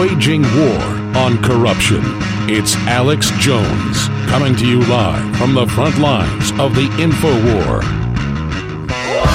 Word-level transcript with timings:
waging 0.00 0.40
war 0.56 0.80
on 1.14 1.36
corruption. 1.42 2.00
It's 2.48 2.74
Alex 2.86 3.30
Jones 3.32 4.08
coming 4.30 4.56
to 4.56 4.66
you 4.66 4.80
live 4.86 5.36
from 5.36 5.52
the 5.52 5.66
front 5.66 5.98
lines 5.98 6.52
of 6.52 6.74
the 6.74 6.90
info 6.98 7.28
war. 7.28 7.80
Well, 7.80 9.26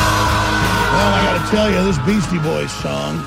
I 1.14 1.22
got 1.24 1.46
to 1.46 1.52
tell 1.56 1.70
you, 1.70 1.84
this 1.84 2.00
Beastie 2.00 2.40
Boys 2.40 2.72
song 2.72 3.24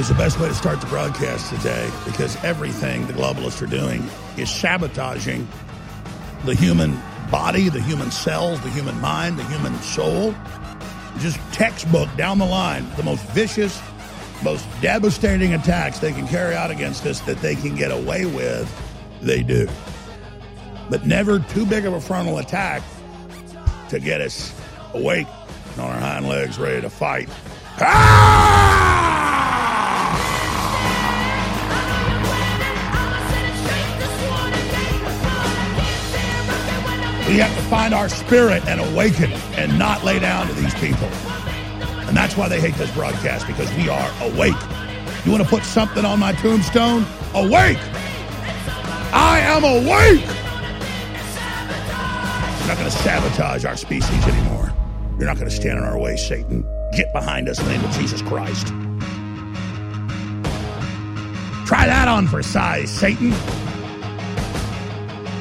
is 0.00 0.08
the 0.08 0.14
best 0.14 0.40
way 0.40 0.48
to 0.48 0.54
start 0.54 0.80
the 0.80 0.88
broadcast 0.88 1.54
today 1.54 1.88
because 2.04 2.34
everything 2.42 3.06
the 3.06 3.12
globalists 3.12 3.62
are 3.62 3.66
doing 3.66 4.04
is 4.36 4.50
sabotaging 4.50 5.46
the 6.44 6.56
human 6.56 7.00
body, 7.30 7.68
the 7.68 7.80
human 7.80 8.10
cells, 8.10 8.60
the 8.62 8.70
human 8.70 9.00
mind, 9.00 9.38
the 9.38 9.44
human 9.44 9.76
soul. 9.76 10.34
Just 11.18 11.38
textbook 11.52 12.08
down 12.16 12.38
the 12.38 12.46
line, 12.46 12.84
the 12.96 13.04
most 13.04 13.22
vicious, 13.26 13.80
most 14.42 14.66
devastating 14.80 15.54
attacks 15.54 15.98
they 15.98 16.12
can 16.12 16.26
carry 16.28 16.54
out 16.54 16.70
against 16.70 17.04
us 17.06 17.20
that 17.20 17.38
they 17.38 17.54
can 17.54 17.74
get 17.74 17.90
away 17.90 18.26
with, 18.26 18.70
they 19.20 19.42
do. 19.42 19.68
But 20.90 21.06
never 21.06 21.38
too 21.38 21.66
big 21.66 21.84
of 21.84 21.92
a 21.92 22.00
frontal 22.00 22.38
attack 22.38 22.82
to 23.88 23.98
get 23.98 24.20
us 24.20 24.54
awake 24.94 25.26
on 25.78 25.90
our 25.90 26.00
hind 26.00 26.28
legs, 26.28 26.58
ready 26.58 26.80
to 26.80 26.90
fight. 26.90 27.28
Ah! 27.80 28.68
We 37.28 37.36
have 37.36 37.54
to 37.54 37.62
find 37.64 37.92
our 37.92 38.08
spirit 38.08 38.66
and 38.66 38.80
awaken 38.80 39.30
and 39.56 39.78
not 39.78 40.02
lay 40.02 40.18
down 40.18 40.46
to 40.46 40.54
these 40.54 40.74
people. 40.76 41.10
And 42.08 42.16
that's 42.16 42.36
why 42.36 42.48
they 42.48 42.60
hate 42.60 42.74
this 42.74 42.90
broadcast 42.92 43.46
because 43.46 43.72
we 43.74 43.88
are 43.88 44.10
awake. 44.22 44.56
You 45.24 45.30
want 45.30 45.44
to 45.44 45.48
put 45.48 45.62
something 45.62 46.04
on 46.06 46.18
my 46.18 46.32
tombstone? 46.32 47.04
Awake! 47.34 47.78
I 49.12 49.40
am 49.44 49.62
awake! 49.62 50.24
You're 52.58 52.68
not 52.68 52.78
going 52.78 52.90
to 52.90 52.96
sabotage 52.98 53.64
our 53.66 53.76
species 53.76 54.26
anymore. 54.26 54.72
You're 55.18 55.26
not 55.26 55.36
going 55.36 55.50
to 55.50 55.54
stand 55.54 55.78
in 55.78 55.84
our 55.84 55.98
way, 55.98 56.16
Satan. 56.16 56.64
Get 56.96 57.12
behind 57.12 57.48
us 57.48 57.58
in 57.58 57.66
the 57.66 57.72
name 57.72 57.84
of 57.84 57.90
Jesus 57.92 58.22
Christ. 58.22 58.68
Try 61.66 61.86
that 61.86 62.08
on 62.08 62.26
for 62.26 62.42
size, 62.42 62.90
Satan. 62.90 63.30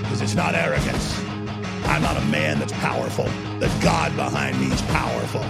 Because 0.01 0.21
it's 0.21 0.35
not 0.35 0.53
arrogance. 0.53 1.17
I'm 1.85 2.01
not 2.01 2.17
a 2.17 2.25
man 2.25 2.59
that's 2.59 2.73
powerful. 2.73 3.25
The 3.59 3.71
God 3.81 4.13
behind 4.17 4.59
me 4.59 4.67
is 4.67 4.81
powerful. 4.81 5.45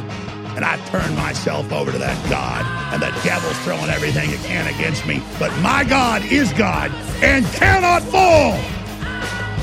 And 0.58 0.66
I've 0.66 0.84
turned 0.90 1.16
myself 1.16 1.72
over 1.72 1.92
to 1.92 2.00
that 2.00 2.18
God, 2.32 2.66
and 2.92 3.00
the 3.00 3.14
devil's 3.22 3.56
throwing 3.60 3.92
everything 3.92 4.32
it 4.32 4.40
can 4.40 4.66
against 4.74 5.06
me. 5.06 5.22
But 5.38 5.56
my 5.60 5.84
God 5.84 6.26
is 6.26 6.52
God 6.54 6.90
and 7.22 7.46
cannot 7.54 8.02
fall. 8.02 8.58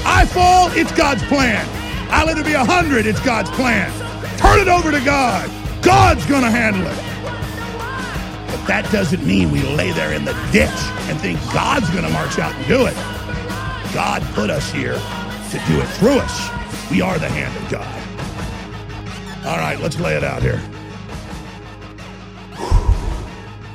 I 0.06 0.24
fall, 0.24 0.70
it's 0.70 0.92
God's 0.92 1.24
plan. 1.24 1.66
I 2.12 2.24
live 2.24 2.38
to 2.38 2.44
be 2.44 2.52
a 2.52 2.64
hundred, 2.64 3.06
it's 3.06 3.18
God's 3.18 3.50
plan. 3.50 3.90
Turn 4.38 4.60
it 4.60 4.68
over 4.68 4.92
to 4.92 5.04
God. 5.04 5.50
God's 5.82 6.24
to 6.26 6.48
handle 6.48 6.86
it. 6.86 6.96
But 8.46 8.64
that 8.68 8.88
doesn't 8.92 9.26
mean 9.26 9.50
we 9.50 9.62
lay 9.74 9.90
there 9.90 10.12
in 10.12 10.24
the 10.24 10.32
ditch 10.52 10.70
and 11.10 11.18
think 11.18 11.40
God's 11.52 11.90
to 11.90 12.02
march 12.10 12.38
out 12.38 12.54
and 12.54 12.66
do 12.68 12.86
it. 12.86 12.94
God 13.92 14.22
put 14.34 14.48
us 14.48 14.70
here 14.70 14.94
to 14.94 15.62
do 15.66 15.80
it 15.80 15.88
through 15.98 16.20
us. 16.22 16.88
We 16.88 17.00
are 17.00 17.18
the 17.18 17.28
hand 17.28 17.56
of 17.56 17.68
God. 17.68 19.44
All 19.44 19.58
right, 19.58 19.80
let's 19.80 19.98
lay 19.98 20.14
it 20.14 20.22
out 20.22 20.40
here. 20.40 20.62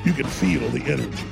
You 0.10 0.16
can 0.16 0.26
feel 0.26 0.68
the 0.70 0.82
energy. 0.86 1.24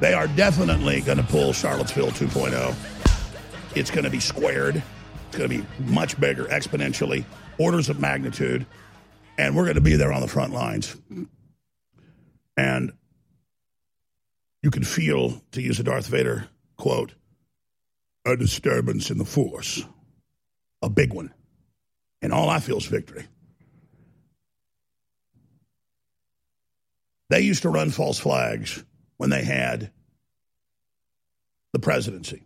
They 0.00 0.12
are 0.12 0.26
definitely 0.26 1.00
going 1.00 1.16
to 1.16 1.24
pull 1.24 1.54
Charlottesville 1.54 2.10
2.0. 2.10 3.74
It's 3.74 3.90
going 3.90 4.04
to 4.04 4.10
be 4.10 4.20
squared. 4.20 4.82
It's 5.28 5.38
going 5.38 5.48
to 5.48 5.56
be 5.56 5.66
much 5.90 6.20
bigger, 6.20 6.44
exponentially, 6.44 7.24
orders 7.56 7.88
of 7.88 7.98
magnitude. 8.00 8.66
And 9.38 9.56
we're 9.56 9.64
going 9.64 9.76
to 9.76 9.80
be 9.80 9.96
there 9.96 10.12
on 10.12 10.20
the 10.20 10.28
front 10.28 10.52
lines. 10.52 10.94
And 12.58 12.92
you 14.62 14.70
can 14.70 14.84
feel, 14.84 15.40
to 15.52 15.62
use 15.62 15.80
a 15.80 15.84
Darth 15.84 16.08
Vader 16.08 16.48
quote, 16.76 17.14
a 18.26 18.36
disturbance 18.36 19.10
in 19.10 19.16
the 19.16 19.24
force, 19.24 19.82
a 20.82 20.90
big 20.90 21.14
one. 21.14 21.32
And 22.20 22.30
all 22.30 22.50
I 22.50 22.60
feel 22.60 22.76
is 22.76 22.84
victory. 22.84 23.24
They 27.32 27.40
used 27.40 27.62
to 27.62 27.70
run 27.70 27.88
false 27.88 28.18
flags 28.18 28.84
when 29.16 29.30
they 29.30 29.42
had 29.42 29.90
the 31.72 31.78
presidency. 31.78 32.42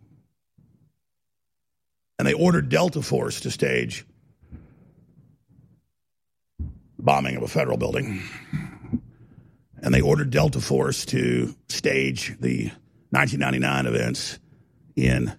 And 2.17 2.25
they 2.25 2.31
ordered 2.31 2.69
Delta 2.69 3.01
Force 3.01 3.41
to 3.41 3.51
stage 3.51 4.05
bombing 6.97 7.35
of 7.35 7.43
a 7.43 7.49
federal 7.49 7.75
building. 7.75 8.23
And 9.83 9.93
they 9.93 9.99
ordered 9.99 10.29
Delta 10.29 10.61
Force 10.61 11.05
to 11.07 11.53
stage 11.67 12.37
the 12.39 12.71
1999 13.09 13.87
events 13.87 14.39
in 14.95 15.37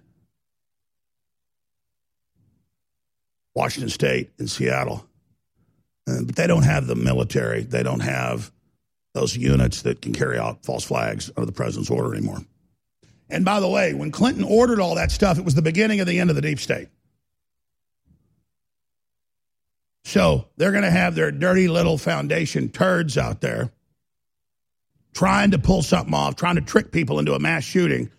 Washington 3.55 3.89
State 3.89 4.29
and 4.37 4.47
Seattle. 4.47 5.07
Uh, 6.07 6.21
but 6.21 6.35
they 6.35 6.45
don't 6.45 6.65
have 6.65 6.85
the 6.85 6.93
military. 6.93 7.63
They 7.63 7.81
don't 7.81 8.01
have 8.01 8.51
those 9.13 9.35
units 9.35 9.81
that 9.83 10.01
can 10.01 10.13
carry 10.13 10.37
out 10.37 10.65
false 10.65 10.83
flags 10.83 11.31
under 11.35 11.45
the 11.45 11.51
president's 11.51 11.89
order 11.89 12.13
anymore. 12.13 12.39
And 13.29 13.45
by 13.45 13.59
the 13.59 13.67
way, 13.67 13.93
when 13.93 14.11
Clinton 14.11 14.43
ordered 14.43 14.79
all 14.79 14.95
that 14.95 15.11
stuff, 15.11 15.37
it 15.37 15.45
was 15.45 15.55
the 15.55 15.61
beginning 15.61 15.99
of 15.99 16.07
the 16.07 16.19
end 16.19 16.29
of 16.29 16.35
the 16.35 16.41
deep 16.41 16.59
state. 16.59 16.89
So 20.03 20.47
they're 20.57 20.71
going 20.71 20.83
to 20.83 20.89
have 20.89 21.13
their 21.13 21.31
dirty 21.31 21.67
little 21.67 21.97
foundation 21.97 22.69
turds 22.69 23.17
out 23.17 23.41
there 23.41 23.71
trying 25.13 25.51
to 25.51 25.59
pull 25.59 25.83
something 25.83 26.13
off, 26.13 26.35
trying 26.35 26.55
to 26.55 26.61
trick 26.61 26.91
people 26.91 27.19
into 27.19 27.33
a 27.33 27.39
mass 27.39 27.63
shooting. 27.63 28.09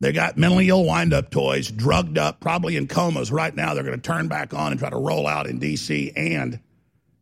They 0.00 0.12
got 0.12 0.38
mentally 0.38 0.68
ill 0.68 0.84
wind 0.84 1.12
up 1.12 1.30
toys, 1.30 1.70
drugged 1.70 2.16
up, 2.16 2.40
probably 2.40 2.76
in 2.76 2.86
comas 2.86 3.30
right 3.30 3.54
now. 3.54 3.74
They're 3.74 3.82
going 3.82 4.00
to 4.00 4.02
turn 4.02 4.28
back 4.28 4.54
on 4.54 4.72
and 4.72 4.78
try 4.78 4.88
to 4.88 4.96
roll 4.96 5.26
out 5.26 5.46
in 5.46 5.58
D.C. 5.58 6.12
and 6.16 6.58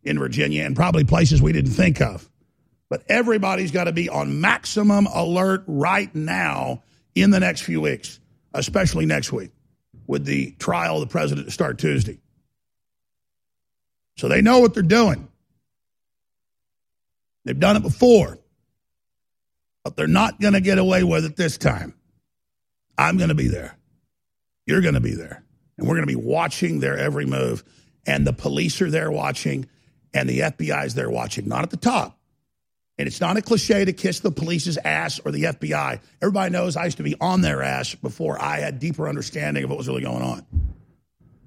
in 0.03 0.17
Virginia 0.17 0.63
and 0.63 0.75
probably 0.75 1.03
places 1.03 1.41
we 1.41 1.51
didn't 1.51 1.71
think 1.71 1.99
of. 1.99 2.28
But 2.89 3.03
everybody's 3.07 3.71
got 3.71 3.85
to 3.85 3.91
be 3.91 4.09
on 4.09 4.41
maximum 4.41 5.05
alert 5.05 5.63
right 5.67 6.13
now 6.13 6.83
in 7.15 7.29
the 7.29 7.39
next 7.39 7.61
few 7.61 7.81
weeks, 7.81 8.19
especially 8.53 9.05
next 9.05 9.31
week 9.31 9.51
with 10.07 10.25
the 10.25 10.51
trial 10.53 10.95
of 10.95 11.01
the 11.01 11.11
president 11.11 11.47
to 11.47 11.51
start 11.51 11.77
Tuesday. 11.77 12.19
So 14.17 14.27
they 14.27 14.41
know 14.41 14.59
what 14.59 14.73
they're 14.73 14.83
doing. 14.83 15.27
They've 17.45 17.59
done 17.59 17.77
it 17.77 17.83
before, 17.83 18.37
but 19.83 19.95
they're 19.95 20.07
not 20.07 20.39
going 20.39 20.53
to 20.53 20.61
get 20.61 20.77
away 20.77 21.03
with 21.03 21.25
it 21.25 21.35
this 21.35 21.57
time. 21.57 21.93
I'm 22.97 23.17
going 23.17 23.29
to 23.29 23.35
be 23.35 23.47
there. 23.47 23.77
You're 24.65 24.81
going 24.81 24.95
to 24.95 24.99
be 24.99 25.15
there. 25.15 25.43
And 25.77 25.87
we're 25.87 25.95
going 25.95 26.07
to 26.07 26.13
be 26.13 26.21
watching 26.21 26.79
their 26.79 26.97
every 26.97 27.25
move. 27.25 27.63
And 28.05 28.27
the 28.27 28.33
police 28.33 28.81
are 28.81 28.91
there 28.91 29.09
watching, 29.09 29.67
and 30.13 30.27
the 30.27 30.39
FBI 30.39 30.85
is 30.85 30.95
there 30.95 31.09
watching, 31.09 31.47
not 31.47 31.63
at 31.63 31.69
the 31.69 31.77
top, 31.77 32.18
and 32.99 33.07
it's 33.07 33.21
not 33.21 33.37
a 33.37 33.41
cliche 33.41 33.85
to 33.85 33.93
kiss 33.93 34.19
the 34.19 34.29
police's 34.29 34.77
ass 34.77 35.21
or 35.23 35.31
the 35.31 35.43
FBI. 35.43 36.01
Everybody 36.21 36.51
knows 36.51 36.75
I 36.75 36.83
used 36.83 36.97
to 36.97 37.03
be 37.03 37.15
on 37.21 37.39
their 37.39 37.63
ass 37.63 37.95
before 37.95 38.39
I 38.39 38.59
had 38.59 38.77
deeper 38.77 39.07
understanding 39.07 39.63
of 39.63 39.69
what 39.69 39.77
was 39.77 39.87
really 39.87 40.01
going 40.01 40.21
on. 40.21 40.45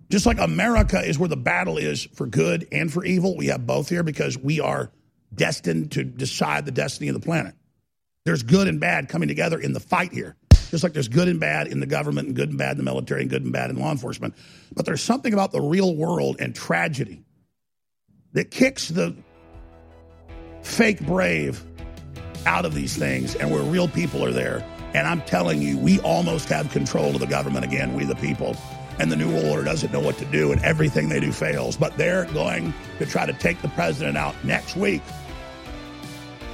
Just 0.09 0.25
like 0.25 0.39
America 0.39 0.99
is 0.99 1.19
where 1.19 1.29
the 1.29 1.37
battle 1.37 1.77
is 1.77 2.09
for 2.15 2.27
good 2.27 2.67
and 2.73 2.91
for 2.91 3.05
evil, 3.05 3.37
we 3.37 3.49
have 3.49 3.67
both 3.67 3.91
here 3.91 4.03
because 4.03 4.39
we 4.39 4.61
are 4.61 4.91
destined 5.35 5.93
to 5.93 6.05
decide 6.05 6.65
the 6.65 6.73
destiny 6.73 7.09
of 7.09 7.15
the 7.15 7.25
planet. 7.25 7.55
There's 8.25 8.43
good 8.43 8.67
and 8.67 8.81
bad 8.81 9.11
coming 9.11 9.29
together 9.29 9.61
in 9.61 9.75
the 9.75 9.81
fight 9.81 10.13
here. 10.13 10.37
Just 10.71 10.83
like 10.83 10.95
there's 10.95 11.09
good 11.09 11.29
and 11.29 11.39
bad 11.39 11.67
in 11.67 11.81
the 11.81 11.87
government 11.87 12.29
and 12.29 12.37
good 12.37 12.49
and 12.49 12.57
bad 12.57 12.73
in 12.73 12.77
the 12.79 12.83
military 12.83 13.21
and 13.21 13.31
good 13.31 13.43
and 13.43 13.53
bad 13.53 13.69
in 13.69 13.77
law 13.77 13.91
enforcement. 13.91 14.35
But 14.75 14.87
there's 14.87 15.03
something 15.03 15.35
about 15.35 15.53
the 15.53 15.61
real 15.61 15.95
world 15.95 16.37
and 16.41 16.55
tragedy 16.55 17.25
that 18.33 18.51
kicks 18.51 18.89
the 18.89 19.15
fake 20.63 21.01
brave 21.01 21.65
out 22.47 22.65
of 22.65 22.75
these 22.75 22.97
things 22.97 23.35
and 23.35 23.51
where 23.51 23.63
real 23.63 23.89
people 23.89 24.25
are 24.25 24.33
there. 24.33 24.65
And 24.95 25.07
I'm 25.07 25.23
telling 25.23 25.63
you, 25.63 25.79
we 25.79 26.01
almost 26.01 26.49
have 26.49 26.71
control 26.71 27.15
of 27.15 27.21
the 27.21 27.27
government 27.27 27.65
again, 27.65 27.95
we 27.95 28.05
the 28.05 28.15
people. 28.17 28.57
And 28.99 29.11
the 29.11 29.17
New 29.17 29.49
Order 29.49 29.65
doesn't 29.65 29.91
know 29.91 30.01
what 30.01 30.19
to 30.19 30.27
do, 30.27 30.53
and 30.53 30.63
everything 30.63 31.09
they 31.09 31.19
do 31.19 31.33
fails. 31.33 31.77
But 31.77 31.97
they're 31.97 32.27
going 32.27 32.75
to 32.99 33.07
try 33.07 33.25
to 33.25 33.33
take 33.33 33.63
the 33.63 33.69
president 33.69 34.19
out 34.19 34.35
next 34.45 34.77
week. 34.77 35.03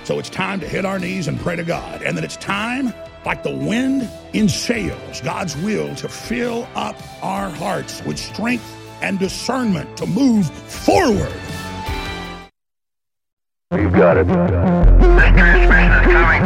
So 0.04 0.18
it's 0.18 0.30
time 0.30 0.60
to 0.60 0.68
hit 0.68 0.84
our 0.84 0.98
knees 0.98 1.26
and 1.26 1.38
pray 1.40 1.56
to 1.56 1.64
God. 1.64 2.02
And 2.02 2.16
then 2.16 2.24
it's 2.24 2.36
time, 2.36 2.94
like 3.26 3.42
the 3.42 3.54
wind 3.54 4.08
in 4.32 4.48
sails, 4.48 5.20
God's 5.20 5.56
will 5.58 5.94
to 5.96 6.08
fill 6.08 6.68
up 6.76 6.96
our 7.22 7.50
hearts 7.50 8.02
with 8.04 8.18
strength 8.18 8.64
and 9.02 9.18
discernment 9.18 9.96
to 9.98 10.06
move 10.06 10.48
forward. 10.48 11.32
You've 13.76 13.92
got 13.92 14.16
it. 14.16 14.26
This 14.26 14.34
transmission 15.36 15.92
is 15.92 16.06
coming 16.06 16.42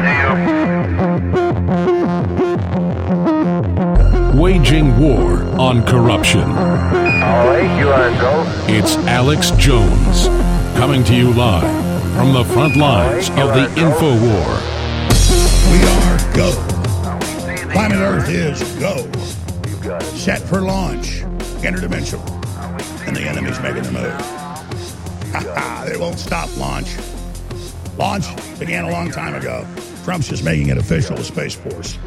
Waging 4.36 4.98
war 4.98 5.44
on 5.56 5.86
corruption. 5.86 6.40
All 6.40 7.46
right, 7.46 7.78
you 7.78 7.88
are 7.90 8.10
go. 8.20 8.44
It's 8.66 8.96
Alex 9.06 9.52
Jones 9.52 10.26
coming 10.76 11.04
to 11.04 11.14
you 11.14 11.32
live 11.32 11.62
from 12.16 12.32
the 12.32 12.42
front 12.42 12.74
lines 12.74 13.28
of 13.30 13.54
the 13.54 13.70
info 13.80 14.19
war. 14.19 14.58
We 15.70 15.80
are 15.86 16.19
go. 16.34 16.50
Planet 17.70 18.00
Earth 18.00 18.28
is 18.30 18.60
go. 18.80 19.08
Set 20.16 20.40
for 20.40 20.60
launch. 20.60 21.20
Interdimensional. 21.62 22.28
And 23.06 23.14
the 23.14 23.22
enemy's 23.22 23.60
making 23.60 23.84
the 23.84 23.92
move. 23.92 24.20
Ha 25.32 25.40
ha, 25.56 25.84
they 25.88 25.96
won't 25.96 26.19
stop 26.19 26.54
launch. 26.58 26.96
Launch 27.97 28.25
began 28.59 28.85
a 28.85 28.91
long 28.91 29.11
time 29.11 29.35
ago. 29.35 29.67
Trump's 30.05 30.29
just 30.29 30.44
making 30.44 30.69
it 30.69 30.79
official 30.79 31.17
with 31.17 31.27
Space 31.27 31.55
Force. 31.55 31.99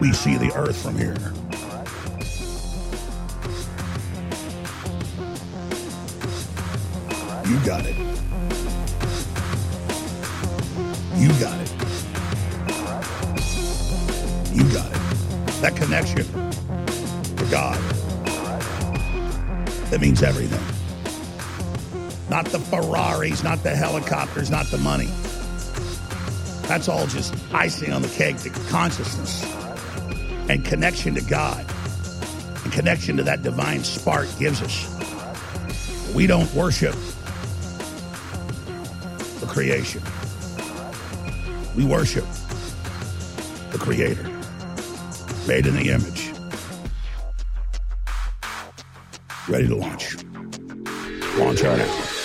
We 0.00 0.12
see 0.12 0.36
the 0.36 0.50
Earth 0.54 0.80
from 0.80 0.96
here. 0.96 1.16
You 7.46 7.66
got 7.66 7.84
it. 7.84 7.96
You 11.16 11.28
got 11.40 11.60
it. 11.60 11.70
You 14.54 14.62
got 14.72 14.86
it. 14.86 15.00
That 15.60 15.74
connection 15.76 16.24
to 17.36 17.48
God. 17.50 17.78
That 19.90 20.00
means 20.00 20.22
everything. 20.22 20.79
Not 22.30 22.46
the 22.46 22.60
Ferraris, 22.60 23.42
not 23.42 23.60
the 23.64 23.74
helicopters, 23.74 24.52
not 24.52 24.66
the 24.66 24.78
money. 24.78 25.08
That's 26.68 26.88
all 26.88 27.08
just 27.08 27.34
icing 27.52 27.92
on 27.92 28.02
the 28.02 28.08
cake 28.08 28.36
to 28.42 28.50
consciousness 28.70 29.42
and 30.48 30.64
connection 30.64 31.16
to 31.16 31.22
God 31.22 31.66
and 32.62 32.72
connection 32.72 33.16
to 33.16 33.24
that 33.24 33.42
divine 33.42 33.82
spark 33.82 34.28
gives 34.38 34.62
us. 34.62 36.14
We 36.14 36.28
don't 36.28 36.52
worship 36.54 36.94
the 39.40 39.46
creation. 39.48 40.00
We 41.74 41.84
worship 41.84 42.24
the 43.72 43.78
Creator, 43.78 44.22
made 45.48 45.66
in 45.66 45.74
the 45.74 45.90
image. 45.90 46.30
Ready 49.48 49.66
to 49.66 49.74
launch. 49.74 50.14
Launch 51.36 51.64
our 51.64 51.76
now. 51.76 52.19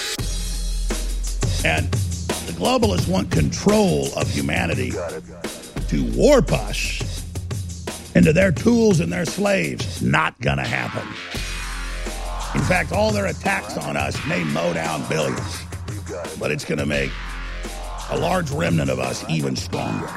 And 1.65 1.91
the 1.91 2.53
globalists 2.53 3.07
want 3.07 3.31
control 3.31 4.13
of 4.15 4.29
humanity 4.29 4.91
to 4.91 6.11
warp 6.15 6.51
us 6.51 7.23
into 8.13 8.31
their 8.31 8.51
tools 8.51 8.99
and 8.99 9.11
their 9.11 9.25
slaves. 9.25 9.99
Not 9.99 10.39
going 10.41 10.57
to 10.57 10.63
happen. 10.63 11.07
In 12.53 12.63
fact, 12.67 12.91
all 12.91 13.11
their 13.11 13.25
attacks 13.25 13.77
on 13.77 13.97
us 13.97 14.15
may 14.27 14.43
mow 14.43 14.73
down 14.73 15.09
billions, 15.09 15.63
but 16.39 16.51
it's 16.51 16.63
going 16.63 16.77
to 16.77 16.85
make 16.85 17.09
a 18.11 18.19
large 18.19 18.51
remnant 18.51 18.91
of 18.91 18.99
us 18.99 19.25
even 19.27 19.55
stronger. 19.55 20.07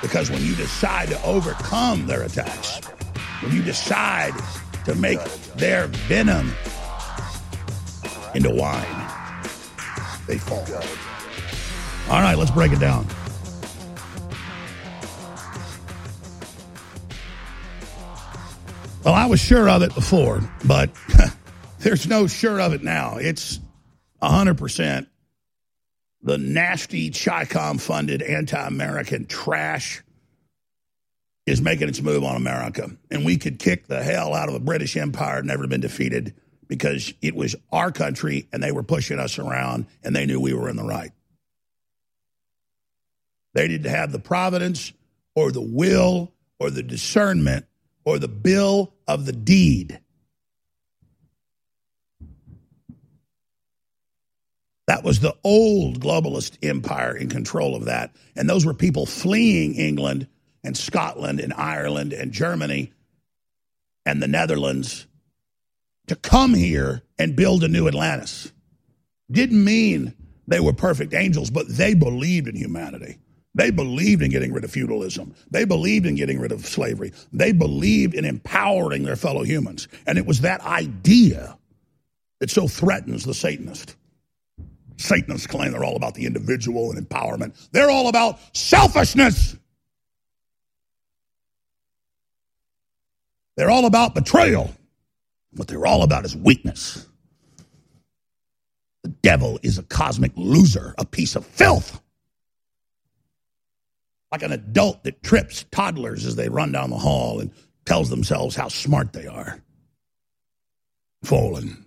Because 0.00 0.30
when 0.30 0.42
you 0.42 0.54
decide 0.54 1.08
to 1.08 1.20
overcome 1.24 2.06
their 2.06 2.22
attacks, 2.22 2.78
when 3.42 3.52
you 3.52 3.64
decide 3.64 4.32
to 4.84 4.94
make 4.94 5.18
their 5.56 5.88
venom 5.88 6.52
into 8.32 8.50
wine, 8.50 8.99
they 10.30 10.38
fall. 10.38 10.64
All 12.08 12.22
right, 12.22 12.38
let's 12.38 12.52
break 12.52 12.72
it 12.72 12.78
down. 12.78 13.06
Well, 19.04 19.14
I 19.14 19.26
was 19.26 19.40
sure 19.40 19.68
of 19.68 19.82
it 19.82 19.94
before, 19.94 20.40
but 20.64 20.90
there's 21.78 22.06
no 22.06 22.26
sure 22.26 22.60
of 22.60 22.74
it 22.74 22.82
now. 22.82 23.16
It's 23.16 23.58
100% 24.22 25.06
the 26.22 26.38
nasty 26.38 27.10
Chi-Com 27.10 27.78
funded 27.78 28.22
anti-American 28.22 29.26
trash 29.26 30.02
is 31.46 31.62
making 31.62 31.88
its 31.88 32.02
move 32.02 32.22
on 32.22 32.36
America. 32.36 32.90
And 33.10 33.24
we 33.24 33.38
could 33.38 33.58
kick 33.58 33.86
the 33.86 34.02
hell 34.02 34.34
out 34.34 34.48
of 34.48 34.54
the 34.54 34.60
British 34.60 34.96
Empire, 34.96 35.42
never 35.42 35.66
been 35.66 35.80
defeated, 35.80 36.34
because 36.70 37.12
it 37.20 37.34
was 37.34 37.56
our 37.72 37.90
country 37.90 38.46
and 38.52 38.62
they 38.62 38.70
were 38.70 38.84
pushing 38.84 39.18
us 39.18 39.40
around 39.40 39.86
and 40.04 40.14
they 40.14 40.24
knew 40.24 40.40
we 40.40 40.54
were 40.54 40.70
in 40.70 40.76
the 40.76 40.84
right. 40.84 41.10
They 43.54 43.66
didn't 43.66 43.90
have 43.90 44.12
the 44.12 44.20
providence 44.20 44.92
or 45.34 45.50
the 45.50 45.60
will 45.60 46.32
or 46.60 46.70
the 46.70 46.84
discernment 46.84 47.66
or 48.04 48.20
the 48.20 48.28
bill 48.28 48.94
of 49.08 49.26
the 49.26 49.32
deed. 49.32 49.98
That 54.86 55.02
was 55.02 55.18
the 55.18 55.34
old 55.42 56.00
globalist 56.00 56.56
empire 56.62 57.16
in 57.16 57.28
control 57.28 57.74
of 57.74 57.86
that. 57.86 58.14
And 58.36 58.48
those 58.48 58.64
were 58.64 58.74
people 58.74 59.06
fleeing 59.06 59.74
England 59.74 60.28
and 60.62 60.76
Scotland 60.76 61.40
and 61.40 61.52
Ireland 61.52 62.12
and 62.12 62.30
Germany 62.30 62.92
and 64.06 64.22
the 64.22 64.28
Netherlands 64.28 65.08
to 66.10 66.16
come 66.16 66.54
here 66.54 67.02
and 67.20 67.36
build 67.36 67.62
a 67.62 67.68
new 67.68 67.86
Atlantis. 67.86 68.50
Didn't 69.30 69.62
mean 69.62 70.12
they 70.48 70.58
were 70.58 70.72
perfect 70.72 71.14
angels, 71.14 71.50
but 71.50 71.68
they 71.68 71.94
believed 71.94 72.48
in 72.48 72.56
humanity. 72.56 73.18
They 73.54 73.70
believed 73.70 74.20
in 74.20 74.32
getting 74.32 74.52
rid 74.52 74.64
of 74.64 74.72
feudalism. 74.72 75.36
They 75.52 75.64
believed 75.64 76.06
in 76.06 76.16
getting 76.16 76.40
rid 76.40 76.50
of 76.50 76.66
slavery. 76.66 77.12
They 77.32 77.52
believed 77.52 78.14
in 78.14 78.24
empowering 78.24 79.04
their 79.04 79.14
fellow 79.14 79.44
humans. 79.44 79.86
And 80.04 80.18
it 80.18 80.26
was 80.26 80.40
that 80.40 80.62
idea 80.62 81.56
that 82.40 82.50
so 82.50 82.66
threatens 82.66 83.24
the 83.24 83.32
Satanist. 83.32 83.94
Satanists 84.96 85.46
claim 85.46 85.70
they're 85.70 85.84
all 85.84 85.94
about 85.94 86.16
the 86.16 86.26
individual 86.26 86.90
and 86.90 87.08
empowerment. 87.08 87.54
They're 87.70 87.90
all 87.90 88.08
about 88.08 88.40
selfishness. 88.52 89.56
They're 93.56 93.70
all 93.70 93.86
about 93.86 94.16
betrayal. 94.16 94.74
What 95.52 95.68
they're 95.68 95.86
all 95.86 96.02
about 96.02 96.24
is 96.24 96.36
weakness. 96.36 97.06
The 99.02 99.08
devil 99.08 99.58
is 99.62 99.78
a 99.78 99.82
cosmic 99.82 100.32
loser, 100.36 100.94
a 100.98 101.04
piece 101.04 101.36
of 101.36 101.46
filth. 101.46 102.00
Like 104.30 104.42
an 104.42 104.52
adult 104.52 105.02
that 105.04 105.22
trips 105.22 105.64
toddlers 105.72 106.24
as 106.24 106.36
they 106.36 106.48
run 106.48 106.70
down 106.70 106.90
the 106.90 106.98
hall 106.98 107.40
and 107.40 107.50
tells 107.84 108.10
themselves 108.10 108.54
how 108.54 108.68
smart 108.68 109.12
they 109.12 109.26
are. 109.26 109.60
Fallen. 111.24 111.84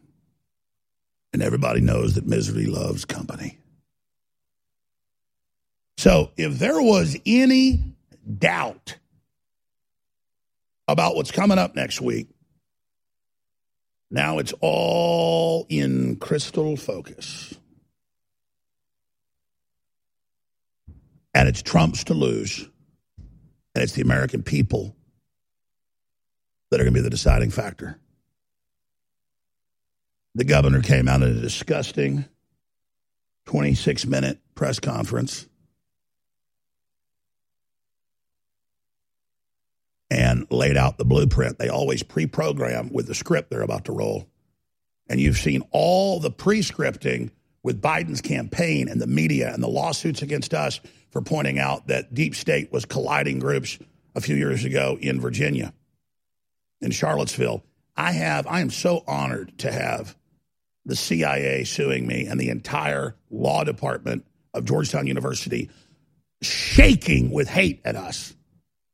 And 1.32 1.42
everybody 1.42 1.80
knows 1.80 2.16
that 2.16 2.28
misery 2.28 2.66
loves 2.66 3.06
company. 3.06 3.58
So 5.98 6.32
if 6.36 6.60
there 6.60 6.82
was 6.82 7.18
any 7.26 7.82
doubt 8.38 8.98
about 10.88 11.16
what's 11.16 11.32
coming 11.32 11.58
up 11.58 11.76
next 11.76 12.02
week, 12.02 12.28
now 14.14 14.38
it's 14.38 14.54
all 14.62 15.66
in 15.70 16.18
crystal 16.18 16.78
focus. 16.78 17.56
And 21.34 21.50
it's 21.50 21.64
Trump's 21.64 22.04
to 22.06 22.14
lose. 22.14 22.70
And 23.74 23.84
it's 23.84 23.94
the 23.94 24.04
American 24.04 24.44
people 24.44 24.96
that 26.70 26.80
are 26.80 26.84
going 26.84 26.94
to 26.94 27.00
be 27.00 27.04
the 27.04 27.10
deciding 27.10 27.50
factor. 27.50 28.00
The 30.36 30.44
governor 30.44 30.84
came 30.84 31.08
out 31.08 31.24
in 31.24 31.36
a 31.36 31.42
disgusting 31.42 32.26
26 33.48 34.06
minute 34.06 34.38
press 34.54 34.80
conference 34.80 35.48
and 40.14 40.46
laid 40.52 40.78
out 40.78 41.00
the 41.00 41.06
blueprint. 41.06 41.58
They 41.58 41.70
always 41.70 42.04
pre 42.04 42.28
program 42.28 42.94
with 42.94 43.08
the 43.08 43.16
script 43.16 43.50
they're 43.50 43.64
about 43.64 43.86
to 43.86 43.92
roll. 43.92 44.30
And 45.10 45.20
you've 45.20 45.38
seen 45.38 45.64
all 45.72 46.20
the 46.20 46.30
pre 46.30 46.62
scripting 46.62 47.32
with 47.64 47.82
Biden's 47.82 48.22
campaign 48.22 48.88
and 48.90 49.02
the 49.02 49.08
media 49.08 49.52
and 49.52 49.64
the 49.64 49.68
lawsuits 49.68 50.22
against 50.22 50.54
us 50.54 50.80
for 51.10 51.22
pointing 51.22 51.58
out 51.58 51.88
that 51.88 52.14
deep 52.14 52.36
state 52.36 52.72
was 52.72 52.86
colliding 52.86 53.40
groups 53.40 53.80
a 54.14 54.22
few 54.22 54.36
years 54.36 54.66
ago 54.66 55.00
in 55.02 55.20
Virginia, 55.20 55.74
in 56.80 56.92
Charlottesville. 56.92 57.64
I 57.98 58.12
have, 58.12 58.46
I 58.46 58.62
am 58.62 58.70
so 58.70 59.04
honored 59.08 59.58
to 59.60 59.72
have 59.72 60.16
the 60.86 60.96
CIA 60.96 61.64
suing 61.64 62.06
me 62.06 62.28
and 62.28 62.40
the 62.40 62.50
entire 62.50 63.16
law 63.32 63.64
department 63.64 64.26
of 64.54 64.66
Georgetown 64.66 65.08
University 65.08 65.72
shaking 66.42 67.32
with 67.32 67.48
hate 67.48 67.82
at 67.84 67.96
us 67.96 68.36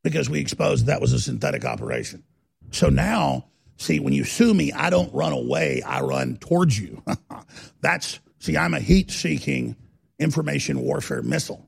because 0.04 0.30
we 0.30 0.40
exposed 0.40 0.86
that 0.86 1.02
was 1.02 1.14
a 1.14 1.20
synthetic 1.20 1.66
operation. 1.66 2.24
So 2.72 2.90
now, 2.90 3.48
see, 3.78 4.00
when 4.00 4.14
you 4.14 4.24
sue 4.24 4.54
me, 4.54 4.72
I 4.72 4.90
don't 4.90 5.14
run 5.14 5.34
away, 5.34 5.82
I 5.82 6.02
run 6.02 6.38
towards 6.38 6.80
you. 6.80 7.04
That's 7.82 8.20
See, 8.40 8.58
I'm 8.58 8.74
a 8.74 8.80
heat 8.80 9.12
seeking 9.12 9.76
information 10.18 10.80
warfare 10.80 11.22
missile. 11.22 11.66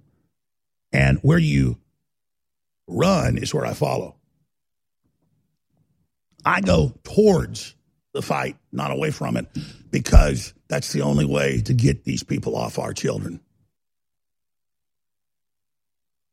And 0.93 1.19
where 1.21 1.37
you 1.37 1.77
run 2.87 3.37
is 3.37 3.53
where 3.53 3.65
I 3.65 3.73
follow. 3.73 4.15
I 6.43 6.61
go 6.61 6.93
towards 7.03 7.75
the 8.13 8.21
fight, 8.21 8.57
not 8.71 8.91
away 8.91 9.11
from 9.11 9.37
it, 9.37 9.47
because 9.91 10.53
that's 10.67 10.91
the 10.91 11.01
only 11.01 11.25
way 11.25 11.61
to 11.61 11.73
get 11.73 12.03
these 12.03 12.23
people 12.23 12.55
off 12.55 12.79
our 12.79 12.93
children. 12.93 13.39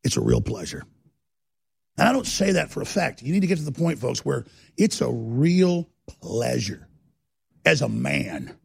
It's 0.03 0.17
a 0.17 0.21
real 0.21 0.41
pleasure. 0.41 0.83
And 1.99 2.07
I 2.07 2.13
don't 2.13 2.25
say 2.25 2.53
that 2.53 2.71
for 2.71 2.81
effect. 2.81 3.21
You 3.21 3.33
need 3.33 3.41
to 3.41 3.47
get 3.47 3.57
to 3.57 3.65
the 3.65 3.73
point, 3.73 3.99
folks, 3.99 4.23
where 4.23 4.45
it's 4.77 5.01
a 5.01 5.09
real 5.09 5.89
pleasure 6.07 6.87
as 7.65 7.81
a 7.81 7.89
man 7.89 8.55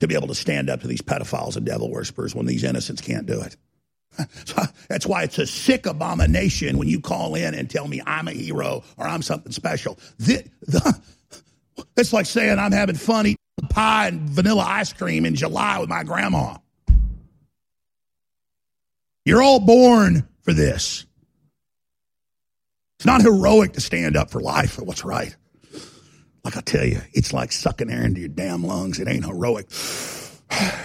to 0.00 0.08
be 0.08 0.16
able 0.16 0.26
to 0.26 0.34
stand 0.34 0.68
up 0.68 0.80
to 0.80 0.88
these 0.88 1.00
pedophiles 1.00 1.56
and 1.56 1.64
devil 1.64 1.88
worshippers 1.88 2.34
when 2.34 2.46
these 2.46 2.64
innocents 2.64 3.00
can't 3.00 3.26
do 3.26 3.40
it. 3.40 3.56
So 4.46 4.60
that's 4.88 5.06
why 5.06 5.22
it's 5.22 5.38
a 5.38 5.46
sick 5.46 5.86
abomination 5.86 6.78
when 6.78 6.88
you 6.88 7.00
call 7.00 7.36
in 7.36 7.54
and 7.54 7.70
tell 7.70 7.86
me 7.86 8.02
I'm 8.04 8.26
a 8.26 8.32
hero 8.32 8.82
or 8.96 9.06
I'm 9.06 9.22
something 9.22 9.52
special. 9.52 9.96
The, 10.18 10.44
the, 10.62 11.00
it's 11.96 12.12
like 12.12 12.26
saying 12.26 12.58
I'm 12.58 12.72
having 12.72 12.96
fun 12.96 13.26
eating 13.26 13.68
pie 13.70 14.08
and 14.08 14.28
vanilla 14.28 14.64
ice 14.66 14.92
cream 14.92 15.24
in 15.24 15.36
July 15.36 15.78
with 15.78 15.88
my 15.88 16.02
grandma. 16.02 16.56
You're 19.24 19.42
all 19.42 19.60
born 19.60 20.26
for 20.42 20.52
this. 20.52 21.06
It's 22.98 23.06
not 23.06 23.22
heroic 23.22 23.74
to 23.74 23.80
stand 23.80 24.16
up 24.16 24.30
for 24.30 24.40
life 24.40 24.72
for 24.72 24.82
what's 24.82 25.04
right. 25.04 25.34
Like 26.42 26.56
I 26.56 26.60
tell 26.62 26.84
you, 26.84 27.00
it's 27.12 27.32
like 27.32 27.52
sucking 27.52 27.90
air 27.90 28.04
into 28.04 28.18
your 28.18 28.28
damn 28.28 28.64
lungs. 28.64 28.98
It 28.98 29.08
ain't 29.08 29.24
heroic. 29.24 29.66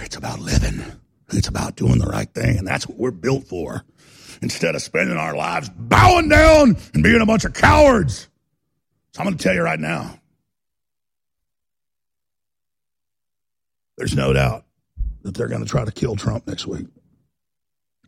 It's 0.04 0.18
about 0.18 0.40
living. 0.40 0.84
It's 1.30 1.48
about 1.48 1.78
doing 1.78 1.98
the 1.98 2.06
right 2.06 2.32
thing, 2.32 2.58
and 2.60 2.68
that's 2.68 2.88
what 2.88 3.00
we're 3.00 3.12
built 3.12 3.46
for. 3.46 3.84
Instead 4.44 4.76
of 4.76 4.82
spending 4.84 5.18
our 5.18 5.36
lives 5.36 5.70
bowing 5.70 6.30
down 6.30 6.78
and 6.94 7.02
being 7.02 7.22
a 7.22 7.26
bunch 7.26 7.46
of 7.46 7.54
cowards. 7.54 8.28
So 9.14 9.22
I'm 9.22 9.26
going 9.26 9.38
to 9.38 9.44
tell 9.44 9.56
you 9.56 9.62
right 9.64 9.80
now 9.80 10.20
there's 13.98 14.16
no 14.16 14.34
doubt 14.34 14.66
that 15.24 15.34
they're 15.34 15.48
going 15.48 15.64
to 15.64 15.70
try 15.70 15.86
to 15.86 15.92
kill 15.92 16.16
Trump 16.16 16.46
next 16.46 16.68
week. 16.68 16.88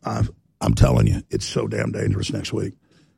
i 0.04 0.22
I'm 0.60 0.74
telling 0.74 1.06
you, 1.06 1.22
it's 1.30 1.46
so 1.46 1.66
damn 1.66 1.90
dangerous 1.90 2.32
next 2.32 2.52
week. 2.52 2.74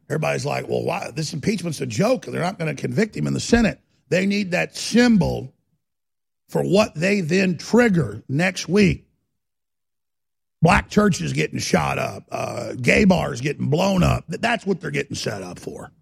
Everybody's 0.08 0.46
like, 0.46 0.68
well, 0.68 0.82
why? 0.82 1.10
This 1.14 1.34
impeachment's 1.34 1.80
a 1.80 1.86
joke. 1.86 2.24
They're 2.24 2.40
not 2.40 2.58
going 2.58 2.74
to 2.74 2.80
convict 2.80 3.16
him 3.16 3.26
in 3.26 3.34
the 3.34 3.40
Senate. 3.40 3.80
They 4.08 4.24
need 4.24 4.52
that 4.52 4.74
symbol 4.76 5.52
for 6.48 6.62
what 6.62 6.94
they 6.94 7.20
then 7.20 7.58
trigger 7.58 8.22
next 8.28 8.68
week. 8.68 9.06
Black 10.62 10.88
churches 10.88 11.32
getting 11.32 11.58
shot 11.58 11.98
up, 11.98 12.24
uh, 12.32 12.72
gay 12.80 13.04
bars 13.04 13.40
getting 13.40 13.68
blown 13.68 14.02
up. 14.02 14.24
That's 14.28 14.66
what 14.66 14.80
they're 14.80 14.90
getting 14.90 15.14
set 15.14 15.42
up 15.42 15.58
for. 15.58 15.92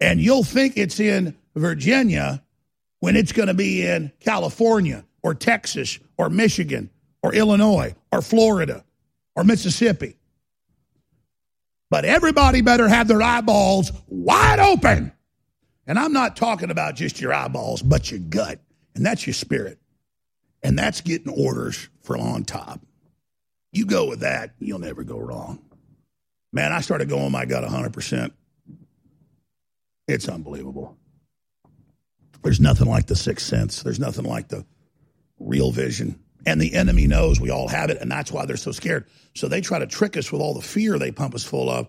And 0.00 0.20
you'll 0.20 0.44
think 0.44 0.76
it's 0.76 1.00
in 1.00 1.36
Virginia 1.54 2.42
when 3.00 3.16
it's 3.16 3.32
going 3.32 3.48
to 3.48 3.54
be 3.54 3.86
in 3.86 4.12
California 4.20 5.04
or 5.22 5.34
Texas 5.34 5.98
or 6.18 6.28
Michigan 6.28 6.90
or 7.22 7.32
Illinois 7.34 7.94
or 8.10 8.20
Florida 8.20 8.84
or 9.36 9.44
Mississippi. 9.44 10.16
But 11.92 12.06
everybody 12.06 12.62
better 12.62 12.88
have 12.88 13.06
their 13.06 13.20
eyeballs 13.20 13.92
wide 14.08 14.58
open. 14.58 15.12
And 15.86 15.98
I'm 15.98 16.14
not 16.14 16.36
talking 16.36 16.70
about 16.70 16.96
just 16.96 17.20
your 17.20 17.34
eyeballs, 17.34 17.82
but 17.82 18.10
your 18.10 18.18
gut. 18.18 18.60
And 18.94 19.04
that's 19.04 19.26
your 19.26 19.34
spirit. 19.34 19.78
And 20.62 20.78
that's 20.78 21.02
getting 21.02 21.30
orders 21.30 21.90
from 22.00 22.22
on 22.22 22.44
top. 22.44 22.80
You 23.72 23.84
go 23.84 24.08
with 24.08 24.20
that, 24.20 24.54
you'll 24.58 24.78
never 24.78 25.04
go 25.04 25.18
wrong. 25.18 25.62
Man, 26.50 26.72
I 26.72 26.80
started 26.80 27.10
going 27.10 27.30
my 27.30 27.44
gut 27.44 27.62
100%. 27.62 28.30
It's 30.08 30.30
unbelievable. 30.30 30.96
There's 32.42 32.58
nothing 32.58 32.88
like 32.88 33.06
the 33.06 33.16
sixth 33.16 33.46
sense. 33.46 33.82
There's 33.82 34.00
nothing 34.00 34.24
like 34.24 34.48
the 34.48 34.64
real 35.38 35.72
vision. 35.72 36.18
And 36.44 36.60
the 36.60 36.74
enemy 36.74 37.06
knows 37.06 37.40
we 37.40 37.50
all 37.50 37.68
have 37.68 37.90
it, 37.90 37.98
and 38.00 38.10
that's 38.10 38.32
why 38.32 38.46
they're 38.46 38.56
so 38.56 38.72
scared. 38.72 39.06
So 39.34 39.48
they 39.48 39.60
try 39.60 39.78
to 39.78 39.86
trick 39.86 40.16
us 40.16 40.32
with 40.32 40.42
all 40.42 40.54
the 40.54 40.62
fear 40.62 40.98
they 40.98 41.12
pump 41.12 41.34
us 41.34 41.44
full 41.44 41.70
of. 41.70 41.88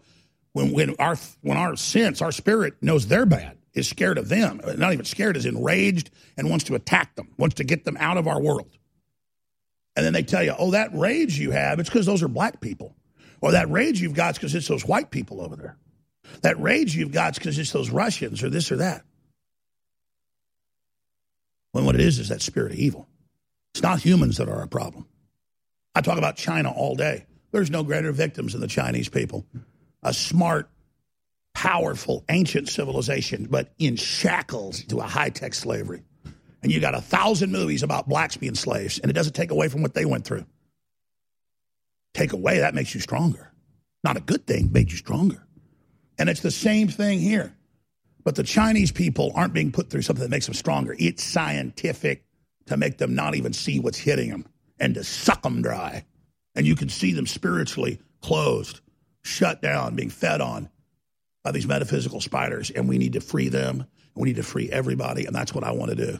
When, 0.54 0.72
when 0.72 0.96
our 1.00 1.16
when 1.42 1.58
our 1.58 1.76
sense, 1.76 2.22
our 2.22 2.32
spirit 2.32 2.76
knows 2.82 3.08
they're 3.08 3.26
bad, 3.26 3.58
is 3.74 3.90
scared 3.90 4.20
of 4.20 4.30
them. 4.30 4.62
Not 4.78 4.94
even 4.94 5.06
scared, 5.06 5.36
is 5.36 5.48
enraged 5.48 6.12
and 6.38 6.50
wants 6.50 6.66
to 6.66 6.76
attack 6.76 7.16
them, 7.16 7.30
wants 7.38 7.56
to 7.56 7.64
get 7.64 7.86
them 7.86 7.98
out 8.00 8.18
of 8.18 8.28
our 8.28 8.40
world. 8.40 8.78
And 9.96 10.06
then 10.06 10.14
they 10.14 10.24
tell 10.24 10.44
you, 10.44 10.54
oh, 10.58 10.72
that 10.72 10.94
rage 10.94 11.38
you 11.38 11.52
have, 11.52 11.80
it's 11.80 11.90
because 11.90 12.06
those 12.06 12.24
are 12.24 12.28
black 12.28 12.62
people. 12.62 12.96
Or 13.42 13.52
that 13.52 13.70
rage 13.70 14.00
you've 14.00 14.14
got 14.14 14.32
is 14.32 14.38
because 14.38 14.56
it's 14.56 14.68
those 14.68 14.86
white 14.86 15.12
people 15.12 15.42
over 15.42 15.56
there. 15.56 15.78
That 16.42 16.60
rage 16.60 16.96
you've 16.96 17.12
got 17.12 17.34
is 17.34 17.40
because 17.40 17.60
it's 17.60 17.72
those 17.72 17.90
Russians 17.90 18.44
or 18.44 18.50
this 18.50 18.72
or 18.72 18.78
that. 18.78 19.04
When 21.72 21.86
what 21.86 21.96
it 21.96 22.02
is 22.02 22.20
is 22.20 22.30
that 22.30 22.42
spirit 22.42 22.72
of 22.72 22.78
evil. 22.78 23.08
It's 23.74 23.82
not 23.82 24.00
humans 24.00 24.38
that 24.38 24.50
are 24.50 24.60
our 24.60 24.68
problem. 24.68 25.08
I 25.96 26.02
talk 26.02 26.18
about 26.18 26.36
China 26.36 26.72
all 26.72 26.96
day. 26.96 27.26
There's 27.52 27.72
no 27.72 27.84
greater 27.84 28.12
victims 28.12 28.54
than 28.54 28.62
the 28.62 28.68
Chinese 28.68 29.10
people. 29.10 29.46
A 30.02 30.14
smart, 30.14 30.70
powerful, 31.54 32.24
ancient 32.30 32.70
civilization, 32.70 33.48
but 33.50 33.74
in 33.78 33.96
shackles 33.96 34.84
to 34.86 35.00
a 35.00 35.04
high 35.04 35.30
tech 35.30 35.54
slavery 35.54 36.04
and 36.64 36.72
you 36.72 36.80
got 36.80 36.96
a 36.96 37.02
thousand 37.02 37.52
movies 37.52 37.84
about 37.84 38.08
blacks 38.08 38.38
being 38.38 38.56
slaves, 38.56 38.98
and 38.98 39.12
it 39.12 39.14
doesn't 39.14 39.34
take 39.34 39.52
away 39.52 39.68
from 39.68 39.82
what 39.82 39.94
they 39.94 40.06
went 40.06 40.26
through. 40.26 40.46
Take 42.14 42.32
away, 42.32 42.60
that 42.60 42.74
makes 42.74 42.96
you 42.96 43.02
stronger. 43.02 43.52
Not 44.04 44.18
a 44.18 44.22
good 44.22 44.48
thing, 44.48 44.72
made 44.72 44.90
you 44.90 44.98
stronger. 44.98 45.46
And 46.18 46.30
it's 46.30 46.40
the 46.40 46.52
same 46.52 46.88
thing 46.88 47.20
here. 47.20 47.54
But 48.24 48.36
the 48.36 48.44
Chinese 48.44 48.92
people 48.94 49.34
aren't 49.36 49.54
being 49.54 49.74
put 49.74 49.90
through 49.90 50.04
something 50.04 50.24
that 50.24 50.30
makes 50.30 50.46
them 50.46 50.56
stronger. 50.56 50.96
It's 50.98 51.22
scientific 51.22 52.24
to 52.68 52.78
make 52.78 52.98
them 52.98 53.16
not 53.16 53.36
even 53.36 53.54
see 53.54 53.80
what's 53.80 53.98
hitting 53.98 54.30
them 54.30 54.46
and 54.80 54.96
to 54.96 55.04
suck 55.04 55.42
them 55.42 55.62
dry. 55.62 56.06
And 56.56 56.66
you 56.66 56.76
can 56.76 56.90
see 56.90 57.14
them 57.14 57.28
spiritually 57.28 58.00
closed, 58.22 58.82
shut 59.22 59.62
down, 59.62 59.96
being 59.96 60.10
fed 60.10 60.42
on 60.42 60.70
by 61.44 61.52
these 61.52 61.68
metaphysical 61.68 62.22
spiders. 62.22 62.70
And 62.72 62.88
we 62.88 62.98
need 62.98 63.14
to 63.14 63.22
free 63.22 63.50
them. 63.50 63.86
We 64.16 64.30
need 64.30 64.36
to 64.36 64.44
free 64.44 64.70
everybody. 64.70 65.26
And 65.26 65.36
that's 65.36 65.54
what 65.54 65.64
I 65.64 65.72
want 65.72 65.92
to 65.92 65.96
do 65.96 66.20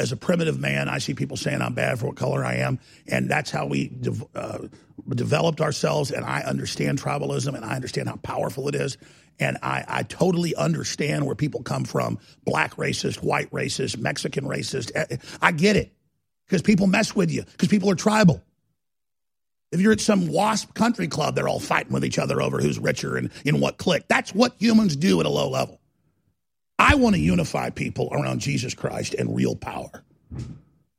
as 0.00 0.12
a 0.12 0.16
primitive 0.16 0.58
man, 0.58 0.88
I 0.88 0.98
see 0.98 1.12
people 1.12 1.36
saying 1.36 1.60
I'm 1.60 1.74
bad 1.74 1.98
for 1.98 2.06
what 2.06 2.16
color 2.16 2.42
I 2.42 2.54
am, 2.54 2.80
and 3.06 3.30
that's 3.30 3.50
how 3.50 3.66
we 3.66 3.88
de- 3.88 4.26
uh, 4.34 4.66
developed 5.10 5.60
ourselves. 5.60 6.10
And 6.10 6.24
I 6.24 6.40
understand 6.40 7.00
tribalism, 7.00 7.54
and 7.54 7.64
I 7.64 7.76
understand 7.76 8.08
how 8.08 8.16
powerful 8.16 8.66
it 8.68 8.74
is, 8.74 8.96
and 9.38 9.58
I, 9.62 9.84
I 9.86 10.02
totally 10.02 10.54
understand 10.54 11.26
where 11.26 11.34
people 11.34 11.62
come 11.62 11.84
from: 11.84 12.18
black 12.44 12.76
racist, 12.76 13.22
white 13.22 13.50
racist, 13.50 13.98
Mexican 13.98 14.44
racist. 14.44 14.92
Eh, 14.94 15.16
I 15.40 15.52
get 15.52 15.76
it 15.76 15.92
because 16.46 16.62
people 16.62 16.86
mess 16.86 17.14
with 17.14 17.30
you 17.30 17.44
because 17.44 17.68
people 17.68 17.90
are 17.90 17.94
tribal. 17.94 18.42
If 19.72 19.80
you're 19.80 19.92
at 19.92 20.00
some 20.00 20.26
WASP 20.28 20.74
country 20.74 21.06
club, 21.06 21.36
they're 21.36 21.48
all 21.48 21.60
fighting 21.60 21.92
with 21.92 22.04
each 22.04 22.18
other 22.18 22.42
over 22.42 22.60
who's 22.60 22.78
richer 22.78 23.16
and 23.16 23.30
in 23.44 23.60
what 23.60 23.78
clique. 23.78 24.08
That's 24.08 24.34
what 24.34 24.54
humans 24.58 24.96
do 24.96 25.20
at 25.20 25.26
a 25.26 25.30
low 25.30 25.48
level. 25.48 25.80
I 26.78 26.96
want 26.96 27.14
to 27.14 27.20
unify 27.20 27.70
people 27.70 28.08
around 28.10 28.40
Jesus 28.40 28.74
Christ 28.74 29.14
and 29.14 29.36
real 29.36 29.54
power. 29.54 30.02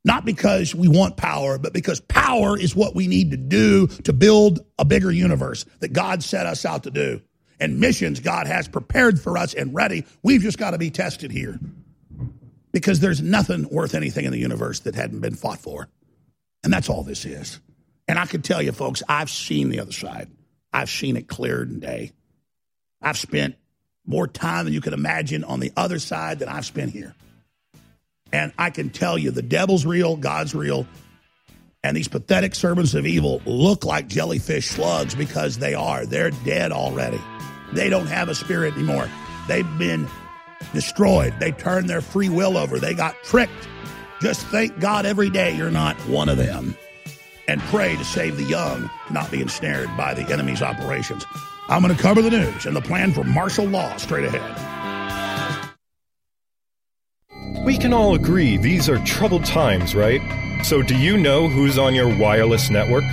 Not 0.06 0.26
because 0.26 0.74
we 0.74 0.88
want 0.88 1.18
power, 1.18 1.58
but 1.58 1.74
because 1.74 2.00
power 2.00 2.58
is 2.58 2.76
what 2.76 2.96
we 2.96 3.08
need 3.08 3.32
to 3.32 3.38
do 3.38 3.88
to 3.88 4.14
build 4.14 4.66
a 4.80 4.86
bigger 4.86 5.12
universe 5.12 5.66
that 5.80 5.94
God 5.94 6.24
set 6.24 6.46
us 6.46 6.66
out 6.66 6.84
to 6.84 6.92
do. 6.92 7.22
And 7.62 7.80
missions 7.80 8.20
God 8.20 8.48
has 8.48 8.68
prepared 8.68 9.22
for 9.22 9.38
us 9.38 9.54
and 9.54 9.74
ready. 9.74 10.06
We've 10.24 10.42
just 10.42 10.58
got 10.58 10.72
to 10.72 10.80
be 10.80 10.90
tested 10.90 11.32
here. 11.32 11.60
Because 12.72 13.00
there's 13.00 13.22
nothing 13.22 13.70
worth 13.70 13.94
anything 13.94 14.26
in 14.26 14.32
the 14.32 14.40
universe 14.40 14.80
that 14.82 14.96
hadn't 14.96 15.20
been 15.20 15.36
fought 15.36 15.60
for. 15.60 15.88
And 16.64 16.74
that's 16.74 16.90
all 16.90 17.04
this 17.04 17.24
is. 17.24 17.60
And 18.08 18.18
I 18.18 18.26
can 18.26 18.42
tell 18.42 18.62
you, 18.62 18.72
folks, 18.72 19.04
I've 19.08 19.30
seen 19.30 19.70
the 19.70 19.80
other 19.80 19.92
side. 19.92 20.30
I've 20.74 20.90
seen 20.90 21.18
it 21.18 21.28
clear 21.28 21.62
in 21.62 21.80
day. 21.80 22.12
I've 23.00 23.18
spent 23.18 23.56
more 24.08 24.28
time 24.28 24.66
than 24.66 24.74
you 24.74 24.82
could 24.82 24.94
imagine 24.94 25.44
on 25.44 25.60
the 25.60 25.72
other 25.78 26.00
side 26.00 26.40
than 26.40 26.50
I've 26.50 26.66
spent 26.66 26.92
here. 26.92 27.14
And 28.34 28.54
I 28.58 28.72
can 28.72 28.90
tell 28.90 29.18
you 29.18 29.30
the 29.30 29.42
devil's 29.42 29.86
real, 29.86 30.16
God's 30.16 30.56
real, 30.56 30.88
and 31.84 31.96
these 31.96 32.08
pathetic 32.08 32.56
servants 32.56 32.96
of 32.96 33.06
evil 33.06 33.42
look 33.46 33.86
like 33.86 34.08
jellyfish 34.08 34.68
slugs 34.68 35.14
because 35.14 35.58
they 35.58 35.74
are. 35.74 36.06
They're 36.06 36.32
dead 36.32 36.72
already. 36.72 37.20
They 37.74 37.90
don't 37.90 38.08
have 38.08 38.30
a 38.30 38.36
spirit 38.36 38.74
anymore. 38.74 39.10
They've 39.48 39.78
been 39.78 40.08
destroyed. 40.74 41.34
They 41.40 41.52
turned 41.52 41.90
their 41.90 42.02
free 42.02 42.30
will 42.30 42.58
over. 42.58 42.80
They 42.80 42.94
got 42.94 43.16
tricked. 43.24 43.68
Just 44.22 44.46
thank 44.48 44.80
God 44.80 45.06
every 45.06 45.30
day 45.30 45.56
you're 45.56 45.72
not 45.72 45.96
one 46.08 46.30
of 46.30 46.38
them. 46.38 46.76
And 47.48 47.60
pray 47.64 47.96
to 47.96 48.06
save 48.06 48.38
the 48.38 48.44
young, 48.44 48.90
not 49.10 49.32
be 49.32 49.42
ensnared 49.42 49.90
by 49.98 50.14
the 50.14 50.32
enemy's 50.32 50.62
operations. 50.62 51.26
I'm 51.68 51.82
going 51.82 51.96
to 51.96 52.02
cover 52.02 52.22
the 52.22 52.30
news 52.30 52.66
and 52.66 52.76
the 52.76 52.82
plan 52.82 53.14
for 53.14 53.24
martial 53.24 53.66
law 53.66 53.96
straight 53.98 54.26
ahead. 54.26 54.42
We 57.66 57.78
can 57.78 57.94
all 57.94 58.16
agree 58.16 58.58
these 58.58 58.90
are 58.90 58.98
troubled 59.06 59.46
times, 59.46 59.96
right? 59.96 60.22
So, 60.64 60.82
do 60.82 60.96
you 60.98 61.18
know 61.18 61.48
who's 61.48 61.78
on 61.78 61.96
your 61.96 62.08
wireless 62.18 62.70
network? 62.70 63.04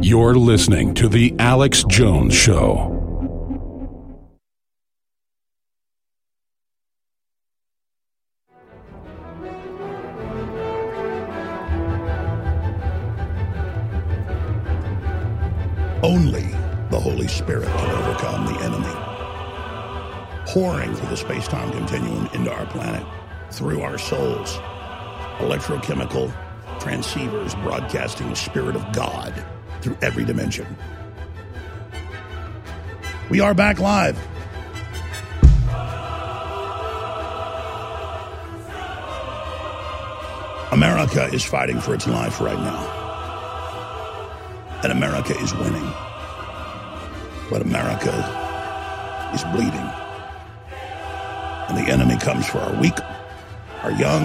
You're 0.00 0.36
listening 0.36 0.94
to 0.94 1.08
The 1.08 1.34
Alex 1.40 1.82
Jones 1.88 2.34
Show. 2.34 2.92
Only 16.00 16.42
the 16.90 17.00
Holy 17.00 17.26
Spirit 17.26 17.66
can 17.66 17.90
overcome 17.90 18.46
the 18.46 18.60
enemy. 18.60 18.86
Pouring 20.46 20.94
through 20.94 21.08
the 21.08 21.16
space 21.16 21.48
time 21.48 21.72
continuum 21.72 22.28
into 22.34 22.52
our 22.52 22.66
planet, 22.66 23.04
through 23.50 23.80
our 23.80 23.98
souls, 23.98 24.58
electrochemical 25.38 26.32
transceivers 26.78 27.60
broadcasting 27.64 28.28
the 28.28 28.36
Spirit 28.36 28.76
of 28.76 28.92
God 28.92 29.44
through 29.86 29.96
every 30.02 30.24
dimension. 30.24 30.66
We 33.30 33.38
are 33.38 33.54
back 33.54 33.78
live. 33.78 34.18
America 40.72 41.26
is 41.32 41.44
fighting 41.44 41.80
for 41.80 41.94
its 41.94 42.08
life 42.08 42.40
right 42.40 42.58
now. 42.58 42.94
And 44.82 44.90
America 44.90 45.38
is 45.38 45.54
winning. 45.54 45.88
But 47.48 47.62
America 47.62 48.12
is 49.34 49.44
bleeding. 49.44 49.88
And 51.68 51.78
the 51.78 51.92
enemy 51.92 52.16
comes 52.18 52.48
for 52.48 52.58
our 52.58 52.80
weak, 52.80 52.98
our 53.84 53.92
young, 53.92 54.24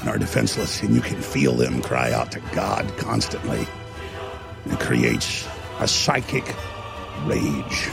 and 0.00 0.08
our 0.08 0.16
defenseless. 0.16 0.82
And 0.82 0.94
you 0.94 1.02
can 1.02 1.20
feel 1.20 1.52
them 1.52 1.82
cry 1.82 2.10
out 2.10 2.32
to 2.32 2.40
God 2.54 2.90
constantly. 2.96 3.66
It 4.70 4.80
creates 4.80 5.46
a 5.80 5.88
psychic 5.88 6.44
rage 7.24 7.88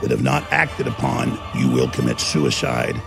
that, 0.00 0.12
if 0.12 0.20
not 0.20 0.50
acted 0.52 0.86
upon, 0.86 1.38
you 1.54 1.70
will 1.70 1.88
commit 1.88 2.20
suicide. 2.20 3.00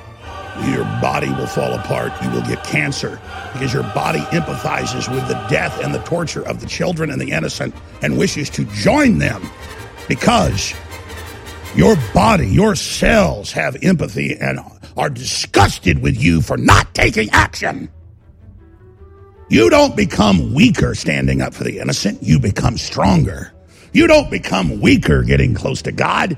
Your 0.68 0.84
body 1.02 1.30
will 1.30 1.48
fall 1.48 1.74
apart. 1.74 2.12
You 2.22 2.30
will 2.30 2.42
get 2.42 2.64
cancer 2.64 3.22
because 3.54 3.74
your 3.74 3.84
body 3.84 4.20
empathizes 4.20 5.10
with 5.10 5.28
the 5.28 5.34
death 5.50 5.82
and 5.84 5.94
the 5.94 6.00
torture 6.00 6.46
of 6.48 6.60
the 6.60 6.68
children 6.68 7.10
and 7.10 7.22
the 7.22 7.32
innocent 7.32 7.74
and 8.02 8.18
wishes 8.18 8.50
to 8.52 8.66
join 8.66 9.18
them 9.18 9.42
because 10.08 10.74
your 11.74 11.96
body, 12.14 12.48
your 12.48 12.76
cells 12.76 13.54
have 13.54 13.78
empathy 13.82 14.38
and 14.38 14.60
are 14.98 15.10
disgusted 15.10 16.02
with 16.02 16.22
you 16.22 16.42
for 16.42 16.58
not 16.58 16.94
taking 16.94 17.30
action. 17.30 17.90
You 19.52 19.70
don't 19.70 19.98
become 19.98 20.54
weaker 20.54 20.96
standing 20.96 21.42
up 21.42 21.54
for 21.54 21.66
the 21.66 21.80
innocent, 21.80 22.24
you 22.24 22.40
become 22.40 22.78
stronger. 22.78 23.52
You 23.92 24.08
don't 24.08 24.32
become 24.32 24.80
weaker 24.80 25.24
getting 25.24 25.54
close 25.54 25.82
to 25.82 25.92
God, 25.92 26.38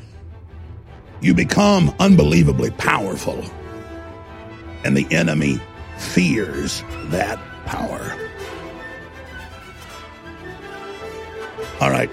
you 1.22 1.36
become 1.36 1.94
unbelievably 2.00 2.72
powerful. 2.72 3.40
And 4.84 4.98
the 4.98 5.06
enemy 5.16 5.62
fears 6.00 6.84
that 7.10 7.38
power. 7.68 8.18
All 11.82 11.92
right. 11.92 12.10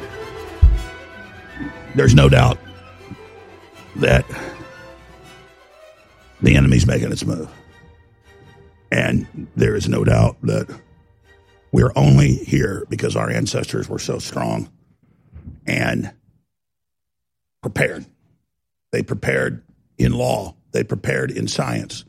There's 1.95 2.15
no 2.15 2.29
doubt 2.29 2.59
that 3.97 4.27
the 6.43 6.57
enemy's 6.57 6.87
making 6.87 7.11
its 7.11 7.25
move. 7.25 7.51
And 8.93 9.49
there 9.57 9.75
is 9.75 9.89
no 9.89 10.05
doubt 10.05 10.37
that 10.43 10.69
we're 11.73 11.93
only 11.97 12.35
here 12.35 12.87
because 12.89 13.17
our 13.17 13.31
ancestors 13.31 13.89
were 13.89 13.99
so 13.99 14.19
strong 14.19 14.71
and 15.67 16.13
prepared. 17.63 18.05
They 18.93 19.03
prepared 19.03 19.63
in 19.99 20.13
law, 20.13 20.57
they 20.73 20.83
prepared 20.83 21.31
in 21.31 21.47
science, 21.47 22.05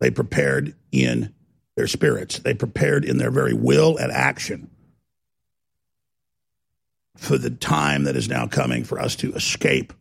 they 0.00 0.10
prepared 0.10 0.74
in 0.90 1.32
their 1.76 1.86
spirits, 1.86 2.40
they 2.40 2.54
prepared 2.54 3.04
in 3.04 3.18
their 3.18 3.30
very 3.30 3.54
will 3.54 3.96
and 3.96 4.10
action 4.10 4.70
for 7.16 7.38
the 7.38 7.50
time 7.50 8.04
that 8.04 8.16
is 8.16 8.28
now 8.28 8.46
coming 8.46 8.82
for 8.82 8.98
us 8.98 9.14
to 9.16 9.32
escape 9.34 9.92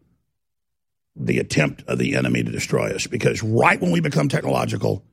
the 1.15 1.37
attempt 1.37 1.83
of 1.87 1.97
the 1.97 2.15
enemy 2.15 2.43
to 2.43 2.51
destroy 2.51 2.91
us. 2.91 3.07
Because 3.07 3.43
right 3.43 3.79
when 3.79 3.91
we 3.91 3.99
become 3.99 4.29
technological, 4.29 5.03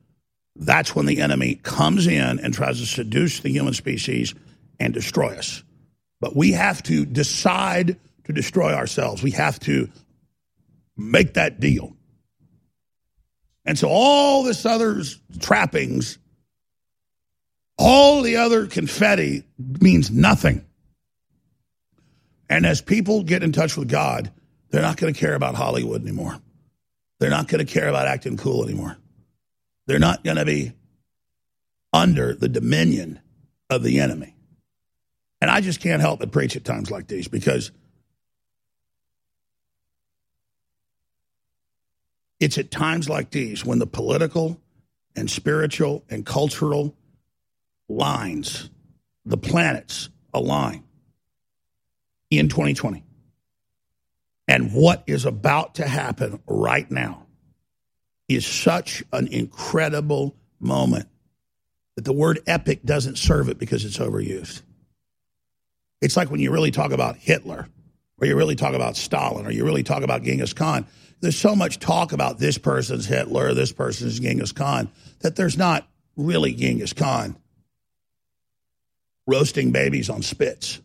that's 0.59 0.95
when 0.95 1.05
the 1.05 1.21
enemy 1.21 1.55
comes 1.55 2.07
in 2.07 2.39
and 2.39 2.53
tries 2.53 2.79
to 2.79 2.85
seduce 2.85 3.39
the 3.41 3.49
human 3.49 3.73
species 3.73 4.33
and 4.79 4.93
destroy 4.93 5.35
us. 5.35 5.63
But 6.19 6.35
we 6.35 6.53
have 6.53 6.81
to 6.83 7.05
decide 7.05 7.97
to 8.25 8.33
destroy 8.33 8.73
ourselves. 8.73 9.21
We 9.21 9.31
have 9.31 9.59
to 9.61 9.89
make 10.95 11.35
that 11.35 11.59
deal. 11.59 11.95
And 13.65 13.77
so 13.77 13.89
all 13.89 14.43
this 14.43 14.65
other 14.65 15.01
trappings, 15.39 16.17
all 17.77 18.21
the 18.21 18.37
other 18.37 18.65
confetti 18.65 19.43
means 19.57 20.09
nothing. 20.09 20.65
And 22.49 22.65
as 22.65 22.81
people 22.81 23.23
get 23.23 23.43
in 23.43 23.51
touch 23.51 23.77
with 23.77 23.89
God, 23.89 24.31
they're 24.69 24.81
not 24.81 24.97
going 24.97 25.13
to 25.13 25.19
care 25.19 25.35
about 25.35 25.55
Hollywood 25.55 26.01
anymore. 26.01 26.39
They're 27.19 27.29
not 27.29 27.47
going 27.47 27.65
to 27.65 27.71
care 27.71 27.89
about 27.89 28.07
acting 28.07 28.37
cool 28.37 28.63
anymore. 28.63 28.97
They're 29.87 29.99
not 29.99 30.23
going 30.23 30.37
to 30.37 30.45
be 30.45 30.73
under 31.93 32.33
the 32.33 32.49
dominion 32.49 33.19
of 33.69 33.83
the 33.83 33.99
enemy. 33.99 34.35
And 35.41 35.49
I 35.49 35.61
just 35.61 35.81
can't 35.81 36.01
help 36.01 36.19
but 36.19 36.31
preach 36.31 36.55
at 36.55 36.65
times 36.65 36.91
like 36.91 37.07
these 37.07 37.27
because 37.27 37.71
it's 42.39 42.57
at 42.57 42.69
times 42.69 43.09
like 43.09 43.31
these 43.31 43.65
when 43.65 43.79
the 43.79 43.87
political 43.87 44.59
and 45.15 45.29
spiritual 45.29 46.03
and 46.09 46.25
cultural 46.25 46.95
lines, 47.87 48.69
the 49.25 49.37
planets 49.37 50.09
align 50.33 50.83
in 52.29 52.49
2020. 52.49 53.03
And 54.49 54.73
what 54.73 55.03
is 55.07 55.25
about 55.25 55.75
to 55.75 55.87
happen 55.87 56.41
right 56.45 56.89
now 56.91 57.26
is 58.27 58.45
such 58.45 59.03
an 59.13 59.27
incredible 59.27 60.35
moment 60.59 61.07
that 61.95 62.05
the 62.05 62.13
word 62.13 62.39
epic 62.45 62.83
doesn't 62.83 63.17
serve 63.17 63.49
it 63.49 63.57
because 63.57 63.85
it's 63.85 63.97
overused. 63.97 64.61
It's 66.01 66.17
like 66.17 66.29
when 66.29 66.39
you 66.39 66.51
really 66.51 66.71
talk 66.71 66.91
about 66.91 67.17
Hitler, 67.17 67.67
or 68.19 68.27
you 68.27 68.35
really 68.35 68.55
talk 68.55 68.73
about 68.73 68.95
Stalin, 68.95 69.45
or 69.45 69.51
you 69.51 69.63
really 69.63 69.83
talk 69.83 70.03
about 70.03 70.23
Genghis 70.23 70.53
Khan. 70.53 70.85
There's 71.21 71.37
so 71.37 71.55
much 71.55 71.79
talk 71.79 72.11
about 72.13 72.37
this 72.37 72.57
person's 72.57 73.05
Hitler, 73.05 73.53
this 73.53 73.71
person's 73.71 74.19
Genghis 74.19 74.51
Khan, 74.51 74.89
that 75.21 75.35
there's 75.35 75.57
not 75.57 75.87
really 76.15 76.53
Genghis 76.53 76.93
Khan 76.93 77.35
roasting 79.25 79.71
babies 79.71 80.09
on 80.09 80.21
spits 80.21 80.81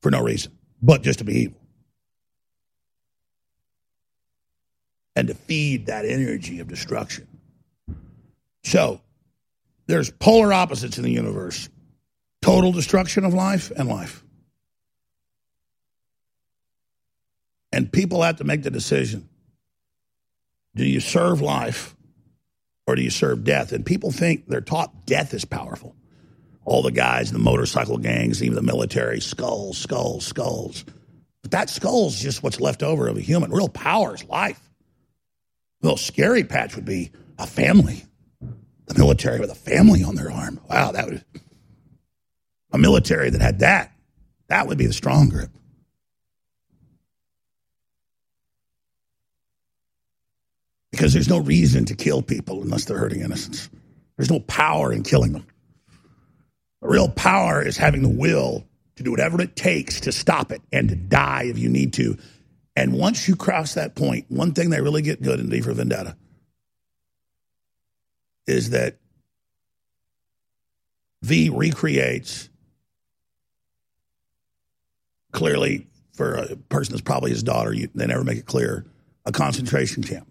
for 0.00 0.10
no 0.10 0.22
reason, 0.22 0.52
but 0.80 1.02
just 1.02 1.18
to 1.18 1.24
be 1.24 1.42
evil. 1.42 1.61
And 5.14 5.28
to 5.28 5.34
feed 5.34 5.86
that 5.86 6.06
energy 6.06 6.60
of 6.60 6.68
destruction. 6.68 7.26
So, 8.64 9.00
there's 9.86 10.10
polar 10.10 10.52
opposites 10.52 10.96
in 10.96 11.04
the 11.04 11.10
universe 11.10 11.68
total 12.40 12.72
destruction 12.72 13.24
of 13.24 13.32
life 13.32 13.70
and 13.76 13.88
life. 13.88 14.24
And 17.72 17.90
people 17.90 18.22
have 18.22 18.36
to 18.36 18.44
make 18.44 18.62
the 18.62 18.70
decision 18.70 19.28
do 20.74 20.84
you 20.84 21.00
serve 21.00 21.40
life 21.40 21.94
or 22.86 22.96
do 22.96 23.02
you 23.02 23.10
serve 23.10 23.44
death? 23.44 23.72
And 23.72 23.84
people 23.84 24.10
think 24.10 24.46
they're 24.46 24.60
taught 24.60 25.06
death 25.06 25.34
is 25.34 25.44
powerful. 25.44 25.94
All 26.64 26.82
the 26.82 26.90
guys 26.90 27.28
in 27.28 27.34
the 27.34 27.42
motorcycle 27.42 27.98
gangs, 27.98 28.42
even 28.42 28.54
the 28.54 28.62
military, 28.62 29.20
skulls, 29.20 29.78
skulls, 29.78 30.24
skulls. 30.24 30.84
But 31.42 31.50
that 31.50 31.70
skull's 31.70 32.20
just 32.20 32.42
what's 32.42 32.60
left 32.60 32.82
over 32.82 33.08
of 33.08 33.16
a 33.16 33.20
human. 33.20 33.50
Real 33.50 33.68
power 33.68 34.14
is 34.14 34.24
life. 34.24 34.61
Little 35.82 35.96
scary 35.96 36.44
patch 36.44 36.76
would 36.76 36.84
be 36.84 37.10
a 37.38 37.46
family. 37.46 38.04
The 38.86 38.98
military 38.98 39.40
with 39.40 39.50
a 39.50 39.54
family 39.54 40.02
on 40.02 40.14
their 40.14 40.30
arm. 40.30 40.60
Wow, 40.68 40.92
that 40.92 41.06
would 41.06 41.24
a 42.72 42.78
military 42.78 43.30
that 43.30 43.40
had 43.42 43.58
that. 43.60 43.92
That 44.48 44.66
would 44.66 44.78
be 44.78 44.86
the 44.86 44.92
strong 44.92 45.28
grip. 45.28 45.50
Because 50.90 51.12
there's 51.12 51.28
no 51.28 51.38
reason 51.38 51.84
to 51.86 51.94
kill 51.94 52.22
people 52.22 52.62
unless 52.62 52.84
they're 52.84 52.98
hurting 52.98 53.20
innocents. 53.20 53.68
There's 54.16 54.30
no 54.30 54.40
power 54.40 54.92
in 54.92 55.02
killing 55.02 55.32
them. 55.32 55.46
The 56.82 56.88
real 56.88 57.08
power 57.08 57.62
is 57.62 57.76
having 57.76 58.02
the 58.02 58.08
will 58.08 58.66
to 58.96 59.02
do 59.02 59.10
whatever 59.10 59.40
it 59.40 59.56
takes 59.56 60.00
to 60.00 60.12
stop 60.12 60.52
it 60.52 60.60
and 60.72 60.88
to 60.88 60.96
die 60.96 61.44
if 61.44 61.58
you 61.58 61.68
need 61.68 61.92
to. 61.94 62.16
And 62.74 62.94
once 62.94 63.28
you 63.28 63.36
cross 63.36 63.74
that 63.74 63.94
point, 63.94 64.26
one 64.28 64.52
thing 64.52 64.70
they 64.70 64.80
really 64.80 65.02
get 65.02 65.22
good 65.22 65.40
in 65.40 65.50
V 65.50 65.60
for 65.60 65.72
Vendetta 65.72 66.16
is 68.46 68.70
that 68.70 68.96
V 71.22 71.50
recreates 71.50 72.48
clearly 75.32 75.86
for 76.12 76.34
a 76.34 76.56
person 76.56 76.92
that's 76.92 77.02
probably 77.02 77.30
his 77.30 77.42
daughter, 77.42 77.72
you, 77.72 77.88
they 77.94 78.06
never 78.06 78.24
make 78.24 78.38
it 78.38 78.46
clear, 78.46 78.84
a 79.24 79.32
concentration 79.32 80.02
camp. 80.02 80.28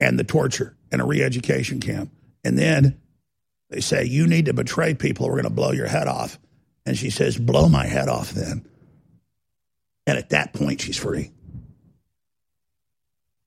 And 0.00 0.18
the 0.18 0.24
torture 0.24 0.76
and 0.90 1.00
a 1.00 1.04
re 1.04 1.22
education 1.22 1.80
camp. 1.80 2.10
And 2.42 2.58
then 2.58 3.00
they 3.68 3.80
say, 3.80 4.04
You 4.04 4.26
need 4.26 4.46
to 4.46 4.54
betray 4.54 4.94
people, 4.94 5.26
we're 5.26 5.34
going 5.34 5.44
to 5.44 5.50
blow 5.50 5.72
your 5.72 5.88
head 5.88 6.08
off. 6.08 6.38
And 6.86 6.96
she 6.96 7.10
says, 7.10 7.36
Blow 7.36 7.68
my 7.68 7.86
head 7.86 8.08
off 8.08 8.30
then. 8.30 8.66
And 10.10 10.18
at 10.18 10.30
that 10.30 10.52
point, 10.52 10.80
she's 10.80 10.96
free. 10.96 11.30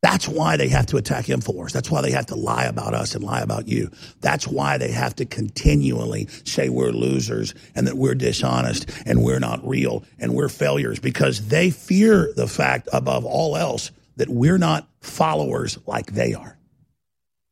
That's 0.02 0.30
why 0.30 0.56
they 0.56 0.70
have 0.70 0.86
to 0.88 0.98
attack 0.98 1.26
InfoWars. 1.26 1.74
That's 1.74 1.92
why 1.92 2.02
they 2.02 2.12
have 2.12 2.28
to 2.28 2.36
lie 2.36 2.64
about 2.64 2.94
us 2.94 3.16
and 3.16 3.24
lie 3.24 3.42
about 3.42 3.68
you. 3.68 3.92
That's 4.22 4.48
why 4.48 4.78
they 4.78 4.92
have 4.92 5.14
to 5.18 5.26
continually 5.26 6.28
say 6.46 6.70
we're 6.70 6.92
losers 6.92 7.54
and 7.76 7.86
that 7.88 7.98
we're 7.98 8.16
dishonest 8.16 8.90
and 9.06 9.24
we're 9.24 9.40
not 9.40 9.66
real 9.68 10.06
and 10.20 10.34
we're 10.34 10.48
failures 10.48 11.00
because 11.00 11.50
they 11.50 11.70
fear 11.70 12.32
the 12.34 12.48
fact 12.48 12.88
above 12.94 13.26
all 13.26 13.58
else 13.58 13.92
that 14.16 14.30
we're 14.30 14.58
not 14.58 14.88
followers 15.02 15.78
like 15.86 16.14
they 16.14 16.34
are. 16.34 16.58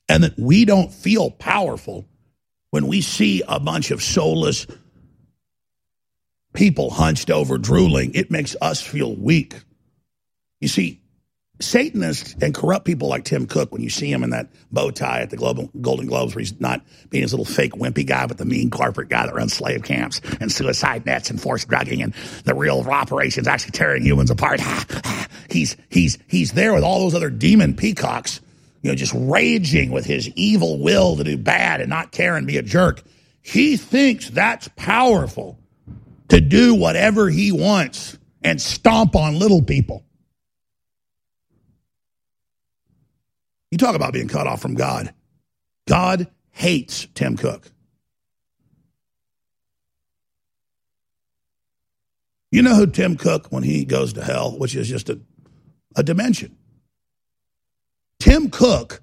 And 0.07 0.23
that 0.23 0.39
we 0.39 0.63
don't 0.63 0.93
feel 0.93 1.31
powerful 1.31 2.05
when 2.69 2.87
we 2.87 3.01
see 3.01 3.43
a 3.45 3.59
bunch 3.59 3.91
of 3.91 4.01
soulless 4.01 4.67
people 6.53 6.89
hunched 6.89 7.29
over 7.29 7.57
drooling. 7.57 8.13
It 8.13 8.31
makes 8.31 8.55
us 8.61 8.81
feel 8.81 9.15
weak. 9.15 9.55
You 10.59 10.67
see, 10.67 11.01
Satanists 11.61 12.35
and 12.41 12.53
corrupt 12.53 12.85
people 12.85 13.07
like 13.07 13.23
Tim 13.23 13.45
Cook, 13.45 13.71
when 13.71 13.81
you 13.81 13.89
see 13.89 14.11
him 14.11 14.23
in 14.23 14.31
that 14.31 14.49
bow 14.71 14.91
tie 14.91 15.21
at 15.21 15.29
the 15.29 15.37
Global, 15.37 15.69
Golden 15.79 16.07
Globes, 16.07 16.35
where 16.35 16.39
he's 16.41 16.59
not 16.59 16.81
being 17.09 17.21
his 17.21 17.33
little 17.33 17.45
fake 17.45 17.73
wimpy 17.73 18.05
guy, 18.05 18.25
but 18.25 18.37
the 18.37 18.45
mean 18.45 18.69
corporate 18.69 19.09
guy 19.09 19.25
that 19.25 19.35
runs 19.35 19.53
slave 19.53 19.83
camps 19.83 20.21
and 20.39 20.51
suicide 20.51 21.05
nets 21.05 21.29
and 21.29 21.39
forced 21.39 21.67
drugging 21.67 22.01
and 22.01 22.13
the 22.45 22.55
real 22.55 22.81
operations 22.81 23.47
actually 23.47 23.71
tearing 23.71 24.03
humans 24.03 24.31
apart. 24.31 24.59
he's 25.49 25.77
he's 25.89 26.17
he's 26.27 26.53
there 26.53 26.73
with 26.73 26.83
all 26.83 26.99
those 26.99 27.15
other 27.15 27.29
demon 27.29 27.75
peacocks, 27.75 28.41
you 28.81 28.89
know, 28.89 28.95
just 28.95 29.13
raging 29.15 29.91
with 29.91 30.05
his 30.05 30.29
evil 30.29 30.79
will 30.79 31.15
to 31.15 31.23
do 31.23 31.37
bad 31.37 31.81
and 31.81 31.89
not 31.89 32.11
care 32.11 32.35
and 32.35 32.47
be 32.47 32.57
a 32.57 32.63
jerk. 32.63 33.03
He 33.41 33.77
thinks 33.77 34.29
that's 34.29 34.67
powerful 34.75 35.57
to 36.31 36.39
do 36.39 36.73
whatever 36.75 37.29
he 37.29 37.51
wants 37.51 38.17
and 38.41 38.61
stomp 38.61 39.17
on 39.17 39.37
little 39.37 39.61
people. 39.61 40.05
You 43.69 43.77
talk 43.77 43.95
about 43.95 44.13
being 44.13 44.29
cut 44.29 44.47
off 44.47 44.61
from 44.61 44.75
God. 44.75 45.13
God 45.89 46.31
hates 46.51 47.05
Tim 47.15 47.35
Cook. 47.35 47.69
You 52.49 52.61
know 52.61 52.75
who 52.75 52.87
Tim 52.87 53.17
Cook, 53.17 53.47
when 53.51 53.63
he 53.63 53.83
goes 53.83 54.13
to 54.13 54.23
hell, 54.23 54.57
which 54.57 54.73
is 54.73 54.87
just 54.87 55.09
a, 55.09 55.19
a 55.97 56.03
dimension. 56.03 56.55
Tim 58.21 58.49
Cook 58.49 59.01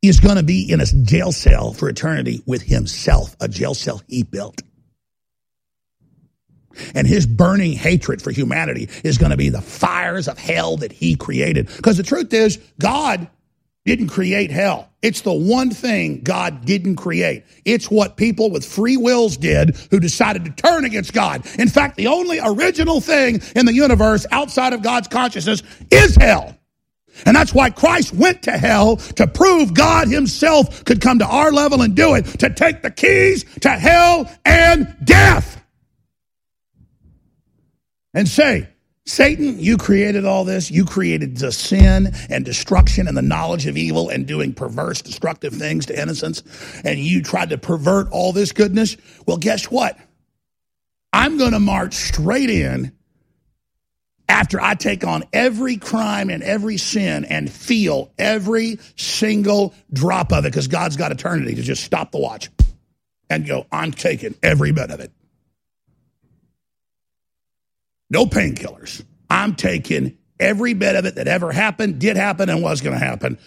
is 0.00 0.18
going 0.18 0.36
to 0.36 0.42
be 0.42 0.72
in 0.72 0.80
a 0.80 0.86
jail 0.86 1.30
cell 1.30 1.74
for 1.74 1.90
eternity 1.90 2.42
with 2.46 2.62
himself, 2.62 3.36
a 3.38 3.48
jail 3.48 3.74
cell 3.74 4.00
he 4.08 4.22
built. 4.22 4.62
And 6.94 7.06
his 7.06 7.26
burning 7.26 7.72
hatred 7.72 8.22
for 8.22 8.30
humanity 8.30 8.88
is 9.04 9.18
going 9.18 9.30
to 9.30 9.36
be 9.36 9.48
the 9.48 9.60
fires 9.60 10.28
of 10.28 10.38
hell 10.38 10.76
that 10.78 10.92
he 10.92 11.16
created. 11.16 11.68
Because 11.76 11.96
the 11.96 12.02
truth 12.02 12.32
is, 12.32 12.58
God 12.80 13.28
didn't 13.84 14.08
create 14.08 14.50
hell. 14.50 14.88
It's 15.02 15.22
the 15.22 15.32
one 15.32 15.70
thing 15.70 16.20
God 16.22 16.64
didn't 16.64 16.96
create. 16.96 17.44
It's 17.64 17.90
what 17.90 18.16
people 18.16 18.50
with 18.50 18.64
free 18.64 18.96
wills 18.96 19.36
did 19.36 19.76
who 19.90 19.98
decided 19.98 20.44
to 20.44 20.50
turn 20.52 20.84
against 20.84 21.12
God. 21.12 21.44
In 21.58 21.68
fact, 21.68 21.96
the 21.96 22.06
only 22.06 22.38
original 22.40 23.00
thing 23.00 23.42
in 23.56 23.66
the 23.66 23.74
universe 23.74 24.24
outside 24.30 24.72
of 24.72 24.82
God's 24.82 25.08
consciousness 25.08 25.62
is 25.90 26.14
hell. 26.14 26.56
And 27.26 27.36
that's 27.36 27.52
why 27.52 27.70
Christ 27.70 28.14
went 28.14 28.42
to 28.44 28.52
hell 28.52 28.96
to 28.96 29.26
prove 29.26 29.74
God 29.74 30.08
himself 30.08 30.84
could 30.84 31.00
come 31.00 31.18
to 31.18 31.26
our 31.26 31.52
level 31.52 31.82
and 31.82 31.94
do 31.94 32.14
it, 32.14 32.22
to 32.40 32.50
take 32.50 32.82
the 32.82 32.90
keys 32.90 33.44
to 33.60 33.70
hell 33.70 34.30
and 34.44 34.96
death. 35.04 35.61
And 38.14 38.28
say, 38.28 38.68
Satan, 39.04 39.58
you 39.58 39.78
created 39.78 40.24
all 40.24 40.44
this. 40.44 40.70
You 40.70 40.84
created 40.84 41.36
the 41.36 41.50
sin 41.50 42.12
and 42.30 42.44
destruction 42.44 43.08
and 43.08 43.16
the 43.16 43.22
knowledge 43.22 43.66
of 43.66 43.76
evil 43.76 44.10
and 44.10 44.26
doing 44.26 44.54
perverse, 44.54 45.02
destructive 45.02 45.54
things 45.54 45.86
to 45.86 46.00
innocence. 46.00 46.42
And 46.84 46.98
you 47.00 47.22
tried 47.22 47.50
to 47.50 47.58
pervert 47.58 48.08
all 48.12 48.32
this 48.32 48.52
goodness. 48.52 48.96
Well, 49.26 49.38
guess 49.38 49.70
what? 49.70 49.98
I'm 51.12 51.36
going 51.36 51.52
to 51.52 51.60
march 51.60 51.94
straight 51.94 52.48
in 52.48 52.92
after 54.28 54.60
I 54.60 54.74
take 54.74 55.04
on 55.04 55.24
every 55.32 55.76
crime 55.76 56.30
and 56.30 56.42
every 56.42 56.78
sin 56.78 57.24
and 57.24 57.50
feel 57.50 58.12
every 58.18 58.78
single 58.96 59.74
drop 59.92 60.32
of 60.32 60.46
it 60.46 60.50
because 60.50 60.68
God's 60.68 60.96
got 60.96 61.12
eternity 61.12 61.56
to 61.56 61.62
just 61.62 61.82
stop 61.84 62.12
the 62.12 62.18
watch 62.18 62.50
and 63.28 63.46
go, 63.46 63.66
I'm 63.70 63.92
taking 63.92 64.34
every 64.42 64.72
bit 64.72 64.90
of 64.90 65.00
it. 65.00 65.12
No 68.12 68.26
painkillers. 68.26 69.02
I'm 69.30 69.54
taking 69.54 70.18
every 70.38 70.74
bit 70.74 70.96
of 70.96 71.06
it 71.06 71.14
that 71.14 71.26
ever 71.26 71.50
happened, 71.50 71.98
did 71.98 72.16
happen, 72.16 72.50
and 72.50 72.62
was 72.62 72.82
going 72.82 72.98
to 72.98 73.04
happen 73.04 73.38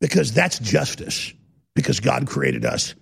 because 0.00 0.32
that's 0.32 0.58
justice, 0.58 1.34
because 1.74 2.00
God 2.00 2.26
created 2.26 2.64
us. 2.64 2.94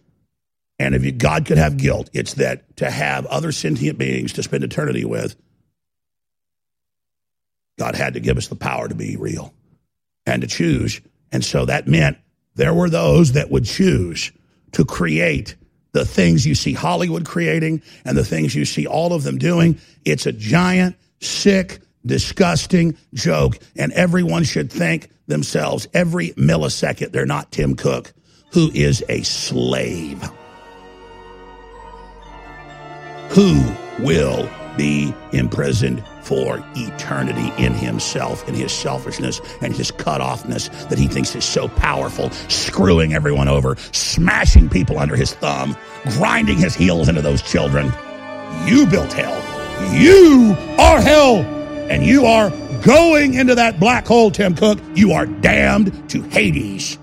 And 0.80 0.96
if 0.96 1.04
you, 1.04 1.12
God 1.12 1.46
could 1.46 1.58
have 1.58 1.76
guilt, 1.76 2.10
it's 2.12 2.34
that 2.34 2.76
to 2.78 2.90
have 2.90 3.24
other 3.26 3.52
sentient 3.52 3.98
beings 3.98 4.32
to 4.34 4.42
spend 4.42 4.64
eternity 4.64 5.04
with 5.04 5.36
God 7.78 7.94
had 7.94 8.14
to 8.14 8.20
give 8.20 8.36
us 8.36 8.48
the 8.48 8.56
power 8.56 8.88
to 8.88 8.94
be 8.94 9.16
real 9.16 9.54
and 10.24 10.42
to 10.42 10.48
choose. 10.48 11.00
And 11.30 11.44
so 11.44 11.66
that 11.66 11.86
meant 11.86 12.18
there 12.54 12.74
were 12.74 12.90
those 12.90 13.32
that 13.32 13.50
would 13.50 13.64
choose 13.64 14.32
to 14.72 14.84
create 14.84 15.56
the 15.96 16.04
things 16.04 16.44
you 16.44 16.54
see 16.54 16.74
Hollywood 16.74 17.24
creating 17.24 17.80
and 18.04 18.18
the 18.18 18.24
things 18.24 18.54
you 18.54 18.66
see 18.66 18.86
all 18.86 19.14
of 19.14 19.22
them 19.22 19.38
doing. 19.38 19.80
It's 20.04 20.26
a 20.26 20.32
giant, 20.32 20.94
sick, 21.20 21.78
disgusting 22.04 22.98
joke. 23.14 23.58
And 23.76 23.92
everyone 23.94 24.44
should 24.44 24.70
thank 24.70 25.08
themselves 25.26 25.88
every 25.94 26.32
millisecond 26.32 27.12
they're 27.12 27.24
not 27.24 27.50
Tim 27.50 27.74
Cook, 27.76 28.12
who 28.52 28.70
is 28.74 29.02
a 29.08 29.22
slave. 29.22 30.22
Who 33.30 33.64
will 33.98 34.50
be 34.76 35.14
imprisoned 35.32 36.04
for 36.26 36.62
eternity 36.74 37.52
in 37.62 37.72
himself, 37.72 38.46
in 38.48 38.54
his 38.54 38.72
selfishness 38.72 39.40
and 39.60 39.74
his 39.74 39.92
cutoffness 39.92 40.68
that 40.88 40.98
he 40.98 41.06
thinks 41.06 41.34
is 41.36 41.44
so 41.44 41.68
powerful, 41.68 42.30
screwing 42.48 43.14
everyone 43.14 43.46
over, 43.46 43.76
smashing 43.92 44.68
people 44.68 44.98
under 44.98 45.14
his 45.14 45.32
thumb, 45.34 45.76
grinding 46.10 46.58
his 46.58 46.74
heels 46.74 47.08
into 47.08 47.22
those 47.22 47.42
children. 47.42 47.92
You 48.66 48.86
built 48.86 49.12
hell. 49.12 49.40
You 49.94 50.56
are 50.78 51.00
hell. 51.00 51.36
And 51.88 52.04
you 52.04 52.26
are 52.26 52.50
going 52.82 53.34
into 53.34 53.54
that 53.54 53.78
black 53.78 54.06
hole, 54.06 54.32
Tim 54.32 54.56
Cook. 54.56 54.80
You 54.96 55.12
are 55.12 55.26
damned 55.26 56.10
to 56.10 56.22
Hades. 56.22 56.98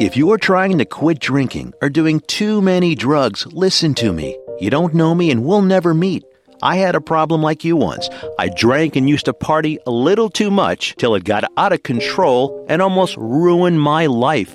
If 0.00 0.16
you're 0.16 0.38
trying 0.38 0.78
to 0.78 0.84
quit 0.84 1.18
drinking 1.18 1.74
or 1.82 1.90
doing 1.90 2.20
too 2.20 2.62
many 2.62 2.94
drugs, 2.94 3.46
listen 3.46 3.94
to 3.94 4.12
me. 4.12 4.38
You 4.60 4.70
don't 4.70 4.94
know 4.94 5.14
me 5.14 5.30
and 5.30 5.44
we'll 5.44 5.62
never 5.62 5.92
meet. 5.92 6.24
I 6.62 6.76
had 6.76 6.94
a 6.94 7.00
problem 7.00 7.42
like 7.42 7.64
you 7.64 7.76
once. 7.76 8.08
I 8.38 8.48
drank 8.48 8.94
and 8.94 9.08
used 9.08 9.24
to 9.24 9.34
party 9.34 9.78
a 9.84 9.90
little 9.90 10.30
too 10.30 10.50
much 10.50 10.94
till 10.96 11.16
it 11.16 11.24
got 11.24 11.44
out 11.56 11.72
of 11.72 11.82
control 11.82 12.64
and 12.68 12.80
almost 12.80 13.16
ruined 13.16 13.80
my 13.80 14.06
life. 14.06 14.54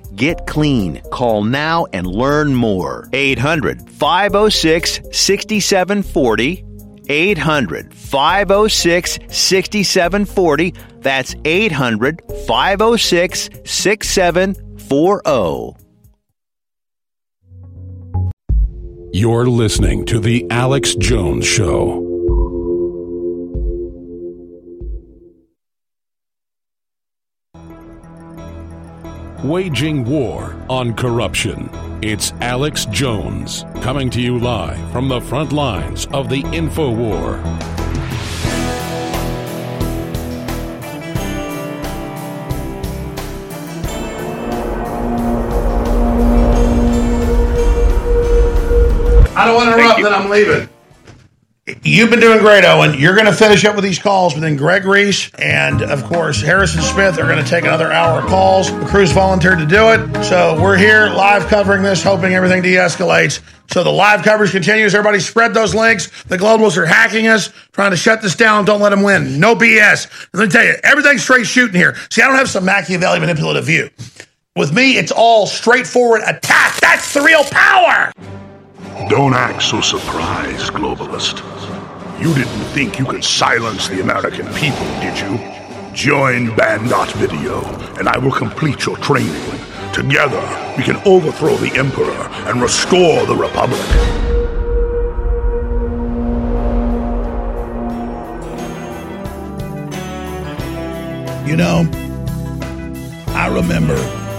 Get 0.15 0.45
clean. 0.47 1.01
Call 1.11 1.43
now 1.43 1.85
and 1.93 2.07
learn 2.07 2.53
more. 2.53 3.07
800 3.13 3.89
506 3.89 5.01
6740. 5.11 6.65
800 7.09 7.93
506 7.93 9.19
6740. 9.27 10.73
That's 10.99 11.35
800 11.45 12.21
506 12.47 13.49
6740. 13.65 15.75
You're 19.13 19.47
listening 19.47 20.05
to 20.05 20.19
The 20.19 20.45
Alex 20.49 20.95
Jones 20.95 21.45
Show. 21.45 22.10
Waging 29.43 30.05
war 30.05 30.55
on 30.69 30.93
corruption. 30.93 31.67
It's 32.03 32.31
Alex 32.41 32.85
Jones 32.85 33.65
coming 33.81 34.07
to 34.11 34.21
you 34.21 34.37
live 34.37 34.91
from 34.91 35.07
the 35.07 35.19
front 35.19 35.51
lines 35.51 36.05
of 36.13 36.29
the 36.29 36.41
info 36.53 36.91
war. 36.91 37.39
I 49.35 49.45
don't 49.47 49.55
want 49.55 49.69
to 49.69 49.75
interrupt, 49.75 50.03
then 50.03 50.13
I'm 50.13 50.29
leaving. 50.29 50.70
You've 51.83 52.09
been 52.09 52.19
doing 52.19 52.39
great, 52.39 52.65
Owen. 52.65 52.99
You're 52.99 53.13
going 53.13 53.27
to 53.27 53.33
finish 53.33 53.63
up 53.65 53.75
with 53.75 53.83
these 53.83 53.99
calls, 53.99 54.33
but 54.33 54.39
then 54.39 54.55
Greg 54.55 54.83
Reese 54.83 55.29
and, 55.35 55.83
of 55.83 56.03
course, 56.05 56.41
Harrison 56.41 56.81
Smith 56.81 57.19
are 57.19 57.27
going 57.27 57.43
to 57.43 57.47
take 57.47 57.65
another 57.65 57.91
hour 57.91 58.19
of 58.19 58.27
calls. 58.27 58.71
The 58.71 58.85
crew's 58.87 59.11
volunteered 59.11 59.59
to 59.59 59.67
do 59.67 59.89
it. 59.91 60.23
So 60.23 60.59
we're 60.59 60.75
here 60.75 61.09
live 61.09 61.45
covering 61.45 61.83
this, 61.83 62.01
hoping 62.01 62.33
everything 62.33 62.63
de 62.63 62.73
escalates. 62.73 63.41
So 63.71 63.83
the 63.83 63.91
live 63.91 64.23
coverage 64.23 64.51
continues. 64.51 64.95
Everybody 64.95 65.19
spread 65.19 65.53
those 65.53 65.75
links. 65.75 66.09
The 66.23 66.37
globalists 66.37 66.77
are 66.77 66.85
hacking 66.87 67.27
us, 67.27 67.53
trying 67.73 67.91
to 67.91 67.97
shut 67.97 68.23
this 68.23 68.35
down. 68.35 68.65
Don't 68.65 68.81
let 68.81 68.89
them 68.89 69.03
win. 69.03 69.39
No 69.39 69.55
BS. 69.55 70.29
Let 70.33 70.45
me 70.45 70.49
tell 70.49 70.65
you, 70.65 70.75
everything's 70.83 71.21
straight 71.21 71.45
shooting 71.45 71.75
here. 71.75 71.95
See, 72.09 72.23
I 72.23 72.27
don't 72.27 72.37
have 72.37 72.49
some 72.49 72.65
Machiavelli 72.65 73.19
manipulative 73.19 73.65
view. 73.65 73.91
With 74.55 74.73
me, 74.73 74.97
it's 74.97 75.11
all 75.11 75.45
straightforward 75.45 76.23
attack. 76.25 76.79
That's 76.81 77.13
the 77.13 77.21
real 77.21 77.43
power. 77.43 78.11
Don't 79.09 79.33
act 79.33 79.61
so 79.63 79.81
surprised, 79.81 80.71
globalist. 80.73 81.41
You 82.21 82.33
didn't 82.33 82.65
think 82.73 82.99
you 82.99 83.05
could 83.05 83.23
silence 83.23 83.87
the 83.87 84.01
American 84.01 84.45
people, 84.53 84.85
did 84.99 85.17
you? 85.19 85.37
Join 85.93 86.55
Banned.Video, 86.55 87.63
and 87.97 88.07
I 88.07 88.17
will 88.17 88.31
complete 88.31 88.85
your 88.85 88.97
training. 88.97 89.33
Together, 89.91 90.39
we 90.77 90.83
can 90.83 90.95
overthrow 91.05 91.55
the 91.57 91.75
Emperor 91.77 92.29
and 92.47 92.61
restore 92.61 93.25
the 93.25 93.35
Republic. 93.35 93.81
You 101.45 101.57
know, 101.57 101.89
I 103.35 103.47
remember 103.53 103.97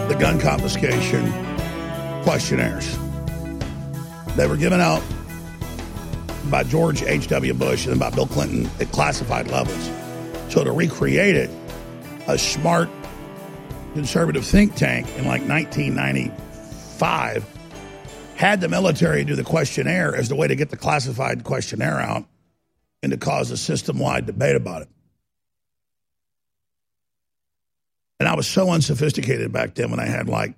the 0.09 0.17
gun 0.19 0.41
confiscation 0.41 1.31
questionnaires. 2.23 2.97
They 4.37 4.47
were 4.47 4.57
given 4.57 4.81
out 4.81 5.03
by 6.51 6.65
George 6.65 7.03
H.W. 7.03 7.55
Bush 7.55 7.87
and 7.87 8.01
by 8.01 8.11
Bill 8.11 8.27
Clinton 8.27 8.69
at 8.81 8.91
classified 8.93 9.51
levels. 9.51 9.91
So 10.49 10.65
to 10.65 10.73
recreate 10.73 11.37
it, 11.37 11.51
a 12.27 12.39
smart 12.39 12.89
conservative 13.95 14.47
think 14.47 14.75
tank 14.75 15.07
in 15.17 15.27
like 15.27 15.43
1995 15.43 17.47
had 18.37 18.61
the 18.61 18.69
military 18.69 19.25
do 19.25 19.35
the 19.37 19.45
questionnaire 19.45 20.17
as 20.17 20.29
the 20.29 20.35
way 20.35 20.49
to 20.49 20.57
get 20.57 20.71
the 20.71 20.77
classified 20.77 21.45
questionnaire 21.45 22.01
out 22.01 22.27
and 23.03 23.13
to 23.13 23.19
cause 23.19 23.51
a 23.51 23.57
system 23.57 23.99
wide 23.99 24.27
debate 24.27 24.57
about 24.57 24.83
it. 24.83 24.89
And 28.19 28.29
I 28.29 28.35
was 28.35 28.47
so 28.47 28.69
unsophisticated 28.71 29.53
back 29.53 29.75
then 29.75 29.91
when 29.91 30.01
I 30.01 30.07
had 30.07 30.29
like 30.29 30.55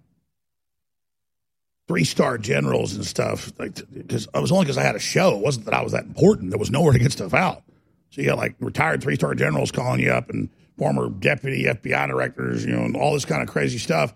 three 1.86 2.04
star 2.04 2.38
generals 2.38 2.94
and 2.94 3.04
stuff. 3.04 3.52
Like, 3.58 3.74
Because 3.92 4.26
like, 4.26 4.36
I 4.36 4.40
was 4.40 4.52
only 4.52 4.64
because 4.64 4.78
I 4.78 4.82
had 4.82 4.94
a 4.96 5.00
show. 5.00 5.36
It 5.36 5.42
wasn't 5.42 5.66
that 5.66 5.74
I 5.74 5.82
was 5.82 5.92
that 5.92 6.04
important. 6.04 6.50
There 6.50 6.58
was 6.58 6.70
nowhere 6.70 6.92
to 6.92 6.98
get 6.98 7.12
stuff 7.12 7.34
out. 7.34 7.62
So 8.10 8.22
you 8.22 8.28
got 8.28 8.38
like 8.38 8.54
retired 8.60 9.02
three 9.02 9.16
star 9.16 9.34
generals 9.34 9.72
calling 9.72 10.00
you 10.00 10.10
up 10.12 10.30
and 10.30 10.48
former 10.78 11.08
deputy 11.08 11.64
FBI 11.64 12.08
directors, 12.08 12.64
you 12.64 12.72
know, 12.72 12.84
and 12.84 12.96
all 12.96 13.12
this 13.12 13.24
kind 13.24 13.42
of 13.42 13.48
crazy 13.48 13.78
stuff. 13.78 14.14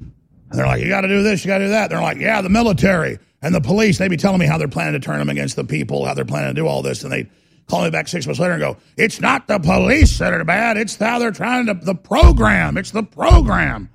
And 0.00 0.58
they're 0.58 0.66
like, 0.66 0.82
you 0.82 0.88
got 0.88 1.02
to 1.02 1.08
do 1.08 1.22
this, 1.22 1.44
you 1.44 1.48
got 1.48 1.58
to 1.58 1.64
do 1.64 1.70
that. 1.70 1.90
They're 1.90 2.02
like, 2.02 2.18
yeah, 2.18 2.40
the 2.40 2.50
military 2.50 3.18
and 3.40 3.54
the 3.54 3.60
police. 3.60 3.98
They 3.98 4.08
be 4.08 4.16
telling 4.16 4.38
me 4.38 4.46
how 4.46 4.58
they're 4.58 4.68
planning 4.68 5.00
to 5.00 5.04
turn 5.04 5.18
them 5.18 5.28
against 5.28 5.56
the 5.56 5.64
people, 5.64 6.04
how 6.04 6.14
they're 6.14 6.24
planning 6.24 6.54
to 6.54 6.60
do 6.60 6.66
all 6.66 6.82
this, 6.82 7.02
and 7.02 7.12
they 7.12 7.28
call 7.66 7.84
me 7.84 7.90
back 7.90 8.08
six 8.08 8.26
months 8.26 8.40
later 8.40 8.52
and 8.52 8.60
go, 8.60 8.76
it's 8.96 9.20
not 9.20 9.46
the 9.46 9.58
police 9.58 10.18
that 10.18 10.32
are 10.32 10.44
bad. 10.44 10.76
It's 10.76 10.96
how 10.96 11.18
they're 11.18 11.30
trying 11.30 11.66
to 11.66 11.74
the 11.74 11.94
program. 11.94 12.76
It's 12.76 12.90
the 12.90 13.02
program. 13.02 13.88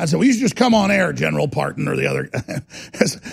I 0.00 0.06
said, 0.06 0.16
well, 0.16 0.26
you 0.26 0.32
should 0.32 0.40
just 0.40 0.56
come 0.56 0.72
on 0.72 0.90
air, 0.90 1.12
General 1.12 1.46
Parton 1.46 1.86
or 1.86 1.94
the 1.94 2.06
other. 2.06 2.30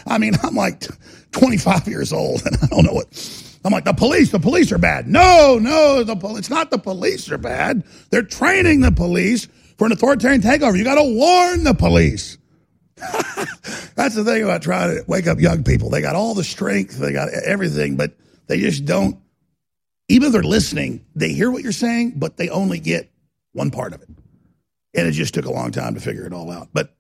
I 0.06 0.18
mean, 0.18 0.34
I'm 0.44 0.54
like 0.54 0.86
25 1.32 1.88
years 1.88 2.12
old 2.12 2.46
and 2.46 2.58
I 2.62 2.68
don't 2.68 2.84
know 2.84 2.94
what. 2.94 3.54
I'm 3.64 3.72
like, 3.72 3.86
the 3.86 3.94
police, 3.94 4.32
the 4.32 4.40
police 4.40 4.72
are 4.74 4.78
bad. 4.78 5.08
No, 5.08 5.60
no, 5.62 6.04
the 6.04 6.18
pol- 6.18 6.36
it's 6.36 6.50
not 6.50 6.70
the 6.70 6.78
police 6.78 7.32
are 7.32 7.38
bad. 7.38 7.84
They're 8.10 8.22
training 8.22 8.82
the 8.82 8.92
police 8.92 9.48
for 9.78 9.86
an 9.86 9.94
authoritarian 9.94 10.42
takeover. 10.42 10.78
You 10.78 10.84
got 10.84 10.96
to 10.96 11.04
warn 11.04 11.64
the 11.64 11.74
police. 11.74 12.38
That's 13.96 14.16
the 14.16 14.24
thing 14.26 14.44
about 14.44 14.62
trying 14.62 14.98
to 14.98 15.04
wake 15.08 15.28
up 15.28 15.40
young 15.40 15.64
people. 15.64 15.90
They 15.90 16.02
got 16.02 16.16
all 16.16 16.34
the 16.34 16.44
strength, 16.44 16.98
they 16.98 17.14
got 17.14 17.30
everything, 17.30 17.96
but 17.96 18.12
they 18.48 18.60
just 18.60 18.86
don't. 18.86 19.20
Even 20.10 20.28
if 20.28 20.34
they're 20.34 20.44
listening, 20.44 21.06
they 21.16 21.32
hear 21.32 21.50
what 21.50 21.64
you're 21.64 21.72
saying, 21.72 22.14
but 22.18 22.36
they 22.38 22.50
only 22.50 22.80
get 22.80 23.10
one 23.54 23.72
part 23.72 23.94
of 23.94 24.02
it. 24.02 24.10
And 24.98 25.08
it 25.08 25.12
just 25.12 25.34
took 25.34 25.46
a 25.46 25.52
long 25.52 25.72
time 25.72 25.94
to 25.94 26.02
figure 26.02 26.26
it 26.26 26.34
all 26.34 26.52
out. 26.52 26.70
But 26.74 26.98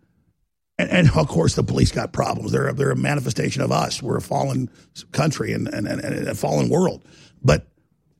and, 0.79 0.91
and, 0.91 1.09
of 1.09 1.27
course, 1.27 1.55
the 1.55 1.63
police 1.63 1.91
got 1.91 2.13
problems. 2.13 2.51
They're, 2.51 2.71
they're 2.71 2.91
a 2.91 2.95
manifestation 2.95 3.63
of 3.63 3.71
us. 3.71 4.01
We're 4.01 4.17
a 4.17 4.21
fallen 4.21 4.69
country 5.11 5.51
and, 5.53 5.67
and, 5.67 5.87
and, 5.87 6.27
a 6.27 6.35
fallen 6.35 6.69
world. 6.69 7.03
But 7.43 7.67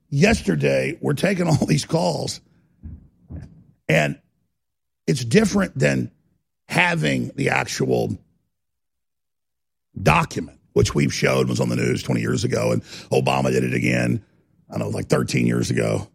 yesterday 0.10 0.98
we're 1.00 1.14
taking 1.14 1.48
all 1.48 1.66
these 1.66 1.86
calls, 1.86 2.42
and 3.88 4.20
it's 5.06 5.24
different 5.24 5.78
than 5.78 6.12
having 6.68 7.30
the 7.36 7.50
actual 7.50 8.18
document, 10.02 10.60
which 10.74 10.96
we've 10.96 11.14
showed 11.14 11.48
was 11.48 11.60
on 11.60 11.70
the 11.70 11.76
news 11.76 12.02
20 12.02 12.22
years 12.22 12.44
ago, 12.44 12.72
and 12.72 12.82
Obama 13.12 13.52
did 13.52 13.64
it 13.64 13.74
again, 13.74 14.24
I 14.70 14.80
don't 14.80 14.92
know, 14.92 14.98
like 14.98 15.10
13 15.10 15.46
years 15.46 15.70
ago. 15.70 16.08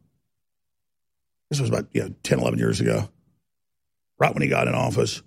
This 1.50 1.60
was 1.60 1.68
about 1.68 1.86
you 1.92 2.02
know, 2.02 2.14
10, 2.24 2.40
11 2.40 2.58
years 2.58 2.80
ago, 2.80 3.08
right 4.22 4.32
when 4.32 4.42
he 4.42 4.48
got 4.48 4.68
in 4.68 4.74
office. 4.74 5.20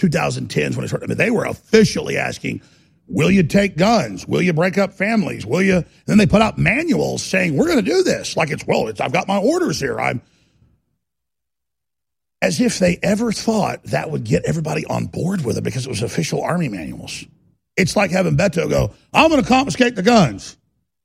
2010s 0.00 0.76
when 0.76 0.84
it 0.84 0.88
started. 0.88 1.06
I 1.06 1.08
mean, 1.08 1.18
they 1.18 1.30
were 1.30 1.44
officially 1.44 2.16
asking, 2.16 2.62
will 3.08 3.30
you 3.30 3.42
take 3.42 3.76
guns? 3.76 4.26
Will 4.26 4.40
you 4.40 4.52
break 4.52 4.78
up 4.78 4.92
families? 4.92 5.44
Will 5.44 5.62
you? 5.62 5.76
And 5.76 5.86
then 6.06 6.18
they 6.18 6.26
put 6.26 6.40
out 6.40 6.56
manuals 6.56 7.24
saying, 7.24 7.56
we're 7.56 7.66
going 7.66 7.84
to 7.84 7.90
do 7.90 8.04
this. 8.04 8.36
Like 8.36 8.50
it's, 8.50 8.64
well, 8.66 8.86
it's, 8.86 9.00
I've 9.00 9.12
got 9.12 9.26
my 9.26 9.38
orders 9.38 9.80
here. 9.80 9.98
I'm, 9.98 10.22
as 12.40 12.60
if 12.60 12.78
they 12.78 13.00
ever 13.02 13.32
thought 13.32 13.82
that 13.84 14.12
would 14.12 14.22
get 14.22 14.44
everybody 14.44 14.86
on 14.86 15.06
board 15.06 15.44
with 15.44 15.58
it 15.58 15.64
because 15.64 15.86
it 15.86 15.88
was 15.88 16.02
official 16.02 16.40
army 16.40 16.68
manuals. 16.68 17.24
It's 17.76 17.96
like 17.96 18.12
having 18.12 18.36
Beto 18.36 18.70
go, 18.70 18.94
I'm 19.12 19.28
going 19.28 19.42
to 19.42 19.48
confiscate 19.48 19.96
the 19.96 20.04
guns. 20.04 20.56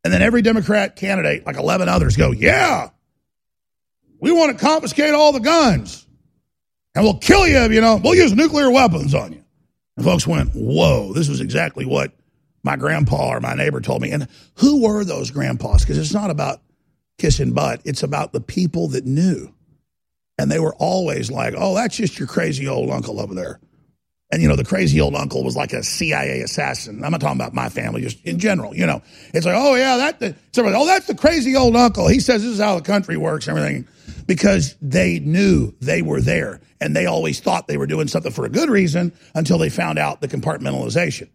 And 0.04 0.14
then 0.14 0.22
every 0.22 0.44
Democrat 0.44 0.96
candidate, 0.96 1.44
like 1.48 1.58
11 1.58 1.90
others, 1.90 2.16
go, 2.16 2.32
yeah, 2.32 2.90
we 4.20 4.32
want 4.32 4.56
to 4.56 4.64
confiscate 4.64 5.16
all 5.16 5.32
the 5.32 5.40
guns 5.40 6.06
and 6.96 7.04
we'll 7.04 7.18
kill 7.18 7.48
you, 7.48 7.70
you 7.72 7.82
know, 7.82 8.00
we'll 8.04 8.16
use 8.16 8.34
nuclear 8.34 8.70
weapons 8.70 9.14
on 9.14 9.34
you. 9.34 9.44
And 9.98 10.06
folks 10.06 10.28
went, 10.28 10.52
whoa, 10.54 11.14
this 11.14 11.30
was 11.30 11.42
exactly 11.42 11.86
what 11.86 12.12
my 12.64 12.76
grandpa 12.76 13.30
or 13.30 13.40
my 13.40 13.54
neighbor 13.54 13.82
told 13.82 14.02
me. 14.02 14.12
And 14.12 14.28
who 14.56 14.84
were 14.84 15.04
those 15.04 15.32
grandpas? 15.32 15.82
Because 15.82 15.98
it's 15.98 16.14
not 16.14 16.30
about 16.30 16.62
kissing 17.18 17.54
butt, 17.54 17.82
it's 17.86 18.04
about 18.04 18.34
the 18.34 18.42
people 18.42 18.88
that 18.90 19.06
knew. 19.06 19.54
And 20.40 20.52
they 20.52 20.60
were 20.60 20.76
always 20.76 21.30
like, 21.30 21.54
oh, 21.56 21.76
that's 21.76 21.96
just 21.96 22.18
your 22.18 22.28
crazy 22.28 22.68
old 22.68 22.90
uncle 22.90 23.22
over 23.22 23.36
there. 23.36 23.60
And, 24.34 24.42
you 24.42 24.48
know, 24.48 24.56
the 24.56 24.66
crazy 24.66 25.00
old 25.00 25.14
uncle 25.14 25.44
was 25.44 25.56
like 25.56 25.74
a 25.74 25.84
CIA 25.84 26.42
assassin. 26.42 27.04
I'm 27.04 27.12
not 27.12 27.22
talking 27.22 27.40
about 27.40 27.54
my 27.54 27.70
family, 27.70 28.02
just 28.02 28.20
in 28.26 28.40
general, 28.40 28.76
you 28.76 28.88
know. 28.88 29.04
It's 29.32 29.46
like, 29.46 29.54
oh, 29.56 29.76
yeah, 29.76 29.96
that, 29.98 30.36
somebody, 30.54 30.76
oh, 30.76 30.88
that's 30.88 31.06
the 31.06 31.14
crazy 31.14 31.56
old 31.56 31.76
uncle. 31.76 32.08
He 32.08 32.20
says 32.20 32.42
this 32.42 32.54
is 32.54 32.60
how 32.60 32.76
the 32.76 32.82
country 32.82 33.16
works 33.16 33.48
and 33.48 33.56
everything. 33.56 33.88
Because 34.26 34.76
they 34.82 35.20
knew 35.20 35.76
they 35.82 36.02
were 36.02 36.20
there. 36.20 36.62
And 36.82 36.96
they 36.96 37.06
always 37.06 37.42
thought 37.42 37.68
they 37.68 37.78
were 37.78 37.86
doing 37.86 38.08
something 38.08 38.32
for 38.32 38.44
a 38.44 38.50
good 38.50 38.72
reason 38.72 39.14
until 39.36 39.60
they 39.60 39.70
found 39.70 40.00
out 40.00 40.20
the 40.20 40.28
compartmentalization. 40.28 41.30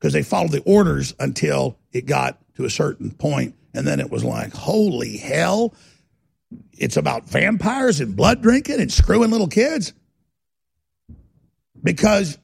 Because 0.00 0.14
they 0.14 0.22
followed 0.22 0.52
the 0.52 0.62
orders 0.62 1.14
until 1.20 1.78
it 1.92 2.06
got 2.06 2.38
to 2.54 2.64
a 2.64 2.70
certain 2.70 3.10
point, 3.10 3.56
And 3.74 3.86
then 3.86 4.00
it 4.00 4.10
was 4.10 4.24
like, 4.24 4.54
holy 4.54 5.18
hell, 5.18 5.74
it's 6.72 6.96
about 6.96 7.28
vampires 7.28 8.00
and 8.00 8.16
blood 8.16 8.40
drinking 8.40 8.80
and 8.80 8.90
screwing 8.90 9.30
little 9.30 9.48
kids 9.48 9.92
because 11.82 12.38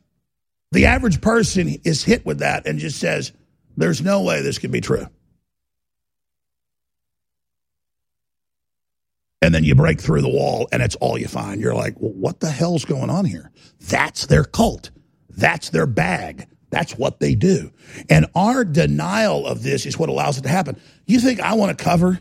the 0.72 0.86
average 0.86 1.20
person 1.20 1.68
is 1.84 2.02
hit 2.02 2.26
with 2.26 2.40
that 2.40 2.66
and 2.66 2.78
just 2.78 2.98
says, 2.98 3.32
there's 3.76 4.02
no 4.02 4.22
way 4.22 4.42
this 4.42 4.58
can 4.58 4.70
be 4.70 4.80
true. 4.80 5.06
And 9.42 9.54
then 9.54 9.62
you 9.62 9.74
break 9.74 10.00
through 10.00 10.22
the 10.22 10.28
wall 10.28 10.68
and 10.72 10.82
it's 10.82 10.94
all 10.96 11.18
you 11.18 11.28
find. 11.28 11.60
You're 11.60 11.74
like, 11.74 12.00
well, 12.00 12.12
what 12.12 12.40
the 12.40 12.50
hell's 12.50 12.84
going 12.84 13.10
on 13.10 13.26
here? 13.26 13.50
That's 13.88 14.26
their 14.26 14.44
cult. 14.44 14.90
That's 15.28 15.70
their 15.70 15.86
bag. 15.86 16.46
That's 16.70 16.96
what 16.96 17.20
they 17.20 17.34
do. 17.34 17.70
And 18.08 18.26
our 18.34 18.64
denial 18.64 19.46
of 19.46 19.62
this 19.62 19.86
is 19.86 19.98
what 19.98 20.08
allows 20.08 20.38
it 20.38 20.42
to 20.42 20.48
happen. 20.48 20.80
You 21.06 21.20
think 21.20 21.40
I 21.40 21.54
want 21.54 21.76
to 21.76 21.84
cover 21.84 22.20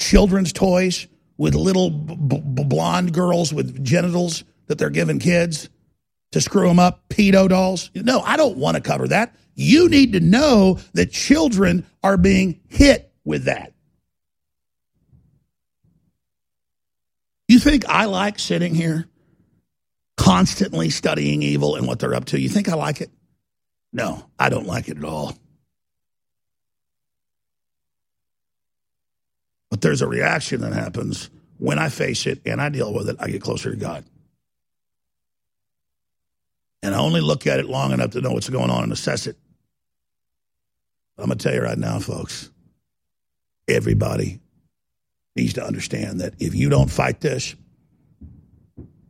children's 0.00 0.52
toys 0.52 1.06
with 1.36 1.54
little 1.54 1.90
b- 1.90 2.16
b- 2.40 2.64
blonde 2.64 3.12
girls 3.12 3.52
with 3.52 3.84
genitals 3.84 4.42
that 4.66 4.78
they're 4.78 4.90
giving 4.90 5.18
kids? 5.18 5.68
To 6.32 6.40
screw 6.40 6.66
them 6.66 6.78
up, 6.78 7.08
pedo 7.08 7.48
dolls. 7.48 7.90
No, 7.94 8.20
I 8.20 8.36
don't 8.36 8.58
want 8.58 8.76
to 8.76 8.82
cover 8.82 9.08
that. 9.08 9.34
You 9.54 9.88
need 9.88 10.12
to 10.14 10.20
know 10.20 10.78
that 10.94 11.12
children 11.12 11.86
are 12.02 12.16
being 12.16 12.60
hit 12.68 13.12
with 13.24 13.44
that. 13.44 13.72
You 17.48 17.58
think 17.58 17.84
I 17.86 18.06
like 18.06 18.38
sitting 18.38 18.74
here 18.74 19.06
constantly 20.16 20.88
studying 20.88 21.42
evil 21.42 21.76
and 21.76 21.86
what 21.86 21.98
they're 21.98 22.14
up 22.14 22.24
to? 22.26 22.40
You 22.40 22.48
think 22.48 22.68
I 22.68 22.74
like 22.74 23.00
it? 23.00 23.10
No, 23.92 24.24
I 24.38 24.48
don't 24.48 24.66
like 24.66 24.88
it 24.88 24.96
at 24.96 25.04
all. 25.04 25.36
But 29.68 29.82
there's 29.82 30.00
a 30.00 30.06
reaction 30.06 30.62
that 30.62 30.72
happens 30.72 31.28
when 31.58 31.78
I 31.78 31.90
face 31.90 32.26
it 32.26 32.40
and 32.46 32.60
I 32.60 32.70
deal 32.70 32.92
with 32.94 33.10
it. 33.10 33.16
I 33.20 33.28
get 33.28 33.42
closer 33.42 33.70
to 33.70 33.76
God 33.76 34.04
and 36.82 36.94
I 36.94 36.98
only 36.98 37.20
look 37.20 37.46
at 37.46 37.60
it 37.60 37.66
long 37.66 37.92
enough 37.92 38.10
to 38.10 38.20
know 38.20 38.32
what's 38.32 38.48
going 38.48 38.70
on 38.70 38.82
and 38.82 38.92
assess 38.92 39.26
it. 39.26 39.36
I'm 41.18 41.26
going 41.26 41.38
to 41.38 41.42
tell 41.42 41.54
you 41.54 41.62
right 41.62 41.78
now, 41.78 41.98
folks, 42.00 42.50
everybody 43.68 44.40
needs 45.36 45.52
to 45.54 45.64
understand 45.64 46.20
that 46.20 46.34
if 46.38 46.54
you 46.54 46.68
don't 46.68 46.90
fight 46.90 47.20
this, 47.20 47.54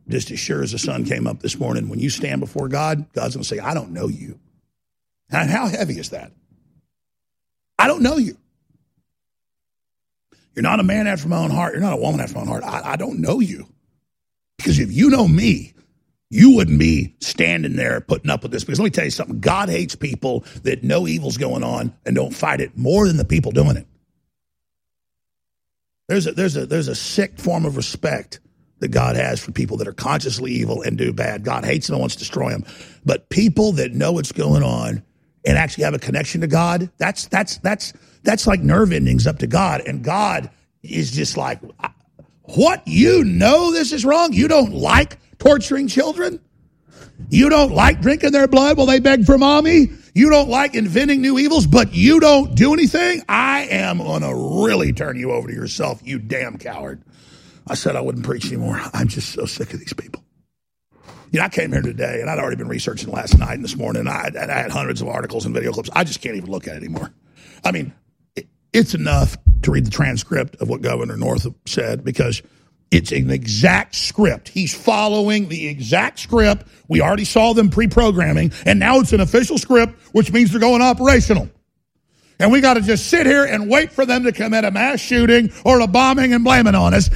just 0.07 0.29
as 0.31 0.39
sure 0.39 0.61
as 0.61 0.73
the 0.73 0.77
sun 0.77 1.05
came 1.05 1.27
up 1.27 1.39
this 1.39 1.57
morning, 1.57 1.89
when 1.89 1.99
you 1.99 2.09
stand 2.09 2.41
before 2.41 2.67
God, 2.67 3.11
God's 3.13 3.35
going 3.35 3.43
to 3.43 3.47
say, 3.47 3.59
I 3.59 3.73
don't 3.73 3.91
know 3.91 4.07
you. 4.07 4.39
And 5.31 5.49
how 5.49 5.67
heavy 5.67 5.97
is 5.97 6.09
that? 6.09 6.31
I 7.79 7.87
don't 7.87 8.03
know 8.03 8.17
you. 8.17 8.37
You're 10.55 10.63
not 10.63 10.79
a 10.79 10.83
man 10.83 11.07
after 11.07 11.27
my 11.27 11.37
own 11.37 11.49
heart. 11.49 11.73
You're 11.73 11.81
not 11.81 11.93
a 11.93 12.01
woman 12.01 12.21
after 12.21 12.35
my 12.35 12.41
own 12.41 12.47
heart. 12.47 12.63
I, 12.63 12.91
I 12.91 12.95
don't 12.95 13.19
know 13.19 13.39
you. 13.39 13.67
Because 14.57 14.77
if 14.77 14.91
you 14.91 15.09
know 15.09 15.27
me, 15.27 15.72
you 16.33 16.55
wouldn't 16.55 16.79
be 16.79 17.15
standing 17.19 17.75
there 17.75 18.01
putting 18.01 18.31
up 18.31 18.41
with 18.41 18.51
this. 18.51 18.63
Because 18.63 18.79
let 18.79 18.85
me 18.85 18.89
tell 18.89 19.05
you 19.05 19.11
something 19.11 19.39
God 19.39 19.69
hates 19.69 19.95
people 19.95 20.43
that 20.63 20.83
know 20.83 21.07
evil's 21.07 21.37
going 21.37 21.63
on 21.63 21.93
and 22.07 22.15
don't 22.15 22.33
fight 22.33 22.59
it 22.59 22.75
more 22.75 23.07
than 23.07 23.17
the 23.17 23.25
people 23.25 23.51
doing 23.51 23.77
it. 23.77 23.85
There's 26.07 26.25
a, 26.25 26.31
there's 26.31 26.57
a, 26.57 26.65
there's 26.65 26.87
a 26.87 26.95
sick 26.95 27.37
form 27.37 27.65
of 27.65 27.77
respect 27.77 28.39
that 28.79 28.87
God 28.89 29.15
has 29.15 29.39
for 29.41 29.51
people 29.51 29.77
that 29.77 29.87
are 29.87 29.93
consciously 29.93 30.51
evil 30.51 30.81
and 30.81 30.97
do 30.97 31.13
bad. 31.13 31.43
God 31.43 31.65
hates 31.65 31.85
them 31.85 31.93
and 31.93 32.01
wants 32.01 32.15
to 32.15 32.19
destroy 32.19 32.49
them. 32.49 32.65
But 33.05 33.29
people 33.29 33.73
that 33.73 33.93
know 33.93 34.13
what's 34.13 34.31
going 34.31 34.63
on 34.63 35.03
and 35.45 35.57
actually 35.57 35.83
have 35.83 35.93
a 35.93 35.99
connection 35.99 36.41
to 36.41 36.47
God, 36.47 36.89
that's, 36.97 37.27
that's, 37.27 37.57
that's, 37.59 37.93
that's 38.23 38.47
like 38.47 38.59
nerve 38.59 38.91
endings 38.91 39.27
up 39.27 39.37
to 39.39 39.47
God. 39.47 39.81
And 39.81 40.03
God 40.03 40.49
is 40.81 41.11
just 41.11 41.37
like, 41.37 41.61
what? 42.41 42.81
You 42.87 43.23
know 43.23 43.71
this 43.71 43.91
is 43.91 44.03
wrong? 44.03 44.33
You 44.33 44.47
don't 44.47 44.73
like 44.73 45.19
torturing 45.43 45.87
children? 45.87 46.39
You 47.29 47.49
don't 47.49 47.73
like 47.73 48.01
drinking 48.01 48.31
their 48.31 48.47
blood 48.47 48.77
while 48.77 48.87
they 48.87 48.99
beg 48.99 49.25
for 49.25 49.37
mommy? 49.37 49.89
You 50.15 50.29
don't 50.29 50.49
like 50.49 50.75
inventing 50.75 51.21
new 51.21 51.37
evils, 51.37 51.67
but 51.67 51.93
you 51.93 52.19
don't 52.19 52.55
do 52.55 52.73
anything? 52.73 53.23
I 53.27 53.67
am 53.69 53.97
going 53.97 54.21
to 54.21 54.63
really 54.65 54.93
turn 54.93 55.17
you 55.17 55.31
over 55.31 55.47
to 55.47 55.53
yourself, 55.53 56.01
you 56.03 56.19
damn 56.19 56.57
coward. 56.57 57.03
I 57.67 57.75
said 57.75 57.95
I 57.95 58.01
wouldn't 58.01 58.25
preach 58.25 58.47
anymore. 58.47 58.79
I'm 58.93 59.07
just 59.07 59.31
so 59.33 59.45
sick 59.45 59.73
of 59.73 59.79
these 59.79 59.93
people. 59.93 60.23
You 61.31 61.39
know, 61.39 61.45
I 61.45 61.49
came 61.49 61.71
here 61.71 61.81
today 61.81 62.21
and 62.21 62.29
I'd 62.29 62.37
already 62.37 62.57
been 62.57 62.67
researching 62.67 63.11
last 63.11 63.37
night 63.37 63.55
and 63.55 63.63
this 63.63 63.75
morning. 63.75 64.07
I, 64.07 64.29
I 64.39 64.53
had 64.53 64.71
hundreds 64.71 65.01
of 65.01 65.07
articles 65.07 65.45
and 65.45 65.53
video 65.53 65.71
clips. 65.71 65.89
I 65.93 66.03
just 66.03 66.21
can't 66.21 66.35
even 66.35 66.51
look 66.51 66.67
at 66.67 66.75
it 66.75 66.83
anymore. 66.83 67.11
I 67.63 67.71
mean, 67.71 67.93
it, 68.35 68.47
it's 68.71 68.93
enough 68.93 69.37
to 69.63 69.71
read 69.71 69.85
the 69.85 69.91
transcript 69.91 70.57
of 70.61 70.69
what 70.69 70.81
Governor 70.81 71.17
Northam 71.17 71.55
said 71.65 72.03
because 72.03 72.43
it's 72.93 73.11
an 73.11 73.31
exact 73.31 73.95
script. 73.95 74.49
He's 74.49 74.71
following 74.71 75.49
the 75.49 75.67
exact 75.67 76.19
script. 76.19 76.67
We 76.87 77.01
already 77.01 77.25
saw 77.25 77.53
them 77.53 77.71
pre-programming, 77.71 78.51
and 78.67 78.79
now 78.79 78.99
it's 78.99 79.13
an 79.13 79.19
official 79.19 79.57
script, 79.57 79.99
which 80.13 80.31
means 80.31 80.51
they're 80.51 80.59
going 80.59 80.83
operational. 80.83 81.49
And 82.37 82.51
we 82.51 82.61
got 82.61 82.75
to 82.75 82.81
just 82.81 83.07
sit 83.07 83.25
here 83.25 83.45
and 83.45 83.67
wait 83.67 83.91
for 83.91 84.05
them 84.05 84.25
to 84.25 84.31
commit 84.31 84.63
a 84.63 84.69
mass 84.69 84.99
shooting 84.99 85.51
or 85.65 85.79
a 85.79 85.87
bombing 85.87 86.35
and 86.35 86.43
blame 86.43 86.67
it 86.67 86.75
on 86.75 86.93
us. 86.93 87.09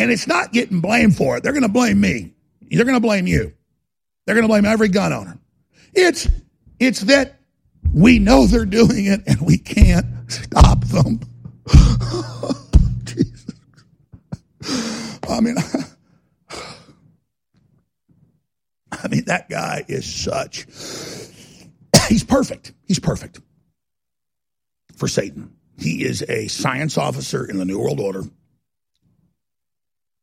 And 0.00 0.10
it's 0.10 0.26
not 0.26 0.52
getting 0.52 0.80
blamed 0.80 1.16
for 1.16 1.36
it. 1.36 1.44
They're 1.44 1.52
going 1.52 1.62
to 1.62 1.68
blame 1.68 2.00
me. 2.00 2.34
They're 2.62 2.84
going 2.84 2.96
to 2.96 3.00
blame 3.00 3.28
you. 3.28 3.52
They're 4.26 4.34
going 4.34 4.42
to 4.42 4.48
blame 4.48 4.64
every 4.64 4.88
gun 4.88 5.12
owner. 5.12 5.38
It's 5.92 6.28
it's 6.80 7.02
that 7.02 7.38
we 7.92 8.18
know 8.18 8.46
they're 8.46 8.64
doing 8.64 9.04
it 9.04 9.20
and 9.28 9.40
we 9.40 9.56
can't 9.56 10.06
stop 10.26 10.84
them. 10.86 11.20
I 15.28 15.40
mean, 15.40 15.56
I 18.92 19.08
mean, 19.08 19.24
that 19.26 19.48
guy 19.48 19.84
is 19.88 20.04
such, 20.04 20.66
he's 22.08 22.24
perfect. 22.24 22.72
He's 22.86 22.98
perfect 22.98 23.40
for 24.96 25.08
Satan. 25.08 25.54
He 25.78 26.04
is 26.04 26.22
a 26.28 26.48
science 26.48 26.96
officer 26.96 27.44
in 27.44 27.58
the 27.58 27.64
New 27.64 27.78
World 27.80 28.00
Order 28.00 28.22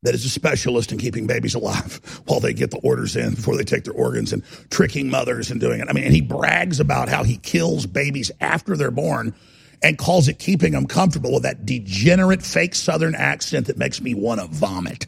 that 0.04 0.16
is 0.16 0.26
a 0.26 0.30
specialist 0.30 0.92
in 0.92 0.98
keeping 0.98 1.28
babies 1.28 1.54
alive 1.54 2.00
while 2.26 2.39
they 2.39 2.54
get 2.54 2.72
the 2.72 2.80
orders 2.80 3.16
in 3.16 3.36
before 3.36 3.56
they 3.56 3.64
take 3.64 3.84
their 3.84 3.94
organs 3.94 4.34
and 4.34 4.44
tricking 4.70 5.10
mothers 5.10 5.52
and 5.52 5.60
doing 5.60 5.80
it. 5.80 5.88
I 5.89 5.94
mean, 5.94 6.06
and 6.06 6.14
he 6.14 6.22
brags 6.22 6.80
about 6.80 7.10
how 7.10 7.24
he 7.24 7.38
kills 7.38 7.86
babies 7.86 8.32
after 8.39 8.76
they're 8.76 8.92
born 8.92 9.36
and 9.82 9.97
calls 9.97 10.27
it 10.27 10.39
keeping 10.39 10.73
them 10.73 10.86
comfortable 10.86 11.34
with 11.34 11.43
that 11.43 11.65
degenerate 11.65 12.43
fake 12.43 12.75
Southern 12.75 13.15
accent 13.15 13.67
that 13.67 13.77
makes 13.77 14.01
me 14.01 14.13
want 14.13 14.39
to 14.41 14.47
vomit. 14.47 15.07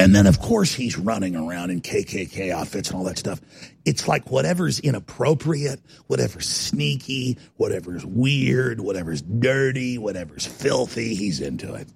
And 0.00 0.14
then, 0.14 0.28
of 0.28 0.38
course, 0.40 0.72
he's 0.72 0.96
running 0.96 1.34
around 1.34 1.70
in 1.70 1.80
KKK 1.80 2.52
outfits 2.52 2.90
and 2.90 2.98
all 2.98 3.04
that 3.04 3.18
stuff. 3.18 3.40
It's 3.84 4.06
like 4.06 4.30
whatever's 4.30 4.78
inappropriate, 4.78 5.80
whatever's 6.06 6.48
sneaky, 6.48 7.36
whatever's 7.56 8.06
weird, 8.06 8.80
whatever's 8.80 9.22
dirty, 9.22 9.98
whatever's 9.98 10.46
filthy, 10.46 11.16
he's 11.16 11.40
into 11.40 11.74
it. 11.74 11.88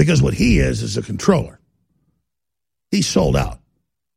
Because 0.00 0.22
what 0.22 0.32
he 0.32 0.60
is 0.60 0.80
is 0.80 0.96
a 0.96 1.02
controller. 1.02 1.60
He's 2.90 3.06
sold 3.06 3.36
out. 3.36 3.58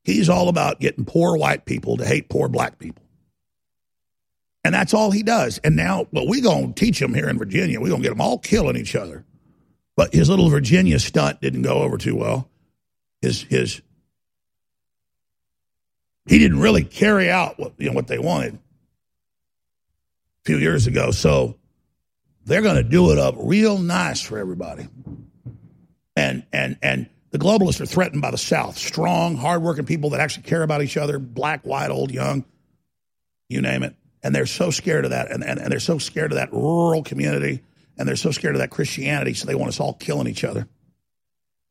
He's 0.06 0.30
all 0.30 0.48
about 0.48 0.80
getting 0.80 1.04
poor 1.04 1.36
white 1.36 1.66
people 1.66 1.98
to 1.98 2.06
hate 2.06 2.30
poor 2.30 2.48
black 2.48 2.80
people. 2.80 3.04
And 4.64 4.74
that's 4.74 4.94
all 4.94 5.12
he 5.12 5.24
does. 5.24 5.58
And 5.58 5.76
now, 5.76 6.08
well, 6.14 6.26
we're 6.26 6.42
going 6.42 6.74
to 6.74 6.86
teach 6.86 7.02
him 7.02 7.14
here 7.14 7.28
in 7.28 7.38
Virginia. 7.38 7.82
We're 7.82 7.90
going 7.90 8.02
to 8.02 8.08
get 8.08 8.14
them 8.14 8.22
all 8.22 8.38
killing 8.38 8.78
each 8.78 8.96
other. 8.96 9.26
But 9.98 10.14
his 10.14 10.30
little 10.30 10.48
Virginia 10.48 11.00
stunt 11.00 11.42
didn't 11.42 11.64
go 11.64 11.80
over 11.80 11.98
too 11.98 12.16
well. 12.16 12.48
His, 13.22 13.42
his, 13.42 13.82
he 16.28 16.40
didn't 16.40 16.62
really 16.62 16.86
carry 16.86 17.30
out 17.30 17.60
what, 17.60 17.74
you 17.78 17.90
know, 17.90 17.94
what 17.94 18.08
they 18.08 18.20
wanted 18.20 18.54
a 18.54 18.60
few 20.46 20.60
years 20.60 20.88
ago. 20.88 21.12
So 21.12 21.58
they're 22.46 22.62
going 22.62 22.78
to 22.78 22.84
do 22.84 23.12
it 23.12 23.18
up 23.18 23.36
real 23.38 23.78
nice 23.80 24.22
for 24.22 24.40
everybody. 24.40 24.88
And, 26.16 26.46
and, 26.54 26.78
and 26.82 27.10
the 27.32 27.40
globalists 27.40 27.82
are 27.82 27.86
threatened 27.86 28.22
by 28.22 28.32
the 28.32 28.38
South. 28.38 28.78
Strong, 28.78 29.38
hardworking 29.38 29.86
people 29.86 30.12
that 30.12 30.20
actually 30.20 30.44
care 30.44 30.64
about 30.64 30.84
each 30.84 30.98
other, 30.98 31.20
black, 31.20 31.66
white, 31.66 31.90
old, 31.90 32.12
young, 32.12 32.46
you 33.50 33.62
name 33.62 33.84
it 33.84 33.96
and 34.24 34.34
they're 34.34 34.46
so 34.46 34.72
scared 34.72 35.04
of 35.04 35.12
that, 35.12 35.30
and, 35.30 35.44
and, 35.44 35.60
and 35.60 35.72
they're 35.72 35.80
so 35.80 35.98
scared 35.98 36.32
of 36.32 36.38
that 36.38 36.52
rural 36.54 37.04
community, 37.04 37.62
and 37.98 38.08
they're 38.08 38.16
so 38.16 38.32
scared 38.32 38.56
of 38.56 38.60
that 38.60 38.70
Christianity, 38.70 39.34
so 39.34 39.46
they 39.46 39.56
want 39.56 39.70
us 39.70 39.80
all 39.80 39.94
killing 39.94 40.28
each 40.28 40.44
other. 40.44 40.68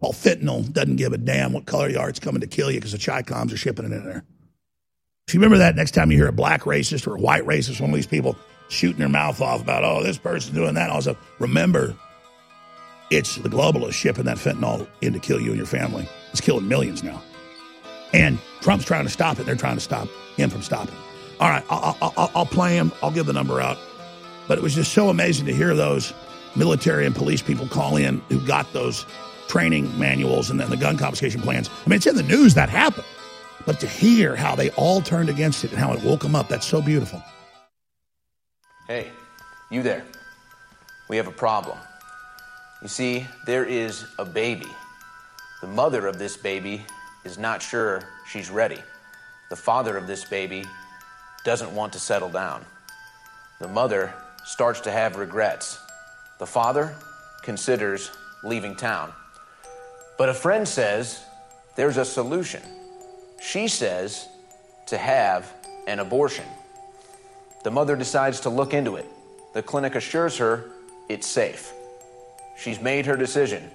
Well, 0.01 0.12
fentanyl 0.12 0.70
doesn't 0.70 0.97
give 0.97 1.12
a 1.12 1.18
damn 1.18 1.53
what 1.53 1.64
color 1.64 1.88
you 1.88 1.99
are; 1.99 2.09
it's 2.09 2.20
coming 2.20 2.43
to 2.43 2.47
kill 2.47 2.70
you 2.70 2.78
because 2.78 2.93
the 2.93 2.99
Chicoms 2.99 3.53
are 3.53 3.57
shipping 3.57 3.86
it 3.86 3.93
in 3.93 4.05
there. 4.05 4.24
So 5.28 5.34
you 5.34 5.40
remember 5.40 5.59
that 5.59 5.76
next 5.76 5.93
time 5.93 6.11
you 6.11 6.18
hear 6.18 6.28
a 6.28 6.32
black 6.32 6.62
racist 6.62 7.07
or 7.07 7.16
a 7.16 7.20
white 7.20 7.45
racist, 7.45 7.80
one 7.80 7.90
of 7.90 7.97
these 7.97 8.07
people 8.07 8.36
shooting 8.68 8.99
their 8.99 9.09
mouth 9.09 9.40
off 9.40 9.62
about, 9.62 9.84
oh, 9.84 10.03
this 10.03 10.18
person's 10.18 10.55
doing 10.55 10.74
that. 10.74 10.90
Also, 10.90 11.16
remember, 11.38 11.95
it's 13.11 13.36
the 13.36 13.48
globalists 13.48 13.94
shipping 13.94 14.24
that 14.24 14.38
fentanyl 14.38 14.86
in 15.00 15.12
to 15.12 15.18
kill 15.18 15.40
you 15.40 15.48
and 15.48 15.57
your 15.57 15.66
family. 15.66 16.09
It's 16.30 16.40
killing 16.40 16.66
millions 16.66 17.03
now. 17.03 17.22
And 18.12 18.38
Trump's 18.61 18.84
trying 18.84 19.05
to 19.05 19.11
stop 19.11 19.38
it. 19.38 19.46
They're 19.46 19.55
trying 19.55 19.76
to 19.76 19.80
stop 19.80 20.09
him 20.36 20.50
from 20.50 20.62
stopping. 20.62 20.94
All 21.40 21.48
right, 21.48 21.64
I'll, 21.68 21.96
I'll, 22.00 22.30
I'll 22.34 22.46
play 22.46 22.76
him. 22.76 22.92
I'll 23.03 23.11
give 23.11 23.26
the 23.26 23.32
number 23.32 23.61
out. 23.61 23.78
But 24.48 24.59
it 24.59 24.62
was 24.62 24.74
just 24.74 24.92
so 24.92 25.09
amazing 25.09 25.46
to 25.46 25.55
hear 25.55 25.74
those 25.74 26.12
military 26.57 27.07
and 27.07 27.14
police 27.14 27.42
people 27.42 27.66
call 27.66 27.96
in 27.96 28.18
who 28.28 28.44
got 28.46 28.72
those 28.72 29.07
training 29.48 29.98
manuals 29.98 30.50
and 30.50 30.61
then 30.61 30.70
the 30.70 30.76
gun 30.76 30.96
confiscation 30.96 31.40
plans. 31.40 31.68
I 31.84 31.88
mean, 31.88 31.96
it's 31.96 32.07
in 32.07 32.16
the 32.16 32.22
news 32.22 32.55
that 32.55 32.68
happened. 32.68 33.07
But 33.64 33.80
to 33.80 33.86
hear 33.86 34.34
how 34.34 34.57
they 34.57 34.70
all 34.70 35.00
turned 35.00 35.28
against 35.28 35.64
it 35.64 35.70
and 35.70 35.78
how 35.78 35.92
it 35.92 36.03
woke 36.03 36.20
them 36.20 36.34
up, 36.34 36.48
that's 36.48 36.66
so 36.66 36.82
beautiful. 36.82 37.22
Hey, 38.88 39.11
you 39.70 39.82
there. 39.82 40.05
We 41.09 41.16
have 41.16 41.28
a 41.28 41.32
problem. 41.32 41.78
You 42.83 42.89
see, 42.89 43.28
there 43.47 43.64
is 43.64 44.07
a 44.18 44.24
baby. 44.24 44.66
The 45.61 45.68
mother 45.68 46.09
of 46.09 46.18
this 46.18 46.37
baby 46.37 46.85
is 47.24 47.39
not 47.39 47.62
sure 47.62 48.03
she's 48.26 48.51
ready. 48.51 48.83
The 49.51 49.57
father 49.57 49.97
of 49.97 50.09
this 50.09 50.24
baby 50.24 50.64
doesn't 51.45 51.72
want 51.72 51.93
to 51.93 52.01
settle 52.01 52.28
down. 52.28 52.64
The 53.61 53.68
mother 53.68 54.12
starts 54.45 54.80
to 54.80 54.91
have 54.91 55.14
regrets. 55.14 55.78
The 56.41 56.47
father 56.47 56.93
considers 57.43 58.11
leaving 58.43 58.74
town. 58.74 59.12
But 60.18 60.28
a 60.28 60.35
friend 60.35 60.66
says 60.66 61.24
there's 61.76 61.99
a 61.99 62.05
solution. 62.05 62.62
She 63.41 63.68
says 63.68 64.26
to 64.87 64.99
have 64.99 65.53
an 65.87 66.01
abortion. 66.01 66.47
The 67.62 67.70
mother 67.70 67.95
decides 67.95 68.41
to 68.41 68.51
look 68.51 68.74
into 68.74 68.97
it. 68.97 69.07
The 69.55 69.62
clinic 69.62 69.95
assures 69.95 70.37
her 70.39 70.64
it's 71.09 71.28
safe. 71.28 71.72
She's 72.57 72.80
made 72.80 73.07
her 73.07 73.16
decision. 73.16 73.70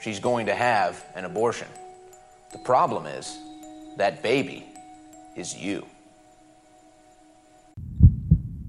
She's 0.00 0.20
going 0.20 0.46
to 0.46 0.54
have 0.54 1.04
an 1.14 1.24
abortion. 1.24 1.68
The 2.52 2.58
problem 2.58 3.06
is 3.06 3.38
that 3.96 4.22
baby 4.22 4.66
is 5.36 5.56
you. 5.56 5.86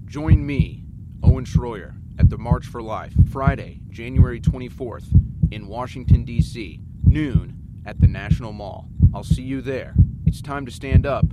Join 0.06 0.44
me, 0.44 0.84
Owen 1.22 1.44
Schroyer, 1.44 1.94
at 2.18 2.30
the 2.30 2.38
March 2.38 2.66
for 2.66 2.80
Life, 2.80 3.12
Friday, 3.30 3.80
January 3.90 4.40
24th, 4.40 5.04
in 5.50 5.66
Washington, 5.66 6.24
D.C., 6.24 6.80
noon 7.04 7.56
at 7.84 8.00
the 8.00 8.06
National 8.06 8.52
Mall. 8.52 8.88
I'll 9.14 9.24
see 9.24 9.42
you 9.42 9.60
there. 9.60 9.94
It's 10.24 10.40
time 10.40 10.66
to 10.66 10.72
stand 10.72 11.06
up 11.06 11.26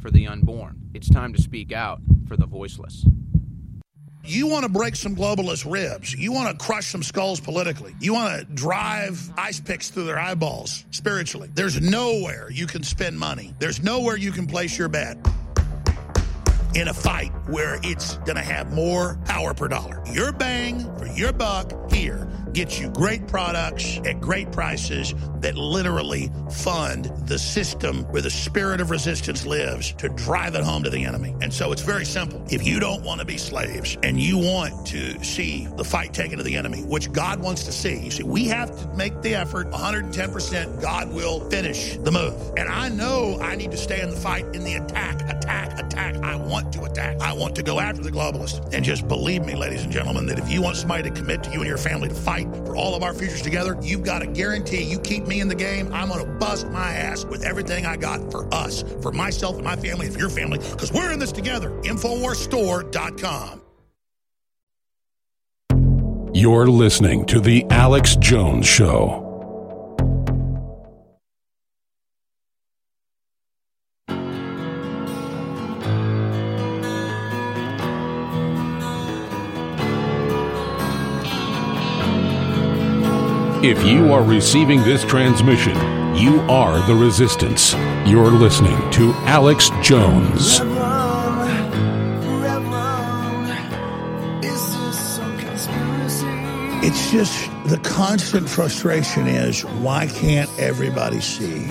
for 0.00 0.10
the 0.10 0.26
unborn. 0.26 0.80
It's 0.94 1.08
time 1.08 1.32
to 1.34 1.42
speak 1.42 1.72
out 1.72 2.00
for 2.26 2.36
the 2.36 2.46
voiceless. 2.46 3.04
You 4.24 4.48
want 4.48 4.64
to 4.64 4.68
break 4.68 4.96
some 4.96 5.16
globalist 5.16 5.70
ribs. 5.70 6.14
You 6.14 6.30
want 6.32 6.50
to 6.58 6.64
crush 6.64 6.88
some 6.88 7.02
skulls 7.02 7.40
politically. 7.40 7.94
You 8.00 8.12
want 8.12 8.38
to 8.38 8.44
drive 8.54 9.18
ice 9.38 9.60
picks 9.60 9.88
through 9.88 10.04
their 10.04 10.18
eyeballs 10.18 10.84
spiritually. 10.90 11.48
There's 11.54 11.80
nowhere 11.80 12.50
you 12.50 12.66
can 12.66 12.82
spend 12.82 13.18
money. 13.18 13.54
There's 13.58 13.82
nowhere 13.82 14.18
you 14.18 14.30
can 14.30 14.46
place 14.46 14.78
your 14.78 14.88
bet 14.88 15.16
in 16.74 16.88
a 16.88 16.94
fight 16.94 17.32
where 17.48 17.80
it's 17.82 18.18
going 18.18 18.36
to 18.36 18.42
have 18.42 18.72
more 18.74 19.18
power 19.24 19.54
per 19.54 19.68
dollar. 19.68 20.02
Your 20.12 20.32
bang 20.32 20.80
for 20.98 21.06
your 21.06 21.32
buck 21.32 21.90
here 21.90 22.28
gets 22.52 22.78
you 22.78 22.90
great 22.90 23.26
products 23.26 23.98
at 24.04 24.20
great 24.20 24.50
prices 24.52 25.14
that 25.40 25.56
literally 25.56 26.30
fund 26.50 27.06
the 27.26 27.38
system 27.38 28.04
where 28.04 28.22
the 28.22 28.30
spirit 28.30 28.80
of 28.80 28.90
resistance 28.90 29.46
lives 29.46 29.92
to 29.94 30.08
drive 30.10 30.54
it 30.54 30.62
home 30.62 30.82
to 30.82 30.90
the 30.90 31.04
enemy. 31.04 31.34
And 31.40 31.52
so 31.52 31.72
it's 31.72 31.82
very 31.82 32.04
simple. 32.04 32.44
If 32.50 32.66
you 32.66 32.80
don't 32.80 33.02
want 33.02 33.20
to 33.20 33.26
be 33.26 33.38
slaves 33.38 33.96
and 34.02 34.20
you 34.20 34.38
want 34.38 34.86
to 34.88 35.22
see 35.24 35.66
the 35.76 35.84
fight 35.84 36.12
taken 36.12 36.38
to 36.38 36.44
the 36.44 36.56
enemy, 36.56 36.82
which 36.82 37.12
God 37.12 37.40
wants 37.40 37.64
to 37.64 37.72
see, 37.72 37.98
you 37.98 38.10
see, 38.10 38.22
we 38.22 38.44
have 38.46 38.70
to 38.80 38.88
make 38.96 39.20
the 39.22 39.34
effort 39.34 39.70
110%. 39.70 40.80
God 40.80 41.12
will 41.12 41.40
finish 41.50 41.96
the 41.98 42.10
move. 42.10 42.34
And 42.56 42.68
I 42.68 42.88
know 42.88 43.38
I 43.40 43.56
need 43.56 43.70
to 43.70 43.76
stay 43.76 44.00
in 44.00 44.10
the 44.10 44.16
fight 44.16 44.44
in 44.54 44.64
the 44.64 44.74
attack, 44.74 45.22
attack, 45.28 45.78
attack. 45.78 46.16
I 46.22 46.36
want 46.36 46.72
to 46.74 46.84
attack. 46.84 47.20
I 47.20 47.32
want 47.32 47.56
to 47.56 47.62
go 47.62 47.80
after 47.80 48.02
the 48.02 48.10
globalists. 48.10 48.72
And 48.72 48.84
just 48.84 49.08
believe 49.08 49.44
me, 49.44 49.54
ladies 49.54 49.82
and 49.82 49.92
gentlemen, 49.92 50.26
that 50.26 50.38
if 50.38 50.50
you 50.50 50.62
want 50.62 50.76
somebody 50.76 51.08
to 51.08 51.10
commit 51.10 51.42
to 51.44 51.50
you 51.50 51.60
and 51.60 51.68
your 51.68 51.78
family 51.78 52.08
to 52.08 52.14
fight, 52.14 52.39
for 52.44 52.76
all 52.76 52.94
of 52.94 53.02
our 53.02 53.14
futures 53.14 53.42
together, 53.42 53.76
you've 53.82 54.04
got 54.04 54.20
to 54.20 54.26
guarantee 54.26 54.82
you 54.82 54.98
keep 54.98 55.26
me 55.26 55.40
in 55.40 55.48
the 55.48 55.54
game. 55.54 55.92
I'm 55.92 56.08
going 56.08 56.24
to 56.24 56.30
bust 56.32 56.68
my 56.68 56.92
ass 56.92 57.24
with 57.24 57.44
everything 57.44 57.86
I 57.86 57.96
got 57.96 58.30
for 58.30 58.52
us, 58.52 58.84
for 59.02 59.12
myself 59.12 59.56
and 59.56 59.64
my 59.64 59.76
family, 59.76 60.06
and 60.06 60.14
for 60.14 60.20
your 60.20 60.30
family, 60.30 60.58
because 60.58 60.92
we're 60.92 61.12
in 61.12 61.18
this 61.18 61.32
together. 61.32 61.70
Infowarsstore.com. 61.82 63.62
You're 66.32 66.68
listening 66.68 67.26
to 67.26 67.40
The 67.40 67.66
Alex 67.70 68.14
Jones 68.14 68.64
Show. 68.64 69.29
If 83.62 83.84
you 83.84 84.10
are 84.10 84.22
receiving 84.22 84.82
this 84.84 85.04
transmission, 85.04 85.76
you 86.16 86.40
are 86.48 86.80
the 86.86 86.94
resistance. 86.94 87.74
You're 88.06 88.30
listening 88.30 88.90
to 88.92 89.12
Alex 89.26 89.68
Jones. 89.82 90.60
It's 96.82 97.10
just 97.10 97.50
the 97.66 97.78
constant 97.84 98.48
frustration 98.48 99.26
is 99.26 99.66
why 99.66 100.06
can't 100.06 100.48
everybody 100.58 101.20
see? 101.20 101.68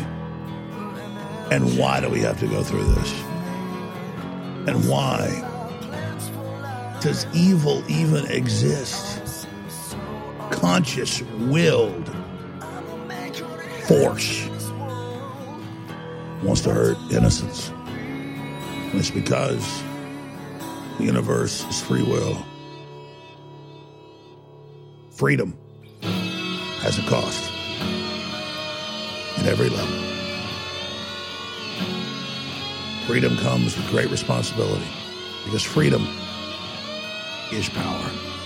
And 1.50 1.76
why 1.76 2.02
do 2.02 2.10
we 2.10 2.20
have 2.20 2.40
to 2.42 2.48
go 2.48 2.62
through 2.62 2.84
this? 2.84 3.12
And 4.68 4.88
why 4.88 5.28
does 7.02 7.26
evil 7.34 7.84
even 7.90 8.28
exist? 8.28 9.39
Conscious, 10.52 11.22
willed 11.22 12.16
force 13.88 14.48
wants 16.44 16.62
to 16.62 16.74
hurt 16.74 16.98
innocence. 17.12 17.70
And 17.70 18.96
it's 18.96 19.12
because 19.12 19.84
the 20.98 21.06
universe 21.06 21.66
is 21.66 21.82
free 21.82 22.04
will, 22.04 22.46
freedom. 25.12 25.58
has 26.82 26.98
a 26.98 27.02
cost 27.04 27.52
at 29.40 29.46
every 29.46 29.70
level. 29.70 30.10
Freedom 33.06 33.36
comes 33.38 33.76
with 33.76 33.90
great 33.90 34.10
responsibility 34.10 34.88
because 35.46 35.64
freedom 35.64 36.08
is 37.52 37.68
power. 37.70 38.39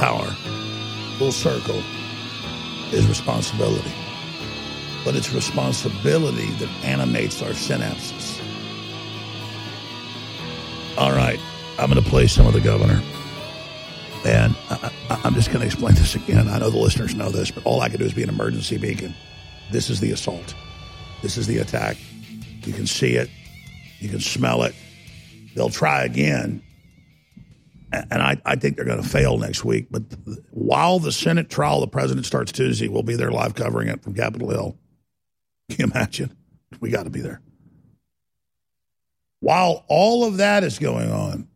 Power, 0.00 0.30
full 1.18 1.30
circle, 1.30 1.82
is 2.90 3.06
responsibility. 3.06 3.92
But 5.04 5.14
it's 5.14 5.30
responsibility 5.30 6.50
that 6.52 6.70
animates 6.82 7.42
our 7.42 7.50
synapses. 7.50 8.40
All 10.96 11.12
right, 11.12 11.38
I'm 11.78 11.90
going 11.90 12.02
to 12.02 12.10
play 12.10 12.26
some 12.28 12.46
of 12.46 12.54
the 12.54 12.62
governor. 12.62 13.02
And 14.24 14.56
I, 14.70 14.90
am 15.24 15.34
just 15.34 15.48
going 15.48 15.60
to 15.60 15.66
explain 15.66 15.94
this 15.96 16.14
again. 16.14 16.48
I 16.48 16.58
know 16.58 16.70
the 16.70 16.78
listeners 16.78 17.14
know 17.14 17.28
this, 17.28 17.50
but 17.50 17.64
all 17.66 17.82
I 17.82 17.90
can 17.90 17.98
do 17.98 18.06
is 18.06 18.14
be 18.14 18.22
an 18.22 18.30
emergency 18.30 18.78
beacon. 18.78 19.14
This 19.70 19.90
is 19.90 20.00
the 20.00 20.12
assault. 20.12 20.54
This 21.20 21.36
is 21.36 21.46
the 21.46 21.58
attack. 21.58 21.98
You 22.64 22.72
can 22.72 22.86
see 22.86 23.16
it. 23.16 23.28
You 23.98 24.08
can 24.08 24.20
smell 24.20 24.62
it. 24.62 24.74
They'll 25.54 25.68
try 25.68 26.04
again. 26.04 26.62
And 27.92 28.22
I, 28.22 28.40
I 28.44 28.56
think 28.56 28.76
they're 28.76 28.84
going 28.84 29.02
to 29.02 29.08
fail 29.08 29.36
next 29.38 29.64
week. 29.64 29.88
But 29.90 30.02
while 30.50 31.00
the 31.00 31.12
Senate 31.12 31.50
trial, 31.50 31.80
the 31.80 31.88
president 31.88 32.24
starts 32.24 32.52
Tuesday, 32.52 32.88
we'll 32.88 33.02
be 33.02 33.16
there 33.16 33.32
live 33.32 33.54
covering 33.54 33.88
it 33.88 34.02
from 34.02 34.14
Capitol 34.14 34.50
Hill. 34.50 34.76
Can 35.68 35.78
you 35.78 35.92
imagine? 35.92 36.36
We 36.78 36.90
got 36.90 37.04
to 37.04 37.10
be 37.10 37.20
there. 37.20 37.40
While 39.40 39.84
all 39.88 40.24
of 40.24 40.36
that 40.36 40.62
is 40.62 40.78
going 40.78 41.10
on, 41.10 41.48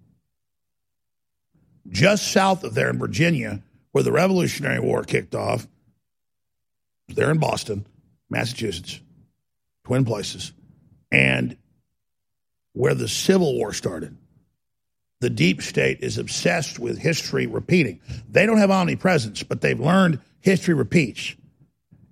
just 1.88 2.32
south 2.32 2.64
of 2.64 2.74
there 2.74 2.90
in 2.90 2.98
Virginia, 2.98 3.62
where 3.92 4.02
the 4.02 4.10
Revolutionary 4.10 4.80
War 4.80 5.04
kicked 5.04 5.34
off, 5.34 5.68
there 7.08 7.30
in 7.30 7.38
Boston, 7.38 7.86
Massachusetts, 8.30 9.00
twin 9.84 10.04
places, 10.04 10.52
and 11.12 11.56
where 12.72 12.94
the 12.94 13.08
Civil 13.08 13.54
War 13.56 13.72
started. 13.72 14.16
The 15.24 15.30
deep 15.30 15.62
state 15.62 16.00
is 16.02 16.18
obsessed 16.18 16.78
with 16.78 16.98
history 16.98 17.46
repeating. 17.46 17.98
They 18.30 18.44
don't 18.44 18.58
have 18.58 18.70
omnipresence, 18.70 19.42
but 19.42 19.62
they've 19.62 19.80
learned 19.80 20.20
history 20.42 20.74
repeats. 20.74 21.34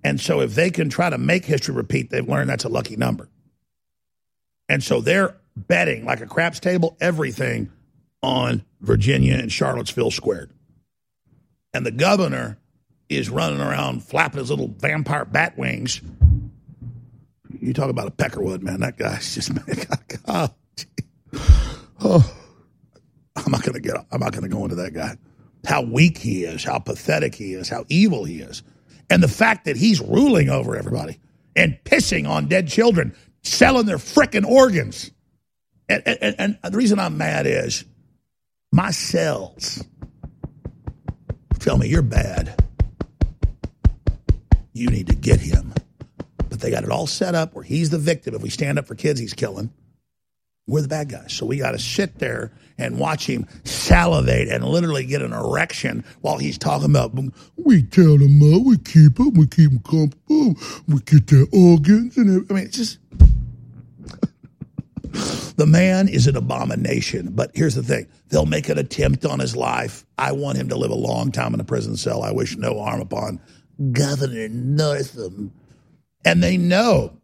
And 0.03 0.19
so 0.19 0.41
if 0.41 0.55
they 0.55 0.71
can 0.71 0.89
try 0.89 1.11
to 1.11 1.19
make 1.19 1.45
history 1.45 1.75
repeat, 1.75 2.09
they've 2.09 2.27
learned 2.27 2.49
that's 2.49 2.63
a 2.63 2.69
lucky 2.69 2.95
number. 2.95 3.29
And 4.67 4.83
so 4.83 4.99
they're 4.99 5.35
betting 5.55 6.05
like 6.05 6.21
a 6.21 6.25
craps 6.25 6.59
table 6.59 6.97
everything 6.99 7.71
on 8.23 8.65
Virginia 8.81 9.35
and 9.35 9.51
Charlottesville 9.51 10.09
squared. 10.09 10.49
And 11.71 11.85
the 11.85 11.91
governor 11.91 12.57
is 13.09 13.29
running 13.29 13.61
around 13.61 14.03
flapping 14.03 14.39
his 14.39 14.49
little 14.49 14.73
vampire 14.79 15.25
bat 15.25 15.55
wings. 15.55 16.01
You 17.61 17.73
talk 17.73 17.91
about 17.91 18.07
a 18.07 18.11
peckerwood, 18.11 18.63
man. 18.63 18.79
That 18.79 18.97
guy's 18.97 19.35
just 19.35 19.51
oh. 22.01 22.39
I'm 23.35 23.51
not 23.51 23.63
gonna 23.63 23.79
get 23.79 23.95
I'm 24.11 24.19
not 24.19 24.33
gonna 24.33 24.49
go 24.49 24.63
into 24.63 24.75
that 24.75 24.93
guy. 24.93 25.17
How 25.65 25.81
weak 25.81 26.17
he 26.17 26.43
is, 26.43 26.63
how 26.63 26.79
pathetic 26.79 27.35
he 27.35 27.53
is, 27.53 27.69
how 27.69 27.85
evil 27.87 28.25
he 28.25 28.41
is. 28.41 28.63
And 29.09 29.23
the 29.23 29.27
fact 29.27 29.65
that 29.65 29.77
he's 29.77 30.01
ruling 30.01 30.49
over 30.49 30.75
everybody 30.75 31.19
and 31.55 31.77
pissing 31.83 32.27
on 32.27 32.47
dead 32.47 32.67
children, 32.67 33.15
selling 33.43 33.85
their 33.85 33.97
frickin' 33.97 34.45
organs. 34.45 35.11
And, 35.87 36.01
and, 36.05 36.35
and 36.39 36.57
the 36.63 36.77
reason 36.77 36.99
I'm 36.99 37.17
mad 37.17 37.45
is 37.45 37.85
my 38.71 38.91
cells 38.91 39.83
tell 41.59 41.77
me 41.77 41.87
you're 41.87 42.01
bad. 42.01 42.61
You 44.73 44.87
need 44.87 45.07
to 45.07 45.15
get 45.15 45.39
him. 45.39 45.73
But 46.49 46.59
they 46.59 46.71
got 46.71 46.83
it 46.83 46.89
all 46.89 47.07
set 47.07 47.35
up 47.35 47.53
where 47.53 47.63
he's 47.63 47.89
the 47.89 47.99
victim. 47.99 48.35
If 48.35 48.41
we 48.41 48.49
stand 48.49 48.79
up 48.79 48.87
for 48.87 48.95
kids, 48.95 49.19
he's 49.19 49.33
killing. 49.33 49.71
We're 50.65 50.81
the 50.81 50.87
bad 50.87 51.09
guys. 51.09 51.33
So 51.33 51.45
we 51.45 51.57
got 51.57 51.71
to 51.71 51.79
sit 51.79 52.19
there 52.19 52.51
and 52.77 52.97
watch 52.97 53.27
him 53.27 53.45
salivate 53.65 54.47
and 54.47 54.63
literally 54.63 55.05
get 55.05 55.21
an 55.21 55.33
erection 55.33 56.05
while 56.21 56.37
he's 56.37 56.57
talking 56.57 56.89
about, 56.89 57.13
we 57.57 57.83
tell 57.83 58.17
them 58.17 58.41
up, 58.53 58.65
we 58.65 58.77
keep 58.77 59.17
them, 59.17 59.33
we 59.33 59.45
keep 59.47 59.71
them 59.71 59.81
comfortable, 59.83 60.55
we 60.87 60.99
get 61.01 61.27
their 61.27 61.45
organs. 61.51 62.17
And 62.17 62.29
everything. 62.29 62.47
I 62.49 62.53
mean, 62.53 62.65
it's 62.65 62.77
just. 62.77 62.99
the 65.57 65.65
man 65.67 66.07
is 66.07 66.27
an 66.27 66.37
abomination. 66.37 67.31
But 67.33 67.51
here's 67.53 67.75
the 67.75 67.83
thing 67.83 68.07
they'll 68.29 68.45
make 68.45 68.69
an 68.69 68.77
attempt 68.77 69.25
on 69.25 69.39
his 69.39 69.55
life. 69.55 70.05
I 70.17 70.31
want 70.31 70.57
him 70.57 70.69
to 70.69 70.77
live 70.77 70.91
a 70.91 70.95
long 70.95 71.31
time 71.31 71.53
in 71.53 71.59
a 71.59 71.65
prison 71.65 71.97
cell. 71.97 72.23
I 72.23 72.31
wish 72.31 72.55
no 72.55 72.81
harm 72.81 73.01
upon 73.01 73.41
Governor 73.91 74.47
Northam. 74.49 75.51
And 76.25 76.41
they 76.41 76.57
know 76.57 77.19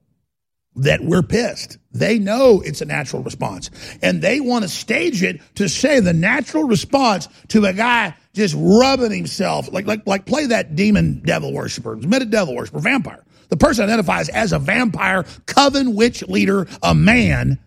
that 0.79 1.03
we're 1.03 1.23
pissed. 1.23 1.77
They 1.91 2.19
know 2.19 2.61
it's 2.61 2.81
a 2.81 2.85
natural 2.85 3.23
response. 3.23 3.69
And 4.01 4.21
they 4.21 4.39
want 4.39 4.63
to 4.63 4.69
stage 4.69 5.23
it 5.23 5.41
to 5.55 5.67
say 5.67 5.99
the 5.99 6.13
natural 6.13 6.63
response 6.63 7.27
to 7.49 7.65
a 7.65 7.73
guy 7.73 8.15
just 8.33 8.55
rubbing 8.57 9.11
himself, 9.11 9.71
like, 9.71 9.87
like, 9.87 10.05
like 10.07 10.25
play 10.25 10.47
that 10.47 10.75
demon 10.75 11.21
devil 11.25 11.53
worshiper, 11.53 11.93
admitted 11.93 12.29
devil 12.29 12.55
worshiper, 12.55 12.79
vampire. 12.79 13.23
The 13.49 13.57
person 13.57 13.83
identifies 13.83 14.29
as 14.29 14.53
a 14.53 14.59
vampire, 14.59 15.25
coven 15.45 15.95
witch 15.95 16.21
leader, 16.23 16.67
a 16.83 16.93
man 16.93 17.59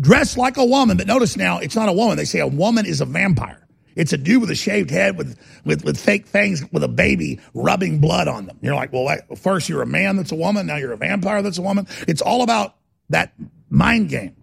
dressed 0.00 0.36
like 0.36 0.58
a 0.58 0.64
woman. 0.64 0.96
But 0.96 1.06
notice 1.06 1.36
now, 1.36 1.58
it's 1.58 1.76
not 1.76 1.88
a 1.88 1.92
woman. 1.92 2.16
They 2.16 2.24
say 2.24 2.40
a 2.40 2.46
woman 2.46 2.86
is 2.86 3.00
a 3.00 3.06
vampire. 3.06 3.66
It's 3.96 4.12
a 4.12 4.18
dude 4.18 4.40
with 4.40 4.50
a 4.50 4.54
shaved 4.54 4.90
head 4.90 5.18
with, 5.18 5.38
with, 5.64 5.84
with 5.84 5.98
fake 5.98 6.26
fangs 6.26 6.64
with 6.72 6.82
a 6.82 6.88
baby 6.88 7.40
rubbing 7.54 7.98
blood 7.98 8.28
on 8.28 8.46
them. 8.46 8.58
You're 8.62 8.74
like, 8.74 8.92
well, 8.92 9.16
first 9.36 9.68
you're 9.68 9.82
a 9.82 9.86
man 9.86 10.16
that's 10.16 10.32
a 10.32 10.36
woman. 10.36 10.66
Now 10.66 10.76
you're 10.76 10.92
a 10.92 10.96
vampire 10.96 11.42
that's 11.42 11.58
a 11.58 11.62
woman. 11.62 11.86
It's 12.08 12.22
all 12.22 12.42
about 12.42 12.76
that 13.10 13.32
mind 13.68 14.08
game. 14.08 14.36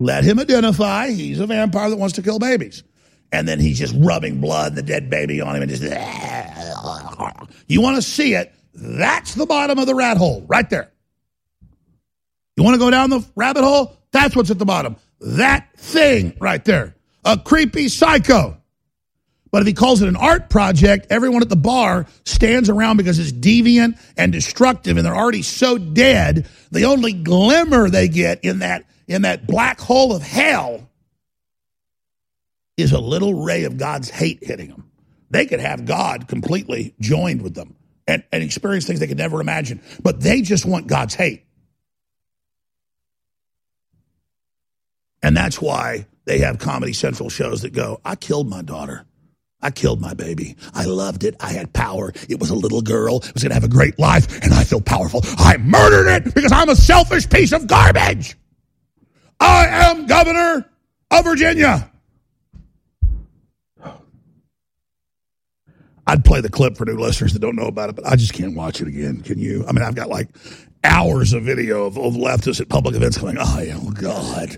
Let 0.00 0.24
him 0.24 0.40
identify 0.40 1.10
he's 1.10 1.38
a 1.38 1.46
vampire 1.46 1.88
that 1.90 1.96
wants 1.96 2.16
to 2.16 2.22
kill 2.22 2.38
babies. 2.38 2.82
And 3.30 3.48
then 3.48 3.60
he's 3.60 3.78
just 3.78 3.94
rubbing 3.96 4.40
blood, 4.40 4.74
the 4.74 4.82
dead 4.82 5.08
baby 5.08 5.40
on 5.40 5.56
him, 5.56 5.62
and 5.62 5.70
just. 5.70 5.82
You 7.66 7.80
want 7.80 7.96
to 7.96 8.02
see 8.02 8.34
it? 8.34 8.52
That's 8.74 9.34
the 9.34 9.46
bottom 9.46 9.78
of 9.78 9.86
the 9.86 9.94
rat 9.94 10.16
hole 10.16 10.44
right 10.48 10.68
there. 10.68 10.90
You 12.56 12.64
want 12.64 12.74
to 12.74 12.78
go 12.78 12.90
down 12.90 13.10
the 13.10 13.24
rabbit 13.34 13.62
hole? 13.62 13.96
That's 14.10 14.36
what's 14.36 14.50
at 14.50 14.58
the 14.58 14.66
bottom. 14.66 14.96
That 15.20 15.68
thing 15.76 16.36
right 16.40 16.64
there. 16.64 16.94
A 17.24 17.38
creepy 17.38 17.88
psycho. 17.88 18.58
But 19.52 19.60
if 19.60 19.66
he 19.66 19.74
calls 19.74 20.00
it 20.00 20.08
an 20.08 20.16
art 20.16 20.48
project, 20.48 21.08
everyone 21.10 21.42
at 21.42 21.50
the 21.50 21.56
bar 21.56 22.06
stands 22.24 22.70
around 22.70 22.96
because 22.96 23.18
it's 23.18 23.32
deviant 23.32 24.00
and 24.16 24.32
destructive 24.32 24.96
and 24.96 25.04
they're 25.04 25.14
already 25.14 25.42
so 25.42 25.76
dead. 25.76 26.48
The 26.70 26.84
only 26.84 27.12
glimmer 27.12 27.90
they 27.90 28.08
get 28.08 28.44
in 28.44 28.60
that, 28.60 28.86
in 29.06 29.22
that 29.22 29.46
black 29.46 29.78
hole 29.78 30.16
of 30.16 30.22
hell 30.22 30.88
is 32.78 32.92
a 32.92 32.98
little 32.98 33.44
ray 33.44 33.64
of 33.64 33.76
God's 33.76 34.08
hate 34.08 34.38
hitting 34.42 34.68
them. 34.68 34.90
They 35.30 35.44
could 35.44 35.60
have 35.60 35.84
God 35.84 36.28
completely 36.28 36.94
joined 36.98 37.42
with 37.42 37.54
them 37.54 37.76
and, 38.06 38.24
and 38.32 38.42
experience 38.42 38.86
things 38.86 39.00
they 39.00 39.06
could 39.06 39.18
never 39.18 39.40
imagine. 39.40 39.82
But 40.02 40.20
they 40.20 40.40
just 40.40 40.64
want 40.64 40.86
God's 40.86 41.14
hate. 41.14 41.44
And 45.22 45.36
that's 45.36 45.60
why 45.60 46.06
they 46.24 46.38
have 46.38 46.58
Comedy 46.58 46.92
Central 46.92 47.28
shows 47.28 47.62
that 47.62 47.72
go, 47.72 48.00
I 48.04 48.16
killed 48.16 48.48
my 48.48 48.62
daughter. 48.62 49.06
I 49.60 49.70
killed 49.70 50.00
my 50.00 50.12
baby. 50.14 50.56
I 50.74 50.84
loved 50.84 51.22
it. 51.22 51.36
I 51.38 51.52
had 51.52 51.72
power. 51.72 52.12
It 52.28 52.40
was 52.40 52.50
a 52.50 52.54
little 52.54 52.82
girl. 52.82 53.18
It 53.18 53.32
was 53.32 53.42
going 53.42 53.50
to 53.50 53.54
have 53.54 53.64
a 53.64 53.68
great 53.68 53.98
life, 53.98 54.42
and 54.42 54.52
I 54.52 54.64
feel 54.64 54.80
powerful. 54.80 55.20
I 55.38 55.56
murdered 55.58 56.08
it 56.08 56.34
because 56.34 56.50
I'm 56.50 56.68
a 56.68 56.74
selfish 56.76 57.28
piece 57.28 57.52
of 57.52 57.68
garbage. 57.68 58.36
I 59.38 59.66
am 59.66 60.06
governor 60.06 60.68
of 61.10 61.24
Virginia. 61.24 61.88
I'd 66.06 66.24
play 66.24 66.40
the 66.40 66.50
clip 66.50 66.76
for 66.76 66.84
new 66.84 66.98
listeners 66.98 67.32
that 67.32 67.38
don't 67.38 67.54
know 67.54 67.66
about 67.66 67.90
it, 67.90 67.96
but 67.96 68.06
I 68.06 68.16
just 68.16 68.32
can't 68.32 68.56
watch 68.56 68.80
it 68.80 68.88
again. 68.88 69.20
Can 69.22 69.38
you? 69.38 69.64
I 69.68 69.72
mean, 69.72 69.84
I've 69.84 69.94
got 69.94 70.08
like 70.08 70.28
hours 70.84 71.32
of 71.32 71.44
video 71.44 71.84
of, 71.84 71.96
of 71.96 72.14
leftists 72.14 72.60
at 72.60 72.68
public 72.68 72.94
events 72.94 73.18
going, 73.18 73.36
oh, 73.38 73.90
God, 73.90 74.50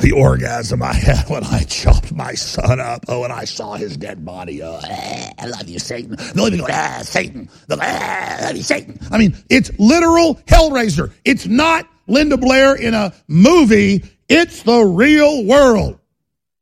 the 0.00 0.12
orgasm 0.16 0.82
I 0.82 0.92
had 0.92 1.28
when 1.28 1.44
I 1.44 1.64
chopped 1.64 2.12
my 2.12 2.34
son 2.34 2.80
up. 2.80 3.04
Oh, 3.08 3.24
and 3.24 3.32
I 3.32 3.44
saw 3.44 3.74
his 3.74 3.96
dead 3.96 4.24
body. 4.24 4.62
Oh, 4.62 4.80
I 4.82 5.46
love 5.46 5.68
you, 5.68 5.78
Satan. 5.78 6.16
They'll 6.34 6.46
even 6.46 6.60
go, 6.60 6.66
ah, 6.70 7.00
Satan. 7.02 7.48
They'll, 7.68 7.78
ah, 7.80 8.36
I 8.38 8.42
love 8.46 8.56
you, 8.56 8.62
Satan. 8.62 8.98
I 9.10 9.18
mean, 9.18 9.36
it's 9.48 9.70
literal 9.78 10.36
hellraiser. 10.46 11.12
It's 11.24 11.46
not 11.46 11.88
Linda 12.06 12.36
Blair 12.36 12.74
in 12.74 12.94
a 12.94 13.12
movie. 13.28 14.04
It's 14.28 14.62
the 14.62 14.80
real 14.80 15.44
world. 15.44 15.98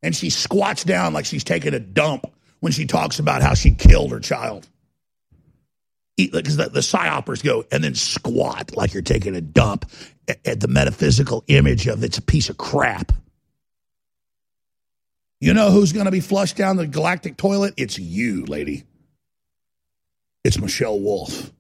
And 0.02 0.14
she 0.14 0.30
squats 0.30 0.84
down 0.84 1.14
like 1.14 1.24
she's 1.24 1.44
taking 1.44 1.74
a 1.74 1.80
dump 1.80 2.26
when 2.60 2.72
she 2.72 2.86
talks 2.86 3.18
about 3.18 3.42
how 3.42 3.54
she 3.54 3.70
killed 3.70 4.10
her 4.10 4.20
child 4.20 4.68
because 6.16 6.56
the, 6.56 6.68
the 6.68 6.80
psyopers 6.80 7.42
go 7.42 7.64
and 7.72 7.82
then 7.82 7.94
squat 7.94 8.76
like 8.76 8.94
you're 8.94 9.02
taking 9.02 9.34
a 9.34 9.40
dump 9.40 9.90
at, 10.28 10.46
at 10.46 10.60
the 10.60 10.68
metaphysical 10.68 11.44
image 11.48 11.86
of 11.86 12.02
it's 12.04 12.18
a 12.18 12.22
piece 12.22 12.48
of 12.48 12.56
crap. 12.56 13.12
You 15.40 15.52
know 15.52 15.70
who's 15.70 15.92
going 15.92 16.06
to 16.06 16.12
be 16.12 16.20
flushed 16.20 16.56
down 16.56 16.76
the 16.76 16.86
galactic 16.86 17.36
toilet? 17.36 17.74
It's 17.76 17.98
you, 17.98 18.44
lady. 18.46 18.84
It's 20.44 20.58
Michelle 20.58 21.00
Wolf. 21.00 21.52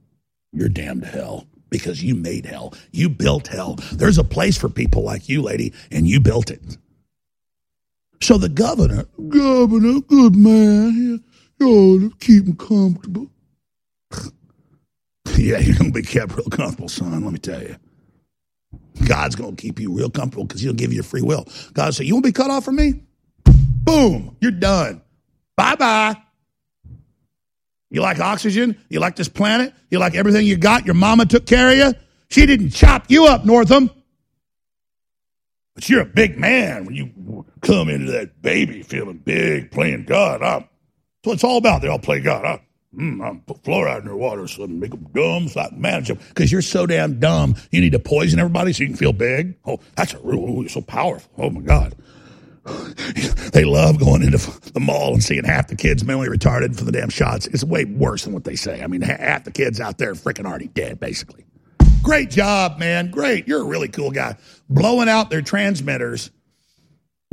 You're 0.52 0.68
damned 0.68 1.02
to 1.02 1.08
hell 1.08 1.46
because 1.68 2.02
you 2.02 2.14
made 2.14 2.46
hell. 2.46 2.74
You 2.92 3.08
built 3.08 3.48
hell. 3.48 3.74
There's 3.92 4.18
a 4.18 4.24
place 4.24 4.56
for 4.56 4.68
people 4.68 5.02
like 5.02 5.28
you, 5.28 5.42
lady, 5.42 5.72
and 5.90 6.06
you 6.06 6.20
built 6.20 6.50
it. 6.50 6.78
So 8.22 8.38
the 8.38 8.48
governor, 8.48 9.06
governor, 9.28 10.00
good 10.00 10.36
man, 10.36 11.24
oh, 11.60 12.10
keep 12.20 12.46
him 12.46 12.56
comfortable. 12.56 13.30
yeah, 15.38 15.58
you're 15.58 15.76
going 15.76 15.92
to 15.92 16.00
be 16.00 16.02
kept 16.02 16.36
real 16.36 16.46
comfortable, 16.46 16.88
son, 16.88 17.24
let 17.24 17.32
me 17.32 17.38
tell 17.38 17.62
you. 17.62 17.76
God's 19.06 19.34
going 19.34 19.56
to 19.56 19.60
keep 19.60 19.80
you 19.80 19.92
real 19.92 20.10
comfortable 20.10 20.44
because 20.44 20.60
he'll 20.60 20.72
give 20.72 20.92
you 20.92 21.02
free 21.02 21.22
will. 21.22 21.46
God 21.72 21.94
said, 21.94 22.06
you 22.06 22.14
won't 22.14 22.24
be 22.24 22.32
cut 22.32 22.50
off 22.50 22.64
from 22.64 22.76
me? 22.76 23.02
Boom, 23.44 24.36
you're 24.40 24.50
done. 24.50 25.02
Bye-bye. 25.56 26.14
You 27.90 28.00
like 28.00 28.18
oxygen? 28.18 28.76
You 28.88 29.00
like 29.00 29.16
this 29.16 29.28
planet? 29.28 29.72
You 29.90 29.98
like 29.98 30.14
everything 30.14 30.46
you 30.46 30.56
got? 30.56 30.84
Your 30.84 30.94
mama 30.94 31.26
took 31.26 31.46
care 31.46 31.70
of 31.70 31.76
you? 31.76 32.00
She 32.28 32.46
didn't 32.46 32.70
chop 32.70 33.10
you 33.10 33.26
up, 33.26 33.44
Northam. 33.44 33.90
But 35.74 35.88
you're 35.88 36.02
a 36.02 36.06
big 36.06 36.38
man 36.38 36.84
when 36.84 36.94
you 36.94 37.44
come 37.60 37.88
into 37.88 38.10
that 38.12 38.40
baby 38.42 38.82
feeling 38.82 39.18
big, 39.18 39.70
playing 39.70 40.04
God. 40.04 40.42
I'm, 40.42 40.60
that's 40.60 40.68
what 41.22 41.34
it's 41.34 41.44
all 41.44 41.58
about. 41.58 41.82
They 41.82 41.88
all 41.88 41.98
play 41.98 42.20
God. 42.20 42.44
I, 42.44 42.60
mm, 42.94 43.24
I'm 43.24 43.40
put 43.40 43.62
fluoride 43.62 44.00
in 44.00 44.06
their 44.06 44.16
water 44.16 44.46
so 44.46 44.66
make 44.66 44.90
them 44.90 45.06
dumb 45.14 45.48
so 45.48 45.60
I 45.60 45.68
can 45.68 45.80
manage 45.80 46.08
them. 46.08 46.18
Because 46.28 46.50
you're 46.50 46.62
so 46.62 46.86
damn 46.86 47.18
dumb, 47.18 47.56
you 47.70 47.80
need 47.80 47.92
to 47.92 47.98
poison 47.98 48.38
everybody 48.38 48.72
so 48.72 48.82
you 48.82 48.88
can 48.88 48.96
feel 48.96 49.12
big. 49.12 49.56
Oh, 49.64 49.80
that's 49.96 50.14
a 50.14 50.18
real, 50.20 50.60
you're 50.60 50.68
so 50.68 50.80
powerful. 50.80 51.30
Oh 51.38 51.50
my 51.50 51.60
God. 51.60 51.94
they 53.52 53.64
love 53.64 53.98
going 53.98 54.22
into 54.22 54.38
the 54.72 54.80
mall 54.80 55.12
and 55.12 55.22
seeing 55.22 55.44
half 55.44 55.68
the 55.68 55.76
kids 55.76 56.04
mentally 56.04 56.28
retarded 56.28 56.76
for 56.76 56.84
the 56.84 56.92
damn 56.92 57.10
shots. 57.10 57.46
It's 57.48 57.62
way 57.62 57.84
worse 57.84 58.24
than 58.24 58.32
what 58.32 58.44
they 58.44 58.56
say. 58.56 58.82
I 58.82 58.86
mean, 58.86 59.02
half 59.02 59.44
the 59.44 59.50
kids 59.50 59.80
out 59.80 59.98
there 59.98 60.10
are 60.10 60.14
freaking 60.14 60.46
already 60.46 60.68
dead, 60.68 60.98
basically. 60.98 61.44
Great 62.02 62.30
job, 62.30 62.78
man. 62.78 63.10
Great. 63.10 63.48
You're 63.48 63.62
a 63.62 63.66
really 63.66 63.88
cool 63.88 64.10
guy. 64.10 64.36
Blowing 64.68 65.08
out 65.08 65.30
their 65.30 65.42
transmitters 65.42 66.30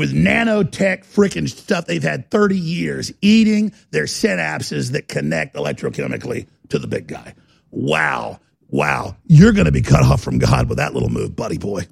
with 0.01 0.15
nanotech 0.15 1.05
freaking 1.05 1.47
stuff 1.47 1.85
they've 1.85 2.01
had 2.01 2.31
30 2.31 2.57
years, 2.57 3.13
eating 3.21 3.71
their 3.91 4.05
synapses 4.05 4.93
that 4.93 5.07
connect 5.07 5.55
electrochemically 5.55 6.47
to 6.69 6.79
the 6.79 6.87
big 6.87 7.05
guy. 7.05 7.35
Wow. 7.69 8.39
Wow. 8.67 9.15
You're 9.27 9.51
going 9.51 9.67
to 9.67 9.71
be 9.71 9.83
cut 9.83 10.03
off 10.03 10.19
from 10.23 10.39
God 10.39 10.67
with 10.69 10.79
that 10.79 10.95
little 10.95 11.09
move, 11.09 11.35
buddy 11.35 11.59
boy. 11.59 11.83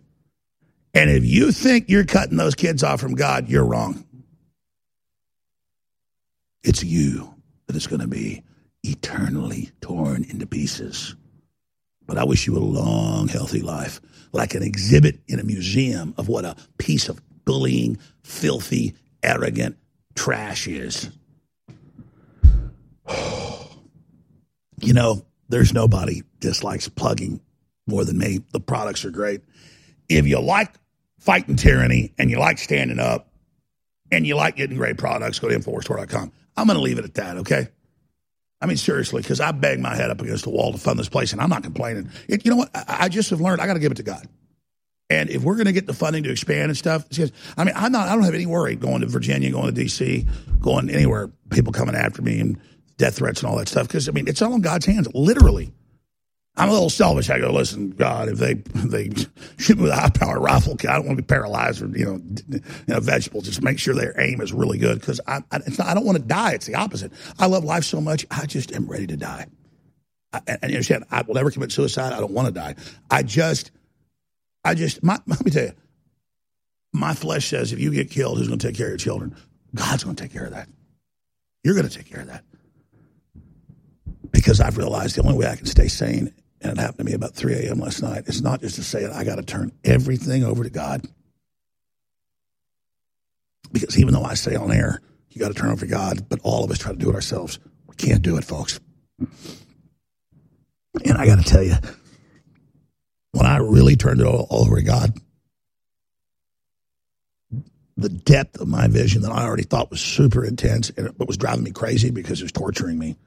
And 0.96 1.12
if 1.12 1.24
you 1.24 1.52
think 1.52 1.88
you're 1.88 2.04
cutting 2.04 2.36
those 2.36 2.56
kids 2.56 2.84
off 2.84 3.00
from 3.00 3.14
God, 3.14 3.48
you're 3.48 3.64
wrong. 3.64 4.04
It's 6.64 6.84
you 6.84 7.36
that 7.68 7.76
is 7.76 7.86
going 7.86 8.02
to 8.02 8.08
be 8.08 8.42
eternally 8.82 9.70
torn 9.82 10.24
into 10.24 10.48
pieces. 10.48 11.16
But 12.08 12.18
I 12.18 12.24
wish 12.24 12.48
you 12.48 12.58
a 12.58 12.60
long, 12.60 13.28
healthy 13.28 13.62
life, 13.62 14.02
like 14.32 14.56
an 14.56 14.64
exhibit 14.64 15.20
in 15.28 15.40
a 15.40 15.44
museum 15.44 16.16
of 16.18 16.28
what 16.28 16.44
a 16.44 16.56
piece 16.80 17.08
of 17.08 17.22
bullying, 17.46 17.98
filthy, 18.24 18.96
arrogant 19.24 19.78
trash 20.16 20.68
is. 20.68 21.10
you 24.82 24.94
know, 24.94 25.26
there's 25.50 25.74
nobody 25.74 26.22
dislikes 26.40 26.88
plugging 26.88 27.42
more 27.88 28.06
than 28.06 28.18
me. 28.18 28.42
The 28.52 28.60
products 28.60 29.04
are 29.06 29.12
great. 29.12 29.42
If 30.08 30.28
you 30.28 30.40
like 30.40 30.74
fighting 31.20 31.56
tyranny 31.56 32.14
and 32.18 32.30
you 32.30 32.40
like 32.40 32.58
standing 32.58 33.00
up 33.00 33.32
and 34.12 34.26
you 34.26 34.36
like 34.36 34.56
getting 34.56 34.78
great 34.78 34.98
products, 34.98 35.40
go 35.40 35.50
to 35.50 35.58
InfoWarsStore.com. 35.58 36.32
I'm 36.56 36.68
going 36.68 36.78
to 36.78 36.84
leave 36.84 37.00
it 37.00 37.06
at 37.06 37.14
that, 37.16 37.38
okay? 37.38 37.70
I 38.62 38.66
mean, 38.66 38.78
seriously, 38.78 39.22
because 39.22 39.40
I 39.40 39.52
banged 39.52 39.82
my 39.82 39.96
head 39.96 40.10
up 40.10 40.22
against 40.22 40.44
the 40.44 40.50
wall 40.50 40.74
to 40.74 40.78
fund 40.78 41.00
this 41.00 41.08
place, 41.08 41.32
and 41.32 41.42
I'm 41.42 41.50
not 41.50 41.64
complaining. 41.64 42.10
It, 42.28 42.44
you 42.44 42.52
know 42.52 42.58
what? 42.58 42.72
I, 42.76 43.06
I 43.06 43.10
just 43.10 43.30
have 43.30 43.40
learned 43.40 43.62
I 43.62 43.68
got 43.68 43.76
to 43.76 43.80
give 43.80 43.92
it 43.92 43.96
to 43.96 44.04
God. 44.04 44.28
And 45.10 45.30
if 45.30 45.42
we're 45.42 45.56
going 45.56 45.66
to 45.66 45.74
get 45.74 45.88
the 45.88 45.94
funding 45.94 46.24
to 46.24 46.32
expand 46.32 46.66
and 46.70 46.78
stuff, 46.78 47.06
I 47.58 47.64
mean, 47.64 47.74
I'm 47.76 47.92
not. 47.92 48.10
I 48.10 48.14
don't 48.14 48.24
have 48.24 48.36
any 48.36 48.46
worry 48.46 48.76
going 48.76 49.02
to 49.02 49.08
Virginia, 49.08 49.52
going 49.52 49.66
to 49.66 49.72
D.C., 49.72 50.26
going 50.60 50.90
anywhere. 50.90 51.32
People 51.50 51.74
coming 51.74 51.96
after 51.96 52.22
me 52.22 52.40
and 52.40 52.60
death 52.98 53.16
threats 53.16 53.42
and 53.42 53.50
all 53.50 53.58
that 53.58 53.68
stuff. 53.68 53.88
Because 53.88 54.08
I 54.08 54.12
mean, 54.12 54.28
it's 54.28 54.42
all 54.42 54.54
in 54.54 54.62
God's 54.62 54.86
hands, 54.86 55.08
literally. 55.16 55.74
I'm 56.56 56.70
a 56.70 56.74
little 56.74 56.90
selfish. 56.90 57.30
I 57.30 57.40
go, 57.40 57.52
listen, 57.52 57.92
God, 57.92 58.28
if 58.28 58.38
they 58.38 58.52
if 58.52 58.74
they 58.74 59.10
shoot 59.58 59.78
me 59.78 59.84
with 59.84 59.94
a 59.94 59.96
high 59.96 60.10
power 60.10 60.40
rifle, 60.40 60.74
I 60.82 60.94
don't 60.94 61.06
want 61.06 61.18
to 61.18 61.24
be 61.24 61.28
paralyzed 61.28 61.82
or 61.82 61.88
you 61.88 62.06
know, 62.06 62.22
you 62.50 62.62
know 62.88 63.00
vegetable. 63.00 63.42
Just 63.42 63.64
make 63.64 63.80
sure 63.80 63.96
their 63.96 64.20
aim 64.20 64.42
is 64.42 64.54
really 64.54 64.78
good 64.78 65.00
because 65.00 65.22
I 65.26 65.42
I, 65.52 65.60
not, 65.78 65.88
I 65.88 65.94
don't 65.94 66.06
want 66.06 66.18
to 66.18 66.24
die. 66.24 66.54
It's 66.54 66.66
the 66.66 66.76
opposite. 66.76 67.14
I 67.40 67.48
love 67.48 67.64
life 67.64 67.86
so 67.86 68.02
much. 68.02 68.26
I 68.30 68.46
just 68.46 68.74
am 68.74 68.88
ready 68.88 69.08
to 69.08 69.18
die. 69.18 69.48
I, 70.34 70.42
and 70.46 70.70
you 70.70 70.78
understand? 70.78 71.06
I 71.10 71.22
will 71.22 71.36
never 71.36 71.50
commit 71.50 71.72
suicide. 71.72 72.14
I 72.14 72.20
don't 72.20 72.34
want 72.34 72.48
to 72.48 72.54
die. 72.54 72.76
I 73.10 73.24
just, 73.24 73.72
I 74.64 74.76
just. 74.76 75.04
My, 75.04 75.18
let 75.28 75.44
me 75.44 75.52
tell 75.52 75.66
you, 75.66 75.74
my 76.94 77.14
flesh 77.14 77.48
says 77.48 77.74
if 77.74 77.80
you 77.80 77.92
get 77.92 78.12
killed, 78.12 78.38
who's 78.38 78.48
going 78.48 78.60
to 78.60 78.68
take 78.68 78.76
care 78.76 78.88
of 78.88 78.92
your 78.92 78.98
children? 78.98 79.36
God's 79.76 80.04
going 80.04 80.16
to 80.16 80.24
take 80.24 80.34
care 80.34 80.46
of 80.46 80.52
that. 80.52 80.68
You're 81.64 81.76
going 81.76 81.88
to 81.88 81.96
take 81.96 82.10
care 82.10 82.22
of 82.22 82.28
that 82.28 82.44
because 84.32 84.62
I've 84.62 84.78
realized 84.78 85.16
the 85.16 85.22
only 85.22 85.38
way 85.38 85.48
I 85.48 85.56
can 85.56 85.66
stay 85.66 85.88
sane 85.88 86.34
and 86.62 86.72
it 86.74 86.78
happened 86.78 87.00
to 87.00 87.04
me 87.06 87.14
about 87.14 87.36
3 87.36 87.54
a.m. 87.54 87.80
last 87.80 88.02
night. 88.02 88.24
It's 88.28 88.42
not 88.42 88.62
just 88.62 88.76
to 88.76 88.84
say 88.84 89.04
it, 89.04 89.12
I 89.12 89.24
got 89.24 89.36
to 89.36 89.44
turn 89.44 89.72
everything 89.84 90.44
over 90.44 90.64
to 90.64 90.70
God. 90.70 91.06
Because 93.72 93.98
even 93.98 94.14
though 94.14 94.24
I 94.24 94.34
say 94.34 94.56
on 94.56 94.72
air, 94.72 95.02
you 95.30 95.40
got 95.40 95.50
to 95.50 95.54
turn 95.54 95.72
over 95.72 95.86
to 95.86 95.92
God, 95.92 96.28
but 96.28 96.40
all 96.44 96.64
of 96.64 96.72
us 96.72 96.80
try 96.80 96.92
to 96.92 96.98
do 96.98 97.10
it 97.10 97.16
ourselves. 97.16 97.60
We 97.88 97.96
can't 97.96 98.22
do 98.22 98.38
it, 98.38 98.44
folks. 98.44 98.80
And 101.06 101.18
I 101.18 101.26
got 101.26 101.38
to 101.38 101.44
tell 101.44 101.64
you, 101.64 101.76
when 103.32 103.46
I 103.46 103.58
really 103.58 103.96
turned 103.96 104.22
it 104.22 104.28
all, 104.28 104.48
over 104.50 104.78
to 104.78 104.84
God, 104.84 105.14
the 107.98 108.10
depth 108.10 108.60
of 108.60 108.68
my 108.68 108.88
vision 108.88 109.22
that 109.24 109.32
I 109.32 109.44
already 109.44 109.64
thought 109.64 109.92
was 109.92 110.00
super 110.00 110.46
intense 110.46 110.90
and 110.92 111.08
it 111.08 111.28
was 111.28 111.38
driving 111.38 111.64
me 111.64 111.72
crazy 111.72 112.12
because 112.12 112.40
it 112.40 112.46
was 112.46 112.52
torturing 112.52 112.98
me. 112.98 113.18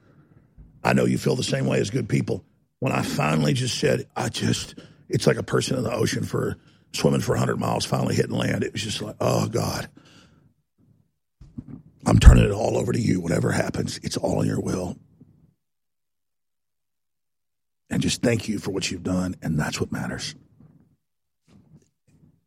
I 0.83 0.93
know 0.93 1.05
you 1.05 1.17
feel 1.17 1.35
the 1.35 1.43
same 1.43 1.67
way 1.67 1.79
as 1.79 1.89
good 1.89 2.09
people 2.09 2.43
when 2.79 2.91
I 2.91 3.01
finally 3.01 3.53
just 3.53 3.79
said, 3.79 4.07
I 4.17 4.27
just, 4.29 4.75
it's 5.07 5.25
like 5.25 5.37
a 5.37 5.43
person 5.43 5.77
in 5.77 5.83
the 5.83 5.93
ocean 5.93 6.23
for 6.25 6.57
swimming 6.91 7.21
for 7.21 7.31
100 7.31 7.57
miles, 7.57 7.85
finally 7.85 8.15
hitting 8.15 8.35
land. 8.35 8.63
It 8.63 8.73
was 8.73 8.81
just 8.81 9.01
like, 9.01 9.15
oh, 9.21 9.47
God. 9.47 9.89
I'm 12.05 12.19
turning 12.19 12.43
it 12.43 12.51
all 12.51 12.77
over 12.77 12.91
to 12.91 12.99
you. 12.99 13.21
Whatever 13.21 13.51
happens, 13.51 13.99
it's 14.03 14.17
all 14.17 14.41
in 14.41 14.47
your 14.47 14.59
will. 14.59 14.97
And 17.93 18.01
just 18.01 18.23
thank 18.23 18.49
you 18.49 18.57
for 18.57 18.71
what 18.71 18.89
you've 18.89 19.03
done. 19.03 19.35
And 19.43 19.59
that's 19.59 19.79
what 19.79 19.91
matters. 19.91 20.33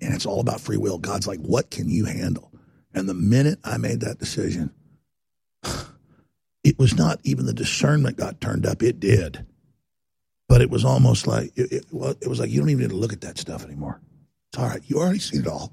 And 0.00 0.12
it's 0.12 0.26
all 0.26 0.40
about 0.40 0.60
free 0.60 0.76
will. 0.76 0.98
God's 0.98 1.28
like, 1.28 1.38
what 1.38 1.70
can 1.70 1.88
you 1.88 2.04
handle? 2.04 2.50
And 2.92 3.08
the 3.08 3.14
minute 3.14 3.60
I 3.62 3.76
made 3.76 4.00
that 4.00 4.18
decision, 4.18 4.74
it 6.64 6.76
was 6.80 6.96
not 6.96 7.20
even 7.22 7.46
the 7.46 7.54
discernment 7.54 8.16
got 8.16 8.40
turned 8.40 8.66
up, 8.66 8.82
it 8.82 8.98
did. 8.98 9.46
But 10.48 10.62
it 10.62 10.70
was 10.70 10.84
almost 10.84 11.28
like 11.28 11.52
it, 11.54 11.84
it, 11.92 11.92
was 11.92 12.40
like 12.40 12.50
you 12.50 12.58
don't 12.58 12.70
even 12.70 12.82
need 12.82 12.90
to 12.90 12.96
look 12.96 13.12
at 13.12 13.20
that 13.20 13.38
stuff 13.38 13.64
anymore. 13.64 14.00
It's 14.50 14.60
all 14.60 14.68
right. 14.68 14.82
You 14.86 14.98
already 14.98 15.20
seen 15.20 15.42
it 15.42 15.46
all. 15.46 15.72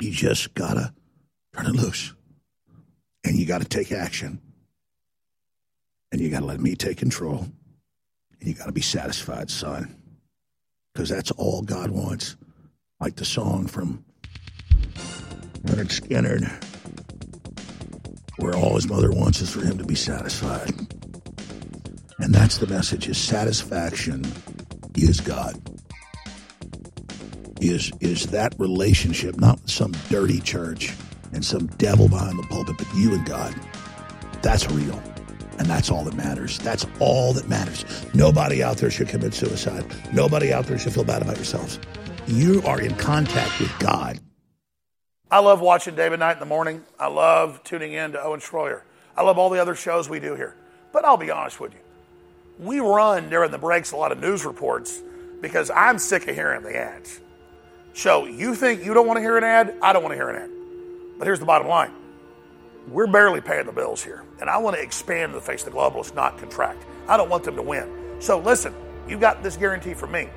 You 0.00 0.12
just 0.12 0.54
gotta 0.54 0.94
turn 1.52 1.66
it 1.66 1.74
loose, 1.74 2.14
and 3.24 3.36
you 3.36 3.44
got 3.44 3.62
to 3.62 3.68
take 3.68 3.90
action, 3.90 4.40
and 6.16 6.24
you 6.24 6.30
got 6.30 6.40
to 6.40 6.46
let 6.46 6.60
me 6.60 6.74
take 6.74 6.96
control, 6.96 7.40
and 8.40 8.48
you 8.48 8.54
got 8.54 8.64
to 8.64 8.72
be 8.72 8.80
satisfied, 8.80 9.50
son, 9.50 9.94
because 10.94 11.10
that's 11.10 11.30
all 11.32 11.60
God 11.60 11.90
wants. 11.90 12.36
Like 12.98 13.16
the 13.16 13.26
song 13.26 13.66
from 13.66 14.02
Lynyrd 15.64 15.90
Skynyrd, 15.90 16.50
where 18.38 18.56
all 18.56 18.76
his 18.76 18.88
mother 18.88 19.10
wants 19.10 19.42
is 19.42 19.50
for 19.50 19.60
him 19.60 19.76
to 19.76 19.84
be 19.84 19.94
satisfied. 19.94 20.70
And 22.18 22.34
that's 22.34 22.56
the 22.56 22.66
message 22.66 23.10
is 23.10 23.18
satisfaction 23.18 24.24
is 24.94 25.20
God. 25.20 25.60
Is 27.60 27.92
is 28.00 28.28
that 28.28 28.54
relationship, 28.58 29.38
not 29.38 29.60
with 29.60 29.70
some 29.70 29.92
dirty 30.08 30.40
church 30.40 30.94
and 31.34 31.44
some 31.44 31.66
devil 31.76 32.08
behind 32.08 32.38
the 32.38 32.44
pulpit, 32.44 32.78
but 32.78 32.88
you 32.94 33.12
and 33.12 33.26
God. 33.26 33.54
That's 34.40 34.70
real. 34.70 35.02
And 35.58 35.66
that's 35.68 35.90
all 35.90 36.04
that 36.04 36.14
matters. 36.14 36.58
That's 36.58 36.86
all 37.00 37.32
that 37.34 37.48
matters. 37.48 37.84
Nobody 38.14 38.62
out 38.62 38.78
there 38.78 38.90
should 38.90 39.08
commit 39.08 39.34
suicide. 39.34 39.84
Nobody 40.12 40.52
out 40.52 40.66
there 40.66 40.78
should 40.78 40.92
feel 40.92 41.04
bad 41.04 41.22
about 41.22 41.36
yourselves. 41.36 41.78
You 42.26 42.62
are 42.66 42.80
in 42.80 42.94
contact 42.96 43.58
with 43.60 43.76
God. 43.78 44.18
I 45.30 45.40
love 45.40 45.60
watching 45.60 45.96
David 45.96 46.20
Knight 46.20 46.34
in 46.34 46.40
the 46.40 46.46
morning. 46.46 46.84
I 46.98 47.08
love 47.08 47.62
tuning 47.64 47.92
in 47.92 48.12
to 48.12 48.22
Owen 48.22 48.40
Schroyer. 48.40 48.82
I 49.16 49.22
love 49.22 49.38
all 49.38 49.50
the 49.50 49.60
other 49.60 49.74
shows 49.74 50.08
we 50.08 50.20
do 50.20 50.34
here. 50.34 50.54
But 50.92 51.04
I'll 51.04 51.16
be 51.16 51.30
honest 51.30 51.58
with 51.60 51.72
you 51.72 51.80
we 52.58 52.80
run 52.80 53.28
during 53.28 53.50
the 53.50 53.58
breaks 53.58 53.92
a 53.92 53.96
lot 53.96 54.12
of 54.12 54.20
news 54.20 54.44
reports 54.44 55.02
because 55.40 55.70
I'm 55.70 55.98
sick 55.98 56.26
of 56.28 56.34
hearing 56.34 56.62
the 56.62 56.76
ads. 56.76 57.20
So 57.92 58.26
you 58.26 58.54
think 58.54 58.84
you 58.84 58.94
don't 58.94 59.06
want 59.06 59.18
to 59.18 59.20
hear 59.20 59.36
an 59.36 59.44
ad? 59.44 59.74
I 59.82 59.92
don't 59.92 60.02
want 60.02 60.12
to 60.12 60.16
hear 60.16 60.28
an 60.30 60.36
ad. 60.36 60.50
But 61.18 61.26
here's 61.26 61.40
the 61.40 61.46
bottom 61.46 61.68
line 61.68 61.92
we're 62.88 63.06
barely 63.06 63.40
paying 63.40 63.66
the 63.66 63.72
bills 63.72 64.02
here. 64.02 64.24
And 64.40 64.48
I 64.48 64.58
want 64.58 64.76
to 64.76 64.82
expand 64.82 65.34
the 65.34 65.40
face 65.40 65.66
of 65.66 65.72
the 65.72 65.78
globalists, 65.78 66.14
not 66.14 66.38
contract. 66.38 66.84
I 67.08 67.16
don't 67.16 67.28
want 67.28 67.44
them 67.44 67.56
to 67.56 67.62
win. 67.62 68.16
So 68.20 68.38
listen, 68.38 68.74
you 69.08 69.18
got 69.18 69.42
this 69.42 69.56
guarantee 69.56 69.94
from 69.94 70.12
me. 70.12 70.28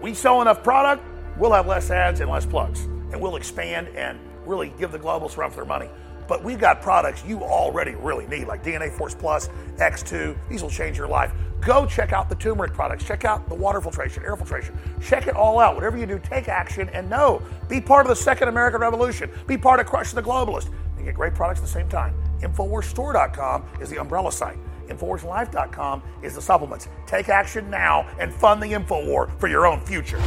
We 0.00 0.14
sell 0.14 0.40
enough 0.42 0.62
product, 0.62 1.04
we'll 1.36 1.52
have 1.52 1.66
less 1.66 1.90
ads 1.90 2.20
and 2.20 2.30
less 2.30 2.46
plugs. 2.46 2.82
And 3.12 3.20
we'll 3.20 3.36
expand 3.36 3.88
and 3.88 4.18
really 4.46 4.72
give 4.78 4.92
the 4.92 4.98
globalists 4.98 5.36
run 5.36 5.50
for 5.50 5.56
their 5.56 5.64
money. 5.64 5.88
But 6.26 6.44
we've 6.44 6.60
got 6.60 6.80
products 6.80 7.24
you 7.24 7.42
already 7.42 7.96
really 7.96 8.26
need, 8.28 8.46
like 8.46 8.62
DNA 8.62 8.92
Force 8.92 9.14
Plus, 9.14 9.48
X2. 9.78 10.36
These 10.48 10.62
will 10.62 10.70
change 10.70 10.96
your 10.96 11.08
life. 11.08 11.32
Go 11.60 11.84
check 11.86 12.12
out 12.12 12.28
the 12.28 12.36
turmeric 12.36 12.72
products. 12.72 13.04
Check 13.04 13.24
out 13.24 13.48
the 13.48 13.54
water 13.54 13.80
filtration, 13.80 14.22
air 14.22 14.36
filtration. 14.36 14.78
Check 15.02 15.26
it 15.26 15.34
all 15.34 15.58
out. 15.58 15.74
Whatever 15.74 15.98
you 15.98 16.06
do, 16.06 16.20
take 16.20 16.48
action 16.48 16.88
and 16.90 17.10
know. 17.10 17.42
Be 17.68 17.80
part 17.80 18.06
of 18.06 18.08
the 18.08 18.16
second 18.16 18.48
American 18.48 18.80
Revolution. 18.80 19.28
Be 19.48 19.58
part 19.58 19.80
of 19.80 19.86
crushing 19.86 20.14
the 20.14 20.22
globalist. 20.22 20.70
You 21.00 21.06
get 21.06 21.14
great 21.14 21.34
products 21.34 21.60
at 21.60 21.66
the 21.66 21.72
same 21.72 21.88
time. 21.88 22.14
InfoWarsStore.com 22.40 23.64
is 23.80 23.88
the 23.88 23.98
umbrella 23.98 24.30
site. 24.30 24.58
InfoWarsLife.com 24.88 26.02
is 26.22 26.34
the 26.34 26.42
supplements. 26.42 26.88
Take 27.06 27.28
action 27.28 27.70
now 27.70 28.06
and 28.18 28.32
fund 28.32 28.62
the 28.62 28.72
InfoWar 28.72 29.38
for 29.40 29.48
your 29.48 29.66
own 29.66 29.80
future. 29.80 30.20